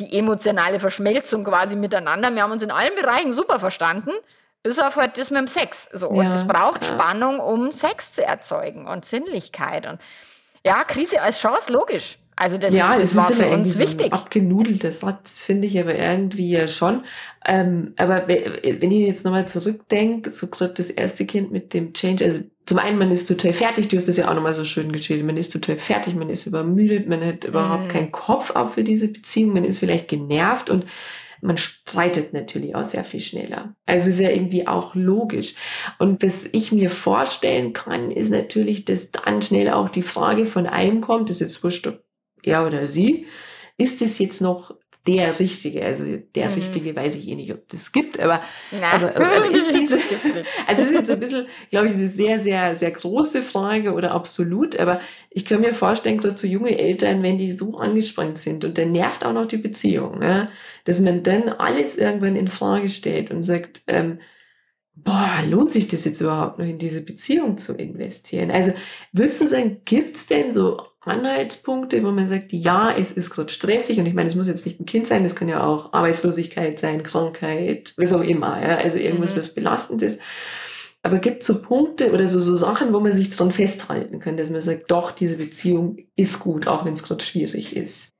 die 0.00 0.18
emotionale 0.18 0.80
Verschmelzung 0.80 1.44
quasi 1.44 1.76
miteinander. 1.76 2.34
Wir 2.34 2.42
haben 2.42 2.52
uns 2.52 2.62
in 2.62 2.70
allen 2.70 2.94
Bereichen 2.94 3.34
super 3.34 3.60
verstanden. 3.60 4.10
Bis 4.64 4.78
auf 4.78 4.96
halt 4.96 5.18
das 5.18 5.30
mit 5.30 5.40
dem 5.40 5.46
Sex. 5.46 5.88
So. 5.92 6.06
Ja, 6.14 6.20
und 6.22 6.26
es 6.32 6.46
braucht 6.46 6.82
ja. 6.82 6.94
Spannung, 6.94 7.38
um 7.38 7.70
Sex 7.70 8.14
zu 8.14 8.24
erzeugen 8.24 8.86
und 8.86 9.04
Sinnlichkeit. 9.04 9.86
Und 9.86 10.00
ja, 10.64 10.82
Krise 10.84 11.20
als 11.20 11.38
Chance, 11.38 11.70
logisch. 11.70 12.18
Also 12.34 12.58
das, 12.58 12.74
ja, 12.74 12.94
ist, 12.94 13.14
das, 13.14 13.28
das 13.28 13.38
war 13.38 13.46
für 13.46 13.54
uns 13.54 13.78
wichtig. 13.78 14.08
So 14.10 14.12
abgenudelter 14.12 14.90
Satz 14.90 15.42
finde 15.42 15.68
ich 15.68 15.78
aber 15.78 15.94
irgendwie 15.94 16.50
ja 16.50 16.66
schon. 16.66 17.04
Ähm, 17.44 17.92
aber 17.96 18.26
wenn 18.26 18.90
ich 18.90 19.06
jetzt 19.06 19.24
nochmal 19.24 19.46
zurückdenke, 19.46 20.30
so 20.30 20.48
gerade 20.48 20.72
das 20.74 20.90
erste 20.90 21.26
Kind 21.26 21.52
mit 21.52 21.74
dem 21.74 21.92
Change, 21.92 22.24
also 22.24 22.40
zum 22.66 22.78
einen, 22.78 22.98
man 22.98 23.10
ist 23.10 23.28
total 23.28 23.52
fertig, 23.52 23.88
du 23.88 23.98
hast 23.98 24.08
das 24.08 24.16
ja 24.16 24.28
auch 24.28 24.34
nochmal 24.34 24.54
so 24.54 24.64
schön 24.64 24.90
geschildert, 24.90 25.26
man 25.26 25.36
ist 25.36 25.52
total 25.52 25.76
fertig, 25.76 26.14
man 26.14 26.30
ist 26.30 26.46
übermüdet, 26.46 27.06
man 27.06 27.24
hat 27.24 27.44
überhaupt 27.44 27.88
mm. 27.88 27.88
keinen 27.88 28.12
Kopf 28.12 28.56
auch 28.56 28.70
für 28.70 28.82
diese 28.82 29.08
Beziehung, 29.08 29.52
man 29.52 29.64
ist 29.64 29.78
vielleicht 29.78 30.08
genervt 30.08 30.70
und 30.70 30.86
man 31.44 31.58
streitet 31.58 32.32
natürlich 32.32 32.74
auch 32.74 32.86
sehr 32.86 33.04
viel 33.04 33.20
schneller. 33.20 33.76
Also 33.84 34.08
ist 34.08 34.18
ja 34.18 34.30
irgendwie 34.30 34.66
auch 34.66 34.94
logisch. 34.94 35.54
Und 35.98 36.22
was 36.22 36.46
ich 36.52 36.72
mir 36.72 36.90
vorstellen 36.90 37.74
kann, 37.74 38.10
ist 38.10 38.30
natürlich, 38.30 38.86
dass 38.86 39.10
dann 39.10 39.42
schnell 39.42 39.68
auch 39.68 39.90
die 39.90 40.02
Frage 40.02 40.46
von 40.46 40.66
einem 40.66 41.02
kommt, 41.02 41.28
das 41.28 41.36
ist 41.36 41.40
jetzt 41.40 41.62
wurscht, 41.62 41.86
ob 41.86 42.02
er 42.42 42.66
oder 42.66 42.88
sie, 42.88 43.26
ist 43.76 44.00
es 44.00 44.18
jetzt 44.18 44.40
noch 44.40 44.74
der 45.06 45.38
Richtige. 45.38 45.84
Also 45.84 46.04
der 46.34 46.48
mhm. 46.48 46.54
Richtige 46.54 46.96
weiß 46.96 47.16
ich 47.16 47.28
eh 47.28 47.34
nicht, 47.34 47.52
ob 47.52 47.68
das 47.68 47.92
gibt, 47.92 48.18
aber, 48.18 48.40
aber, 48.80 49.14
aber, 49.16 49.50
ist 49.50 49.74
diese, 49.74 49.98
also 50.66 50.82
es 50.82 50.88
ist 50.88 50.94
jetzt 50.94 51.10
ein 51.10 51.20
bisschen, 51.20 51.46
glaube 51.70 51.88
ich, 51.88 51.92
eine 51.92 52.08
sehr, 52.08 52.40
sehr, 52.40 52.74
sehr 52.74 52.90
große 52.90 53.42
Frage 53.42 53.92
oder 53.92 54.12
absolut, 54.12 54.78
aber 54.78 55.00
ich 55.30 55.44
kann 55.44 55.60
mir 55.60 55.74
vorstellen, 55.74 56.20
so 56.20 56.32
zu 56.32 56.46
junge 56.46 56.78
Eltern, 56.78 57.22
wenn 57.22 57.38
die 57.38 57.52
so 57.52 57.76
angespannt 57.76 58.38
sind 58.38 58.64
und 58.64 58.78
dann 58.78 58.92
nervt 58.92 59.24
auch 59.26 59.34
noch 59.34 59.46
die 59.46 59.58
Beziehung, 59.58 60.22
ja, 60.22 60.48
dass 60.84 61.00
man 61.00 61.22
dann 61.22 61.48
alles 61.48 61.98
irgendwann 61.98 62.36
in 62.36 62.48
Frage 62.48 62.88
stellt 62.88 63.30
und 63.30 63.42
sagt, 63.42 63.82
ähm, 63.86 64.20
boah, 64.94 65.42
lohnt 65.48 65.70
sich 65.70 65.88
das 65.88 66.04
jetzt 66.04 66.20
überhaupt 66.20 66.58
noch 66.58 66.66
in 66.66 66.78
diese 66.78 67.02
Beziehung 67.02 67.58
zu 67.58 67.74
investieren? 67.74 68.50
Also 68.50 68.72
würdest 69.12 69.40
du 69.40 69.46
sagen, 69.46 69.82
gibt's 69.84 70.26
denn 70.26 70.52
so 70.52 70.80
Anhaltspunkte, 71.06 72.02
wo 72.02 72.10
man 72.10 72.28
sagt, 72.28 72.52
ja, 72.52 72.94
es 72.96 73.12
ist 73.12 73.30
gerade 73.30 73.52
stressig 73.52 73.98
und 73.98 74.06
ich 74.06 74.14
meine, 74.14 74.28
es 74.28 74.34
muss 74.34 74.46
jetzt 74.46 74.66
nicht 74.66 74.80
ein 74.80 74.86
Kind 74.86 75.06
sein, 75.06 75.24
das 75.24 75.36
kann 75.36 75.48
ja 75.48 75.64
auch 75.64 75.92
Arbeitslosigkeit 75.92 76.78
sein, 76.78 77.02
Krankheit, 77.02 77.92
was 77.96 78.12
auch 78.12 78.22
immer, 78.22 78.60
ja, 78.60 78.76
also 78.76 78.98
irgendwas, 78.98 79.34
mhm. 79.34 79.38
was 79.38 79.54
belastend 79.54 80.02
ist. 80.02 80.20
Aber 81.02 81.18
gibt 81.18 81.42
es 81.42 81.46
so 81.46 81.60
Punkte 81.60 82.12
oder 82.12 82.28
so, 82.28 82.40
so 82.40 82.56
Sachen, 82.56 82.94
wo 82.94 83.00
man 83.00 83.12
sich 83.12 83.30
dran 83.30 83.50
festhalten 83.50 84.20
kann, 84.20 84.38
dass 84.38 84.48
man 84.48 84.62
sagt, 84.62 84.90
doch, 84.90 85.10
diese 85.12 85.36
Beziehung 85.36 85.98
ist 86.16 86.40
gut, 86.40 86.66
auch 86.66 86.86
wenn 86.86 86.94
es 86.94 87.02
gerade 87.02 87.22
schwierig 87.22 87.76
ist? 87.76 88.10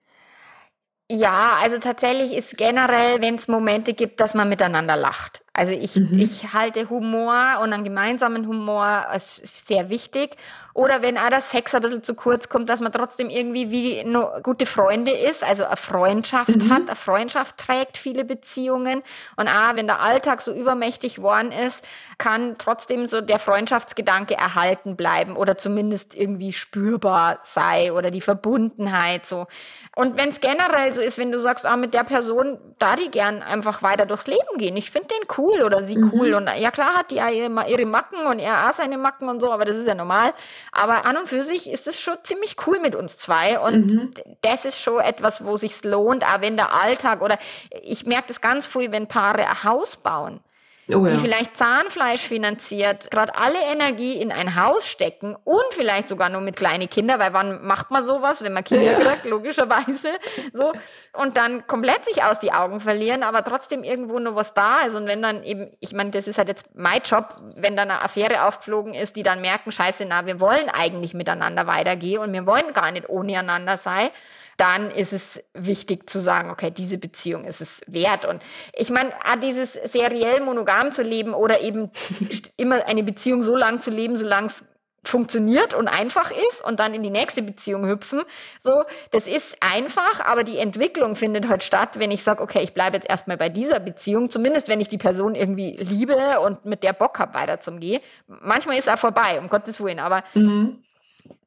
Ja, 1.11 1.59
also 1.63 1.79
tatsächlich 1.79 2.37
ist 2.37 2.57
generell, 2.57 3.21
wenn 3.21 3.37
es 3.37 3.49
Momente 3.49 3.95
gibt, 3.95 4.21
dass 4.21 4.35
man 4.35 4.49
miteinander 4.49 4.97
lacht. 4.97 5.44
Also 5.57 5.73
ich, 5.73 5.95
mhm. 5.95 6.19
ich 6.19 6.53
halte 6.53 6.91
Humor 6.91 7.61
und 7.63 7.73
einen 7.73 7.85
gemeinsamen 7.85 8.49
Humor 8.49 8.85
als 8.85 9.37
sehr 9.67 9.89
wichtig. 9.89 10.37
Oder 10.73 11.01
wenn 11.01 11.17
auch 11.17 11.29
der 11.29 11.41
Sex 11.41 11.73
ein 11.77 11.83
bisschen 11.83 12.03
zu 12.03 12.15
kurz 12.15 12.49
kommt, 12.49 12.69
dass 12.69 12.81
man 12.81 12.91
trotzdem 12.91 13.31
irgendwie 13.31 13.71
wie 13.71 14.03
nur 14.03 14.41
gute 14.43 14.67
Freunde 14.67 15.13
ist, 15.13 15.45
also 15.45 15.65
eine 15.65 15.77
Freundschaft 15.77 16.57
mhm. 16.57 16.71
hat. 16.71 16.89
Eine 16.89 16.97
Freundschaft 16.97 17.57
trägt 17.57 17.97
viele 17.99 18.25
Beziehungen. 18.25 19.05
Und 19.37 19.47
auch 19.47 19.77
wenn 19.77 19.87
der 19.87 20.01
Alltag 20.01 20.43
so 20.43 20.53
übermächtig 20.53 21.23
worden 21.23 21.53
ist, 21.53 21.85
kann 22.19 22.57
trotzdem 22.59 23.07
so 23.07 23.21
der 23.21 23.39
Freundschaftsgedanke 23.39 24.35
erhalten 24.35 24.97
bleiben 24.97 25.37
oder 25.37 25.57
zumindest 25.57 26.17
irgendwie 26.17 26.53
spürbar 26.53 27.39
sei 27.43 27.93
oder 27.93 28.11
die 28.11 28.21
Verbundenheit 28.21 29.25
so. 29.25 29.47
Und 29.95 30.17
wenn 30.17 30.31
es 30.31 30.41
generell 30.41 30.93
so 30.93 31.01
ist, 31.01 31.17
wenn 31.17 31.31
du 31.31 31.39
sagst, 31.39 31.65
ah, 31.65 31.77
mit 31.77 31.95
der 31.95 32.03
Person 32.03 32.59
da 32.81 32.97
die 32.97 33.13
gern 33.13 33.43
einfach 33.43 33.85
weiter 33.85 34.07
durchs 34.07 34.27
Leben 34.27 34.59
gehen, 34.59 34.77
ich 34.77 34.91
finde 34.91 35.07
den 35.07 35.29
cool 35.39 35.44
oder 35.65 35.83
sie 35.83 35.97
mhm. 35.97 36.13
cool. 36.13 36.35
Und 36.35 36.49
ja, 36.59 36.71
klar 36.71 36.95
hat 36.95 37.11
die 37.11 37.17
ja 37.17 37.29
ihre 37.29 37.87
Macken 37.87 38.27
und 38.27 38.39
er 38.39 38.69
auch 38.69 38.73
seine 38.73 38.99
Macken 38.99 39.29
und 39.29 39.41
so, 39.41 39.53
aber 39.53 39.65
das 39.65 39.77
ist 39.77 39.87
ja 39.87 39.95
normal. 39.95 40.33
Aber 40.73 41.05
an 41.05 41.17
und 41.17 41.29
für 41.29 41.43
sich 41.45 41.71
ist 41.71 41.87
es 41.87 42.01
schon 42.01 42.17
ziemlich 42.23 42.57
cool 42.67 42.81
mit 42.81 42.95
uns 42.95 43.19
zwei. 43.19 43.59
Und 43.59 43.87
mhm. 43.87 44.11
das 44.43 44.65
ist 44.65 44.81
schon 44.81 45.01
etwas, 45.01 45.45
wo 45.45 45.57
sich's 45.57 45.85
lohnt, 45.85 46.25
auch 46.25 46.41
wenn 46.41 46.57
der 46.57 46.73
Alltag 46.73 47.23
oder 47.23 47.39
ich 47.83 48.07
merke 48.07 48.29
das 48.29 48.41
ganz 48.41 48.67
früh, 48.67 48.91
wenn 48.91 49.07
Paare 49.07 49.47
ein 49.47 49.65
Haus 49.65 49.97
bauen 49.97 50.41
oh, 50.89 51.07
ja. 51.07 51.13
die 51.13 51.19
vielleicht 51.19 51.57
Zahnfleisch 51.57 52.23
finanziert, 52.23 53.11
gerade 53.11 53.35
alle 53.37 53.59
Energie 53.73 54.21
in 54.21 54.33
ein 54.33 54.57
Haus 54.57 54.87
stecken 54.87 55.37
und 55.45 55.65
vielleicht 55.71 56.09
sogar 56.09 56.29
nur 56.29 56.41
mit 56.41 56.57
kleinen 56.57 56.89
Kindern, 56.89 57.21
weil 57.21 57.33
wann 57.33 57.65
macht 57.65 57.91
man 57.91 58.05
sowas, 58.05 58.43
wenn 58.43 58.53
man 58.53 58.65
Kinder 58.65 58.93
ja. 58.93 58.99
kriegt, 58.99 59.25
logischerweise, 59.25 60.11
so, 60.53 60.73
und 61.13 61.37
dann 61.37 61.67
komplett 61.67 62.05
sich 62.05 62.23
aus 62.23 62.39
die 62.39 62.53
Augen 62.53 62.81
verlieren, 62.81 63.23
aber 63.23 63.45
trotzdem 63.45 63.83
irgendwo 63.83 64.19
nur 64.19 64.35
was 64.35 64.55
da 64.55 64.83
ist 64.83 64.95
und 64.95 65.07
wenn 65.07 65.23
dann 65.23 65.43
eben, 65.43 65.71
ich 65.81 65.93
meine, 65.93 66.11
das 66.11 66.27
ist 66.27 66.39
halt 66.39 66.49
jetzt 66.49 66.67
mein 66.75 67.03
Job, 67.03 67.37
wenn 67.57 67.77
dann 67.77 67.91
eine 67.91 68.03
Affäre 68.03 68.45
aufgeflogen 68.45 68.95
ist, 68.95 69.17
die 69.17 69.23
dann 69.23 69.41
merken, 69.41 69.73
scheiße, 69.73 70.05
na, 70.09 70.27
wir 70.27 70.41
wollen 70.41 70.69
eigentlich 70.69 71.15
miteinander 71.15 71.67
weitergehen 71.67 72.21
und 72.21 72.33
wir 72.33 72.47
wollen 72.47 72.73
gar 72.75 72.91
nicht 72.91 73.09
ohne 73.09 73.39
einander 73.39 73.77
sein, 73.77 74.11
dann 74.57 74.91
ist 74.91 75.13
es 75.13 75.43
wichtig 75.53 76.09
zu 76.09 76.21
sagen, 76.21 76.51
okay, 76.51 76.71
diese 76.71 76.99
Beziehung 76.99 77.45
ist 77.45 77.61
es 77.61 77.81
wert. 77.87 78.25
Und 78.25 78.43
ich 78.75 78.91
meine, 78.91 79.13
dieses 79.43 79.73
seriell 79.73 80.41
monogam 80.41 80.93
zu 80.93 81.03
leben 81.03 81.35
oder 81.35 81.61
eben 81.61 81.91
immer 82.57 82.87
eine 82.87 83.03
Beziehung 83.03 83.43
so 83.43 83.57
lang 83.57 83.81
zu 83.81 83.91
leben, 83.91 84.17
solange 84.17 84.47
es 84.47 84.65
funktioniert 85.09 85.75
und 85.75 85.89
einfach 85.89 86.31
ist 86.31 86.65
und 86.65 86.81
dann 86.81 86.95
in 86.95 87.03
die 87.03 87.11
nächste 87.11 87.43
Beziehung 87.43 87.87
hüpfen. 87.87 88.23
So, 88.59 88.85
das 89.11 89.27
ist 89.27 89.57
einfach, 89.61 90.25
aber 90.25 90.45
die 90.45 90.59
Entwicklung 90.59 91.15
findet 91.15 91.49
halt 91.49 91.63
statt, 91.63 91.99
wenn 91.99 92.11
ich 92.11 92.23
sage, 92.23 92.43
okay, 92.43 92.63
ich 92.63 92.75
bleibe 92.75 92.97
jetzt 92.97 93.09
erstmal 93.09 93.37
bei 93.37 93.49
dieser 93.49 93.81
Beziehung, 93.81 94.31
zumindest 94.31 94.69
wenn 94.69 94.81
ich 94.81 94.89
die 94.89 94.99
Person 94.99 95.35
irgendwie 95.35 95.77
liebe 95.77 96.41
und 96.41 96.65
mit 96.65 96.83
der 96.83 96.93
Bock 96.93 97.19
habe, 97.19 97.35
weiter 97.35 97.61
zum 97.61 97.81
Gehen. 97.81 98.01
Manchmal 98.27 98.79
ist 98.79 98.89
er 98.89 98.97
vorbei, 98.97 99.39
um 99.39 99.49
Gottes 99.49 99.81
Willen, 99.81 99.99
aber 99.99 100.25
mhm 100.35 100.83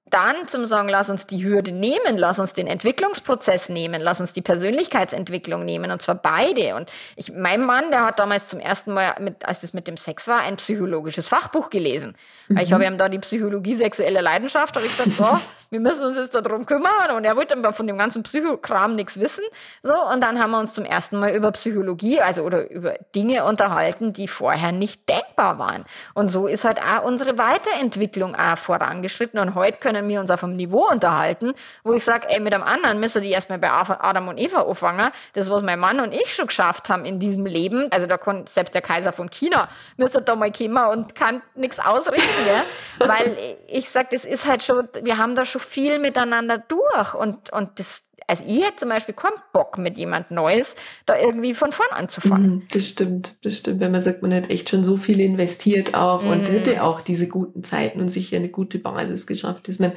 dann 0.10 0.48
zum 0.48 0.66
sagen, 0.66 0.90
lass 0.90 1.10
uns 1.10 1.28
die 1.28 1.44
Hürde 1.44 1.72
nehmen, 1.72 2.18
lass 2.18 2.40
uns 2.40 2.54
den 2.54 2.68
Entwicklungsprozess 2.68 3.70
nehmen, 3.70 4.02
lass 4.02 4.20
uns 4.20 4.34
die 4.34 4.42
Persönlichkeitsentwicklung 4.42 5.66
nehmen 5.66 5.92
und 5.92 6.02
zwar 6.02 6.16
beide. 6.16 6.76
Und 6.76 6.92
ich, 7.16 7.34
mein 7.34 7.66
Mann, 7.66 7.92
der 7.92 8.06
hat 8.06 8.20
damals 8.20 8.48
zum 8.48 8.60
ersten 8.60 8.94
Mal, 8.94 9.16
mit, 9.20 9.46
als 9.46 9.62
das 9.62 9.74
mit 9.74 9.88
dem 9.88 9.98
Sex 9.98 10.28
war, 10.28 10.40
ein 10.40 10.58
psychologisches 10.58 11.28
Fachbuch 11.30 11.70
gelesen. 11.70 12.16
Mhm. 12.48 12.56
Weil 12.56 12.64
ich 12.64 12.74
habe 12.74 12.86
ihm 12.86 12.98
da 12.98 13.10
die 13.10 13.20
Psychologie 13.20 13.76
sexueller 13.76 14.22
Leidenschaft, 14.22 14.76
habe 14.76 14.86
ich 14.86 14.98
gesagt, 14.98 15.16
so, 15.16 15.40
wir 15.70 15.80
müssen 15.80 16.06
uns 16.06 16.18
jetzt 16.18 16.34
darum 16.36 16.66
kümmern. 16.66 17.12
Und 17.16 17.26
er 17.26 17.36
wollte 17.36 17.56
aber 17.56 17.74
von 17.74 17.88
dem 17.88 17.98
ganzen 17.98 18.24
Psychokram 18.24 18.96
nichts 18.96 19.20
wissen. 19.20 19.44
So, 19.84 19.94
und 19.94 20.22
dann 20.22 20.40
haben 20.40 20.52
wir 20.52 20.60
uns 20.60 20.74
zum 20.74 20.86
ersten 20.86 21.20
Mal 21.20 21.36
über 21.36 21.52
Psychologie, 21.52 22.20
also 22.20 22.44
oder 22.44 22.70
über 22.70 22.96
Dinge 23.16 23.44
unterhalten, 23.46 24.14
die 24.14 24.28
vorher 24.28 24.72
nicht 24.72 25.08
denkbar 25.10 25.60
waren. 25.60 25.86
Und 26.14 26.32
so 26.32 26.48
ist 26.48 26.64
halt 26.64 26.80
auch 26.80 27.04
unsere 27.04 27.38
Weiterentwicklung 27.38 28.36
auch 28.36 28.58
vorangeschritten. 28.58 29.40
Und 29.40 29.56
heute 29.56 29.78
können 29.78 29.97
können 29.98 30.10
wir 30.10 30.20
uns 30.20 30.30
auf 30.30 30.44
einem 30.44 30.56
Niveau 30.56 30.88
unterhalten, 30.88 31.54
wo 31.84 31.94
ich 31.94 32.04
sage, 32.04 32.30
ey, 32.30 32.40
mit 32.40 32.54
einem 32.54 32.64
anderen 32.64 33.00
müssen 33.00 33.24
die 33.24 33.32
erstmal 33.32 33.58
bei 33.58 33.72
Adam 33.72 34.28
und 34.28 34.38
Eva 34.38 34.62
anfangen. 34.62 35.12
Das, 35.34 35.50
was 35.50 35.64
mein 35.64 35.80
Mann 35.80 36.00
und 36.00 36.14
ich 36.14 36.34
schon 36.36 36.48
geschafft 36.48 36.90
haben 36.90 37.04
in 37.04 37.20
diesem 37.20 37.46
Leben, 37.46 37.92
also 37.92 38.06
da 38.06 38.18
konnte 38.18 38.52
selbst 38.52 38.76
der 38.76 38.82
Kaiser 38.82 39.12
von 39.12 39.30
China, 39.30 39.68
müsste 39.98 40.22
da 40.22 40.36
mal 40.36 40.52
kommen 40.52 40.78
und 40.92 41.16
kann 41.16 41.42
nichts 41.56 41.80
ausrichten, 41.80 42.46
ja? 42.48 42.64
weil 43.08 43.58
ich 43.68 43.90
sage, 43.90 44.10
das 44.12 44.24
ist 44.24 44.46
halt 44.46 44.62
schon, 44.62 44.88
wir 45.02 45.18
haben 45.18 45.34
da 45.34 45.46
schon 45.46 45.62
viel 45.62 46.00
miteinander 46.00 46.60
durch 46.60 47.16
und, 47.16 47.52
und 47.52 47.80
das, 47.80 48.04
also 48.28 48.44
ich 48.46 48.62
hätte 48.62 48.76
zum 48.76 48.90
Beispiel 48.90 49.16
keinen 49.16 49.38
Bock 49.54 49.78
mit 49.78 49.98
jemand 49.98 50.32
Neues, 50.32 50.76
da 51.06 51.18
irgendwie 51.18 51.54
von 51.54 51.72
vorn 51.72 51.90
anzufangen. 51.92 52.52
Mhm, 52.52 52.68
das 52.72 52.90
stimmt, 52.90 53.36
das 53.44 53.58
stimmt. 53.58 53.80
Wenn 53.80 53.94
man 53.94 54.02
sagt, 54.02 54.22
man 54.22 54.34
hat 54.34 54.50
echt 54.50 54.70
schon 54.70 54.84
so 54.84 54.98
viel 54.98 55.22
investiert 55.22 55.96
auch 55.96 56.22
mm. 56.22 56.28
und 56.28 56.42
mhm. 56.50 56.54
hätte 56.54 56.84
auch 56.84 57.00
diese 57.00 57.30
guten 57.30 57.64
Zeiten 57.64 58.02
und 58.02 58.10
sich 58.10 58.36
eine 58.36 58.50
gute 58.50 58.80
Basis 58.80 59.28
geschafft, 59.28 59.70
dass 59.70 59.80
man 59.80 59.94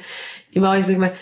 immer, 0.51 0.77
ich 0.79 0.85
sag 0.85 0.97
mal, 0.97 1.13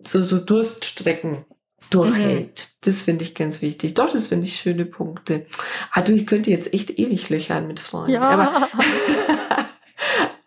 so, 0.00 0.22
so 0.24 0.38
Durststrecken 0.38 1.44
durchhält. 1.90 2.46
Mhm. 2.46 2.78
Das 2.82 3.02
finde 3.02 3.24
ich 3.24 3.34
ganz 3.36 3.62
wichtig. 3.62 3.94
Doch, 3.94 4.10
das 4.10 4.26
finde 4.26 4.46
ich 4.46 4.56
schöne 4.56 4.84
Punkte. 4.84 5.46
Ah, 5.92 6.00
du, 6.00 6.12
ich 6.12 6.26
könnte 6.26 6.50
jetzt 6.50 6.72
echt 6.74 6.98
ewig 6.98 7.28
löchern 7.30 7.66
mit 7.68 7.80
Fragen. 7.80 8.12
Ja. 8.12 8.22
Aber, 8.22 8.68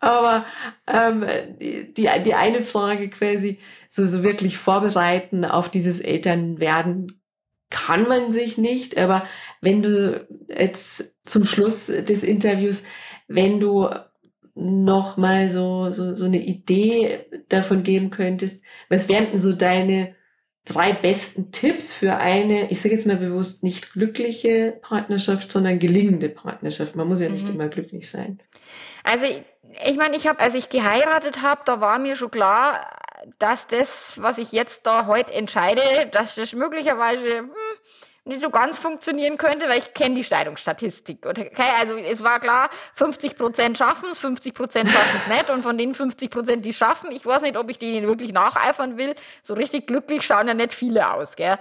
aber 0.00 0.46
ähm, 0.86 1.24
die, 1.58 2.08
die 2.24 2.34
eine 2.34 2.62
Frage 2.62 3.08
quasi, 3.08 3.58
so, 3.94 4.06
so 4.06 4.22
wirklich 4.22 4.56
vorbereiten 4.56 5.44
auf 5.44 5.68
dieses 5.68 6.00
Elternwerden 6.00 7.20
kann 7.68 8.08
man 8.08 8.32
sich 8.32 8.56
nicht. 8.56 8.96
Aber 8.96 9.26
wenn 9.60 9.82
du 9.82 10.26
jetzt 10.48 11.14
zum 11.26 11.44
Schluss 11.44 11.88
des 11.88 12.22
Interviews, 12.22 12.84
wenn 13.28 13.60
du 13.60 13.90
noch 14.54 15.18
mal 15.18 15.50
so, 15.50 15.90
so, 15.90 16.16
so 16.16 16.24
eine 16.24 16.42
Idee 16.42 17.26
davon 17.50 17.82
geben 17.82 18.08
könntest, 18.08 18.64
was 18.88 19.10
wären 19.10 19.30
denn 19.30 19.40
so 19.40 19.52
deine 19.52 20.14
drei 20.64 20.94
besten 20.94 21.52
Tipps 21.52 21.92
für 21.92 22.16
eine, 22.16 22.70
ich 22.70 22.80
sage 22.80 22.94
jetzt 22.94 23.06
mal 23.06 23.18
bewusst, 23.18 23.62
nicht 23.62 23.92
glückliche 23.92 24.78
Partnerschaft, 24.80 25.52
sondern 25.52 25.78
gelingende 25.78 26.30
Partnerschaft. 26.30 26.96
Man 26.96 27.08
muss 27.08 27.20
ja 27.20 27.28
nicht 27.28 27.46
mhm. 27.46 27.56
immer 27.56 27.68
glücklich 27.68 28.10
sein. 28.10 28.40
Also 29.04 29.26
ich 29.86 29.96
meine, 29.98 30.16
ich 30.16 30.26
habe, 30.26 30.40
als 30.40 30.54
ich 30.54 30.70
geheiratet 30.70 31.42
habe, 31.42 31.60
da 31.66 31.82
war 31.82 31.98
mir 31.98 32.16
schon 32.16 32.30
klar, 32.30 32.86
dass 33.38 33.66
das, 33.66 34.14
was 34.20 34.38
ich 34.38 34.52
jetzt 34.52 34.86
da 34.86 35.06
heute 35.06 35.32
entscheide, 35.32 36.06
dass 36.12 36.34
das 36.34 36.52
möglicherweise 36.52 37.38
hm, 37.38 37.50
nicht 38.24 38.40
so 38.40 38.50
ganz 38.50 38.78
funktionieren 38.78 39.36
könnte, 39.36 39.68
weil 39.68 39.78
ich 39.78 39.94
kenne 39.94 40.14
die 40.14 40.22
Scheidungsstatistik. 40.22 41.26
Okay, 41.26 41.50
also 41.78 41.96
es 41.96 42.22
war 42.22 42.38
klar, 42.38 42.70
50 42.94 43.36
Prozent 43.36 43.78
schaffen 43.78 44.08
es, 44.10 44.20
50 44.20 44.54
Prozent 44.54 44.88
schaffen 44.90 45.20
es 45.20 45.26
nicht. 45.36 45.50
Und 45.50 45.62
von 45.62 45.76
den 45.76 45.94
50 45.94 46.30
Prozent, 46.30 46.64
die 46.64 46.72
schaffen, 46.72 47.10
ich 47.10 47.26
weiß 47.26 47.42
nicht, 47.42 47.56
ob 47.56 47.68
ich 47.68 47.78
denen 47.78 48.06
wirklich 48.06 48.32
nacheifern 48.32 48.96
will. 48.96 49.14
So 49.42 49.54
richtig 49.54 49.88
glücklich 49.88 50.22
schauen 50.22 50.46
ja 50.46 50.54
nicht 50.54 50.72
viele 50.72 51.10
aus. 51.12 51.34
Gell? 51.34 51.58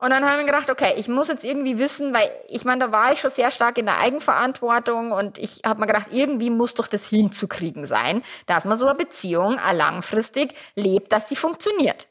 Und 0.00 0.10
dann 0.10 0.24
haben 0.24 0.38
wir 0.38 0.46
gedacht, 0.46 0.70
okay, 0.70 0.94
ich 0.96 1.08
muss 1.08 1.26
jetzt 1.26 1.44
irgendwie 1.44 1.78
wissen, 1.78 2.14
weil 2.14 2.30
ich 2.48 2.64
meine, 2.64 2.86
da 2.86 2.92
war 2.92 3.12
ich 3.12 3.20
schon 3.20 3.32
sehr 3.32 3.50
stark 3.50 3.78
in 3.78 3.86
der 3.86 3.98
Eigenverantwortung 3.98 5.10
und 5.10 5.38
ich 5.38 5.62
habe 5.66 5.80
mir 5.80 5.86
gedacht, 5.86 6.10
irgendwie 6.12 6.50
muss 6.50 6.74
doch 6.74 6.86
das 6.86 7.06
hinzukriegen 7.08 7.84
sein, 7.84 8.22
dass 8.46 8.64
man 8.64 8.78
so 8.78 8.86
eine 8.86 8.94
Beziehung 8.94 9.58
langfristig 9.72 10.54
lebt, 10.76 11.10
dass 11.10 11.28
sie 11.28 11.36
funktioniert. 11.36 12.06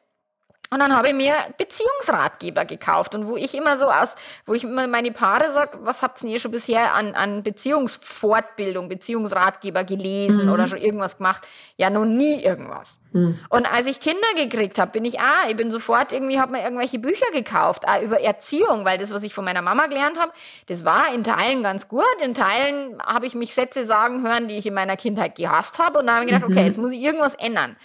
Und 0.70 0.80
dann 0.80 0.96
habe 0.96 1.10
ich 1.10 1.14
mir 1.14 1.34
Beziehungsratgeber 1.58 2.66
gekauft 2.66 3.16
und 3.16 3.28
wo 3.28 3.38
ich 3.38 3.56
immer 3.56 3.78
so 3.78 3.86
aus, 3.86 4.16
wo 4.46 4.54
ich 4.54 4.64
immer 4.64 4.88
meine 4.88 5.12
Paare 5.12 5.52
sage, 5.52 5.80
was 5.82 6.02
habt 6.02 6.22
ihr 6.24 6.40
schon 6.40 6.52
bisher 6.52 6.94
an, 6.94 7.14
an 7.14 7.44
Beziehungsfortbildung, 7.44 8.90
Beziehungsratgeber 8.90 9.84
gelesen 9.84 10.46
mhm. 10.46 10.52
oder 10.52 10.68
schon 10.68 10.80
irgendwas 10.80 11.18
gemacht? 11.18 11.48
Ja, 11.78 11.90
noch 11.90 12.06
nie 12.06 12.44
irgendwas. 12.44 13.00
Mhm. 13.14 13.40
Und 13.50 13.72
als 13.72 13.86
ich 13.86 14.00
Kinder 14.00 14.28
gekriegt 14.36 14.78
habe, 14.78 14.92
bin 14.92 15.06
ich, 15.06 15.20
ah, 15.20 15.50
ich 15.50 15.56
bin 15.56 15.72
sofort 15.72 16.12
irgendwie, 16.12 16.40
habe 16.40 16.52
mir 16.52 16.64
irgendwelche 16.64 17.00
Bücher 17.00 17.32
gekauft, 17.32 17.84
ah, 17.88 18.02
über 18.02 18.20
Erziehung, 18.20 18.84
weil 18.84 18.98
das, 18.98 19.14
was 19.14 19.24
ich 19.24 19.34
von 19.34 19.46
meiner 19.46 19.62
Mama 19.62 19.88
gelernt 19.88 20.20
habe, 20.20 20.32
das 20.68 20.84
war 20.84 21.14
in 21.14 21.24
Teilen 21.24 21.64
ganz 21.64 21.88
gut, 21.88 22.04
in 22.24 22.34
Teilen 22.34 22.98
habe 23.02 23.26
ich 23.26 23.36
mich 23.36 23.54
Sätze 23.54 23.86
sagen 23.86 24.28
hören, 24.28 24.48
die 24.48 24.58
ich 24.58 24.66
in 24.66 24.74
meiner 24.74 24.98
Kindheit 24.98 25.36
gehasst 25.36 25.80
habe 25.80 26.00
und 26.00 26.08
da 26.08 26.16
habe 26.16 26.26
ich 26.26 26.32
gedacht, 26.32 26.50
mhm. 26.50 26.56
okay, 26.56 26.66
jetzt 26.66 26.78
muss 26.78 26.92
ich 26.92 27.00
irgendwas 27.00 27.36
ändern. 27.36 27.76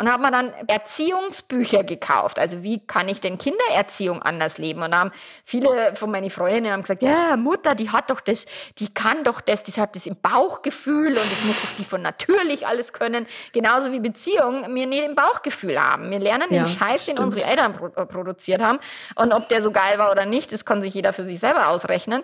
Und 0.00 0.10
habe 0.10 0.22
mir 0.22 0.30
dann 0.30 0.54
Erziehungsbücher 0.66 1.84
gekauft. 1.84 2.38
Also 2.38 2.62
wie 2.62 2.78
kann 2.78 3.06
ich 3.06 3.20
denn 3.20 3.36
Kindererziehung 3.36 4.22
anders 4.22 4.56
leben? 4.56 4.82
Und 4.82 4.92
da 4.92 5.00
haben 5.00 5.10
viele 5.44 5.94
von 5.94 6.10
meinen 6.10 6.30
Freundinnen 6.30 6.72
haben 6.72 6.80
gesagt, 6.80 7.02
ja, 7.02 7.36
Mutter, 7.36 7.74
die 7.74 7.90
hat 7.90 8.08
doch 8.08 8.20
das, 8.20 8.46
die 8.78 8.88
kann 8.94 9.24
doch 9.24 9.42
das, 9.42 9.62
die 9.62 9.78
hat 9.78 9.94
das 9.94 10.06
im 10.06 10.16
Bauchgefühl 10.16 11.08
und 11.08 11.16
das 11.30 11.44
muss 11.44 11.60
doch 11.60 11.76
die 11.76 11.84
von 11.84 12.00
natürlich 12.00 12.66
alles 12.66 12.94
können. 12.94 13.26
Genauso 13.52 13.92
wie 13.92 14.00
Beziehungen 14.00 14.74
wir 14.74 14.86
nicht 14.86 15.04
im 15.04 15.14
Bauchgefühl 15.14 15.78
haben. 15.78 16.10
Wir 16.10 16.18
lernen 16.18 16.46
ja, 16.48 16.64
den 16.64 16.66
Scheiß, 16.66 17.04
den 17.04 17.18
unsere 17.18 17.44
Eltern 17.44 17.74
pro 17.74 17.88
äh, 17.88 18.06
produziert 18.06 18.62
haben. 18.62 18.78
Und 19.16 19.34
ob 19.34 19.50
der 19.50 19.62
so 19.62 19.70
geil 19.70 19.98
war 19.98 20.10
oder 20.10 20.24
nicht, 20.24 20.50
das 20.50 20.64
kann 20.64 20.80
sich 20.80 20.94
jeder 20.94 21.12
für 21.12 21.24
sich 21.24 21.40
selber 21.40 21.68
ausrechnen. 21.68 22.22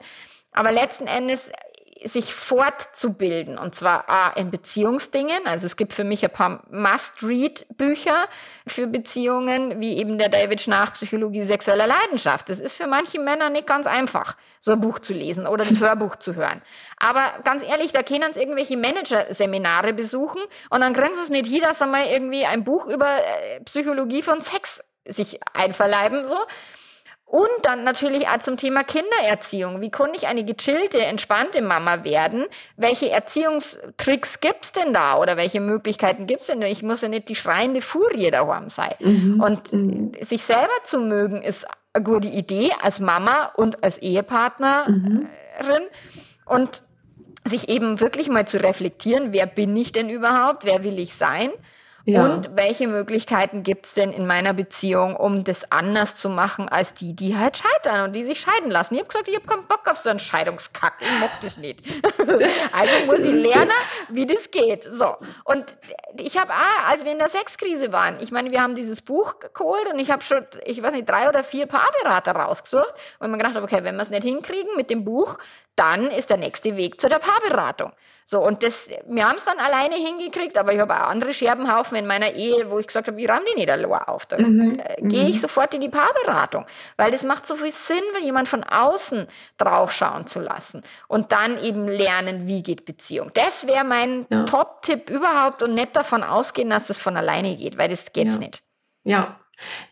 Aber 0.53 0.72
letzten 0.72 1.07
Endes 1.07 1.53
sich 2.07 2.34
fortzubilden 2.34 3.59
und 3.59 3.74
zwar 3.74 4.09
A, 4.09 4.30
in 4.30 4.50
Beziehungsdingen. 4.50 5.46
Also 5.46 5.66
es 5.66 5.76
gibt 5.76 5.92
für 5.92 6.04
mich 6.04 6.24
ein 6.24 6.30
paar 6.30 6.62
Must-Read-Bücher 6.70 8.28
für 8.66 8.86
Beziehungen, 8.86 9.80
wie 9.80 9.96
eben 9.98 10.18
der 10.18 10.28
David 10.28 10.61
Schnarch 10.61 10.92
Psychologie 10.92 11.42
sexueller 11.42 11.86
Leidenschaft. 11.86 12.48
Das 12.48 12.61
ist 12.61 12.76
für 12.76 12.86
manche 12.86 13.20
Männer 13.20 13.50
nicht 13.50 13.66
ganz 13.66 13.86
einfach, 13.86 14.36
so 14.61 14.72
ein 14.72 14.80
Buch 14.80 14.98
zu 14.98 15.12
lesen 15.12 15.46
oder 15.46 15.64
das 15.64 15.80
Hörbuch 15.80 16.16
zu 16.16 16.34
hören. 16.34 16.62
Aber 16.98 17.34
ganz 17.44 17.62
ehrlich, 17.62 17.92
da 17.92 18.02
können 18.02 18.32
sie 18.32 18.40
irgendwelche 18.40 18.76
Managerseminare 18.76 19.92
besuchen 19.92 20.42
und 20.70 20.80
dann 20.80 20.92
kriegen 20.92 21.14
sie 21.14 21.22
es 21.22 21.30
nicht 21.30 21.46
hin, 21.46 21.61
dass 21.62 21.78
sie 21.78 21.86
mal 21.86 22.07
irgendwie 22.07 22.46
ein 22.46 22.64
Buch 22.64 22.86
über 22.86 23.18
äh, 23.18 23.61
Psychologie 23.64 24.22
von 24.22 24.40
Sex 24.40 24.82
sich 25.09 25.40
einverleiben, 25.52 26.26
so. 26.26 26.36
Und 27.27 27.49
dann 27.62 27.83
natürlich 27.83 28.29
auch 28.29 28.39
zum 28.39 28.57
Thema 28.57 28.85
Kindererziehung. 28.85 29.81
Wie 29.81 29.91
kann 29.91 30.14
ich 30.14 30.29
eine 30.29 30.45
gechillte, 30.45 31.03
entspannte 31.03 31.61
Mama 31.61 32.05
werden? 32.05 32.47
Welche 32.77 33.11
Erziehungstricks 33.11 34.39
gibt's 34.39 34.70
denn 34.70 34.93
da? 34.93 35.18
Oder 35.18 35.37
welche 35.37 35.61
Möglichkeiten 35.61 36.29
gibt's 36.29 36.47
denn? 36.47 36.62
Ich 36.62 36.85
muss 36.85 37.01
ja 37.01 37.09
nicht 37.09 37.29
die 37.29 37.35
schreiende 37.35 37.81
Furie 37.81 38.31
daheim 38.31 38.68
sein. 38.68 38.95
Mhm. 39.01 39.41
Und 39.41 39.72
mhm. 39.72 40.12
sich 40.20 40.45
selber 40.45 40.70
zu 40.85 41.01
mögen 41.01 41.43
ist 41.43 41.66
eine 41.93 42.05
gute 42.05 42.29
Idee 42.29 42.70
als 42.81 43.01
Mama 43.01 43.47
und 43.57 43.83
als 43.83 43.99
Ehepartnerin. 43.99 45.27
Mhm. 45.64 45.87
Und 46.47 46.83
sich 47.45 47.68
eben 47.68 48.01
wirklich 48.01 48.29
mal 48.29 48.47
zu 48.47 48.62
reflektieren, 48.62 49.33
wer 49.33 49.47
bin 49.47 49.77
ich 49.77 49.91
denn 49.91 50.11
überhaupt? 50.11 50.64
Wer 50.64 50.85
will 50.85 50.99
ich 50.99 51.14
sein? 51.14 51.51
Ja. 52.07 52.24
Und 52.24 52.57
welche 52.57 52.86
Möglichkeiten 52.86 53.64
gibt's 53.64 53.92
denn 53.92 54.12
in 54.12 54.28
meiner 54.28 54.54
Beziehung, 54.54 55.16
um 55.16 55.42
das 55.42 55.72
anders 55.72 56.14
zu 56.14 56.28
machen 56.28 56.68
als 56.68 56.94
die, 56.94 57.16
die 57.16 57.36
halt 57.36 57.57
scheitern 57.57 58.04
und 58.04 58.14
die 58.14 58.22
sich 58.22 58.38
scheiden 58.38 58.70
lassen? 58.70 58.94
Ich 58.94 59.00
habe 59.00 59.09
gesagt, 59.09 59.28
ich 59.28 59.34
habe 59.34 59.44
keinen 59.44 59.66
Bock 59.66 59.88
auf 59.88 59.96
so 59.96 60.11
einen 60.11 60.20
Scheidungskack. 60.20 60.94
Ich 61.00 61.20
mag 61.20 61.30
das 61.42 61.57
nicht. 61.57 61.82
also 62.72 63.07
muss 63.07 63.18
ich 63.18 63.32
lernen, 63.32 63.72
wie 64.09 64.24
das 64.24 64.52
geht. 64.52 64.84
So. 64.84 65.16
Und 65.42 65.76
ich 66.20 66.38
habe, 66.38 66.52
ah, 66.52 66.88
als 66.88 67.04
wir 67.04 67.11
in 67.11 67.18
der 67.18 67.28
Sexkrise 67.28 67.92
waren, 67.92 68.18
ich 68.20 68.30
meine, 68.30 68.52
wir 68.52 68.62
haben 68.62 68.76
dieses 68.76 69.02
Buch 69.02 69.34
geholt 69.52 69.88
und 69.92 69.98
ich 69.98 70.12
habe 70.12 70.22
schon, 70.22 70.46
ich 70.64 70.80
weiß 70.80 70.92
nicht, 70.92 71.09
drei 71.09 71.28
oder 71.28 71.42
vier 71.42 71.66
Paarberater 71.66 72.36
rausgesucht 72.36 72.94
und 73.18 73.32
mir 73.32 73.38
gedacht, 73.38 73.57
okay, 73.57 73.82
wenn 73.82 73.96
wir 73.96 74.02
es 74.02 74.11
nicht 74.11 74.22
hinkriegen 74.22 74.76
mit 74.76 74.90
dem 74.90 75.04
Buch, 75.04 75.38
dann 75.77 76.11
ist 76.11 76.31
der 76.31 76.39
nächste 76.39 76.77
Weg 76.77 77.01
zu 77.01 77.09
der 77.09 77.18
Paarberatung. 77.18 77.93
So, 78.24 78.41
und 78.45 78.64
das, 78.64 78.89
wir 79.07 79.29
haben 79.29 79.37
es 79.37 79.45
dann 79.45 79.59
alleine 79.59 79.95
hingekriegt, 79.95 80.59
aber 80.59 80.72
ich 80.72 80.81
habe 80.81 80.95
auch 80.97 81.09
andere 81.09 81.33
Scherbenhaufen 81.33 81.97
in 81.97 82.09
meiner 82.09 82.33
Ehe, 82.33 82.68
wo 82.70 82.81
ich 82.81 82.89
gesagt 82.89 83.07
habe, 83.07 83.20
ich 83.20 83.29
räume 83.29 83.45
die 83.53 83.55
nicht 83.55 83.70
allein 83.70 84.03
auf. 84.09 84.27
Da 84.27 84.37
mhm. 84.37 84.81
äh, 84.81 85.01
gehe 85.03 85.29
ich 85.29 85.37
mhm. 85.37 85.41
sofort 85.41 85.74
in 85.74 85.81
die 85.81 85.89
Paarberatung, 85.89 86.66
weil 86.97 87.12
das 87.12 87.22
macht 87.22 87.47
so 87.47 87.55
viel 87.55 87.70
Sinn, 87.70 88.03
jemand 88.20 88.49
von 88.49 88.64
außen 88.64 89.29
draufschauen 89.59 90.27
zu 90.27 90.41
lassen 90.41 90.83
und 91.07 91.31
dann 91.31 91.62
eben 91.62 91.87
lernen, 91.87 92.49
wie 92.49 92.64
geht 92.64 92.85
Beziehung. 92.85 93.31
Das 93.35 93.68
wäre 93.68 93.85
mein 93.85 94.27
ja. 94.29 94.43
Top-Tipp 94.43 95.09
überhaupt 95.09 95.62
und 95.62 95.74
nicht 95.74 95.95
davon 95.95 96.24
ausgehen, 96.24 96.70
dass 96.70 96.89
das 96.89 96.99
von 96.99 97.16
alleine 97.16 97.55
geht, 97.55 97.79
weil 97.79 97.89
das 97.89 98.12
geht's 98.12 98.35
ja. 98.35 98.41
nicht. 98.41 98.62
Ja, 99.05 99.39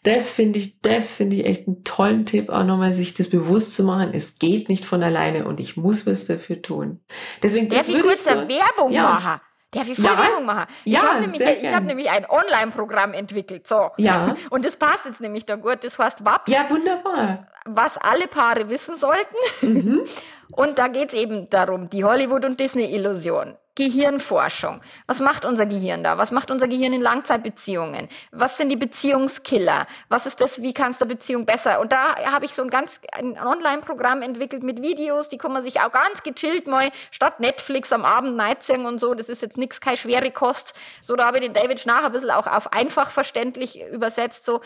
das 0.03 0.33
finde 0.33 0.59
ich, 0.59 0.81
das 0.81 1.15
finde 1.15 1.37
ich 1.37 1.47
echt 1.47 1.67
einen 1.67 1.85
tollen 1.85 2.27
Tipp, 2.27 2.51
auch 2.51 2.65
nochmal 2.65 2.95
sich 2.95 3.15
das 3.15 3.29
bewusst 3.29 3.75
zu 3.75 3.85
machen. 3.85 4.11
Es 4.13 4.39
geht 4.39 4.69
nicht 4.69 4.85
von 4.85 5.03
alleine 5.03 5.47
und 5.47 5.61
ich 5.61 5.77
muss 5.77 6.07
was 6.07 6.27
dafür 6.27 6.63
tun. 6.63 7.01
Deswegen, 7.43 7.69
Darf 7.69 7.89
ich 7.89 8.01
kurz 8.01 8.25
so, 8.25 8.31
Werbung 8.31 8.93
ja. 8.93 9.03
machen? 9.03 9.41
Darf 9.75 9.89
ich 9.89 9.97
voll 9.97 10.05
ja. 10.05 10.19
Werbung 10.19 10.45
machen? 10.47 10.67
Ja, 10.85 11.01
ich 11.01 11.09
habe 11.09 11.21
nämlich, 11.21 11.75
hab 11.75 11.85
nämlich 11.85 12.11
ein 12.11 12.27
Online-Programm 12.29 13.13
entwickelt. 13.13 13.67
So. 13.67 13.91
Ja. 13.97 14.37
Und 14.51 14.65
das 14.65 14.77
passt 14.77 15.05
jetzt 15.05 15.21
nämlich 15.21 15.45
da 15.47 15.57
gut. 15.57 15.83
Das 15.83 15.99
heißt 15.99 16.25
WAPS. 16.25 16.51
Ja, 16.51 16.67
wunderbar. 16.71 17.47
Was 17.67 17.99
alle 17.99 18.29
Paare 18.29 18.69
wissen 18.69 18.97
sollten. 18.97 19.35
Mhm. 19.63 20.03
Und 20.55 20.79
da 20.79 20.89
geht 20.89 21.09
es 21.09 21.15
eben 21.15 21.51
darum, 21.51 21.91
die 21.91 22.05
Hollywood- 22.05 22.45
und 22.45 22.61
Disney-Illusion. 22.61 23.57
Gehirnforschung. 23.77 24.81
Was 25.09 25.19
macht 25.19 25.45
unser 25.45 25.67
Gehirn 25.67 26.05
da? 26.05 26.17
Was 26.17 26.31
macht 26.31 26.53
unser 26.53 26.69
Gehirn 26.69 26.93
in 26.93 27.01
Langzeitbeziehungen? 27.01 28.07
Was 28.31 28.57
sind 28.57 28.69
die 28.69 28.77
Beziehungskiller? 28.77 29.87
Was 30.09 30.27
ist 30.27 30.41
das? 30.41 30.63
Wie 30.63 30.73
kannst 30.73 31.01
du 31.01 31.07
Beziehung 31.07 31.45
besser? 31.45 31.81
Und 31.81 31.91
da 31.91 32.15
habe 32.31 32.45
ich 32.45 32.55
so 32.55 32.63
ein 32.63 32.71
ganz 32.71 33.01
Online-Programm 33.13 34.23
entwickelt 34.23 34.63
mit 34.63 34.81
Videos, 34.81 35.29
die 35.29 35.39
kann 35.39 35.53
man 35.53 35.65
sich 35.65 35.81
auch 35.81 35.91
ganz 35.91 36.23
gechillt 36.23 36.69
mal 36.69 36.93
statt 37.11 37.41
Netflix 37.41 37.93
am 37.93 38.05
Abend 38.05 38.37
Nightsing 38.37 38.85
und 38.85 39.01
so. 39.01 39.15
Das 39.15 39.29
ist 39.29 39.43
jetzt 39.43 39.59
nichts, 39.59 39.81
keine 39.81 39.97
schwere 39.97 40.31
Kost. 40.31 40.75
So, 41.03 41.17
da 41.17 41.27
habe 41.27 41.39
ich 41.39 41.45
den 41.45 41.53
David 41.53 41.81
Schnarr 41.81 42.05
ein 42.05 42.13
bisschen 42.13 42.31
auch 42.31 42.47
auf 42.47 42.73
einfach 42.73 43.11
verständlich 43.11 43.83
übersetzt. 43.91 44.45
So, 44.45 44.61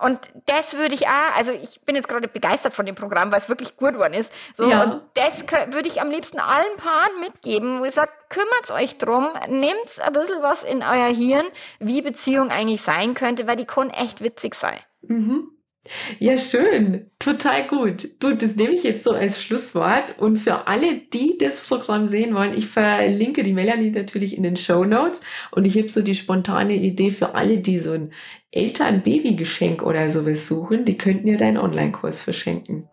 und 0.00 0.18
das 0.46 0.74
würde 0.74 0.94
ich 0.94 1.06
auch, 1.06 1.36
also 1.36 1.52
ich 1.52 1.80
bin 1.82 1.94
jetzt 1.94 2.08
gerade 2.08 2.26
begeistert 2.26 2.72
von 2.72 2.86
dem 2.86 2.94
Programm, 2.94 3.30
weil 3.30 3.38
es 3.38 3.48
wirklich 3.48 3.76
gut 3.76 3.92
geworden 3.92 4.14
ist. 4.14 4.32
So, 4.54 4.70
ja. 4.70 4.82
Und 4.82 5.02
das 5.14 5.42
würde 5.72 5.88
ich 5.88 6.00
am 6.00 6.10
liebsten 6.10 6.38
allen 6.38 6.76
Paaren 6.76 7.20
mitgeben, 7.20 7.80
wo 7.80 7.84
ich 7.84 7.92
sage, 7.92 8.10
kümmert 8.28 8.70
euch 8.70 8.98
drum, 8.98 9.28
nehmt 9.48 10.00
ein 10.00 10.12
bisschen 10.12 10.42
was 10.42 10.62
in 10.62 10.82
euer 10.82 11.14
Hirn, 11.14 11.44
wie 11.78 12.00
Beziehung 12.00 12.50
eigentlich 12.50 12.80
sein 12.80 13.14
könnte, 13.14 13.46
weil 13.46 13.56
die 13.56 13.66
kann 13.66 13.90
echt 13.90 14.22
witzig 14.22 14.54
sein. 14.54 14.78
Mhm. 15.02 15.50
Ja, 16.18 16.36
schön. 16.36 17.10
Total 17.18 17.66
gut. 17.66 18.08
Du, 18.20 18.36
das 18.36 18.56
nehme 18.56 18.74
ich 18.74 18.82
jetzt 18.82 19.02
so 19.02 19.12
als 19.12 19.42
Schlusswort. 19.42 20.18
Und 20.18 20.36
für 20.36 20.66
alle, 20.66 20.98
die 20.98 21.38
das 21.38 21.60
Programm 21.60 22.06
sehen 22.06 22.34
wollen, 22.34 22.56
ich 22.56 22.66
verlinke 22.66 23.42
die 23.42 23.54
Melanie 23.54 23.90
natürlich 23.90 24.36
in 24.36 24.42
den 24.42 24.56
Show 24.56 24.84
Notes. 24.84 25.22
Und 25.50 25.64
ich 25.64 25.78
habe 25.78 25.88
so 25.88 26.02
die 26.02 26.14
spontane 26.14 26.74
Idee 26.74 27.10
für 27.10 27.34
alle, 27.34 27.58
die 27.58 27.78
so 27.78 27.92
ein 27.92 28.12
Eltern-Baby-Geschenk 28.52 29.82
oder 29.82 30.10
sowas 30.10 30.46
suchen, 30.46 30.84
die 30.84 30.98
könnten 30.98 31.26
dir 31.26 31.36
deinen 31.36 31.58
Online-Kurs 31.58 32.20
verschenken 32.20 32.88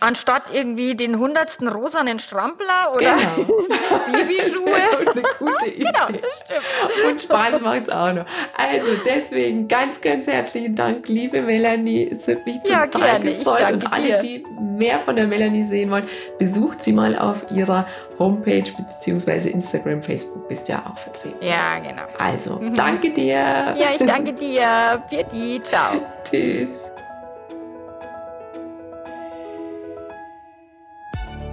anstatt 0.00 0.50
irgendwie 0.52 0.94
den 0.94 1.18
hundertsten 1.18 1.68
rosanen 1.68 2.18
Strampler 2.18 2.92
oder 2.94 3.16
genau. 3.16 3.48
Babyschuhe. 4.12 4.74
eine 4.74 5.22
gute 5.38 5.66
Idee. 5.74 5.84
genau, 5.84 6.06
das 6.08 6.40
stimmt. 6.44 7.08
Und 7.08 7.20
Spaß 7.20 7.60
macht 7.60 7.82
es 7.84 7.90
auch 7.90 8.12
noch. 8.12 8.26
Also 8.56 8.90
deswegen 9.04 9.68
ganz, 9.68 10.00
ganz 10.00 10.26
herzlichen 10.26 10.74
Dank, 10.74 11.08
liebe 11.08 11.42
Melanie. 11.42 12.10
Es 12.10 12.28
hat 12.28 12.44
mich 12.46 12.56
ja, 12.66 12.86
total 12.86 13.20
gerne. 13.20 13.34
gefreut. 13.36 13.72
Und 13.72 13.92
alle, 13.92 14.06
dir. 14.06 14.18
die 14.18 14.44
mehr 14.80 14.98
von 14.98 15.14
der 15.14 15.26
Melanie 15.26 15.66
sehen 15.66 15.90
wollen, 15.90 16.06
besucht 16.38 16.82
sie 16.82 16.92
mal 16.92 17.16
auf 17.16 17.44
ihrer 17.52 17.86
Homepage 18.18 18.64
bzw. 18.64 19.50
Instagram, 19.50 20.02
Facebook 20.02 20.48
bist 20.48 20.68
ja 20.68 20.82
auch 20.86 20.98
vertreten. 20.98 21.36
Ja, 21.42 21.78
genau. 21.78 22.02
Also, 22.18 22.56
mhm. 22.56 22.74
danke 22.74 23.12
dir. 23.12 23.34
Ja, 23.34 23.88
ich 23.94 24.04
danke 24.04 24.32
dir. 24.32 25.02
Pirti, 25.08 25.60
ciao. 25.62 26.00
Tschüss. 26.28 26.70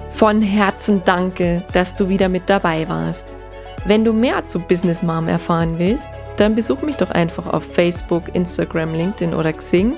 Von 0.09 0.41
Herzen 0.41 1.03
danke, 1.05 1.63
dass 1.73 1.95
du 1.95 2.09
wieder 2.09 2.29
mit 2.29 2.49
dabei 2.49 2.87
warst. 2.87 3.27
Wenn 3.85 4.05
du 4.05 4.13
mehr 4.13 4.47
zu 4.47 4.59
Business 4.59 5.03
Mom 5.03 5.27
erfahren 5.27 5.77
willst, 5.77 6.09
dann 6.37 6.55
besuch 6.55 6.81
mich 6.81 6.95
doch 6.95 7.11
einfach 7.11 7.45
auf 7.45 7.63
Facebook, 7.63 8.33
Instagram, 8.33 8.93
LinkedIn 8.93 9.33
oder 9.33 9.51
Xing 9.53 9.97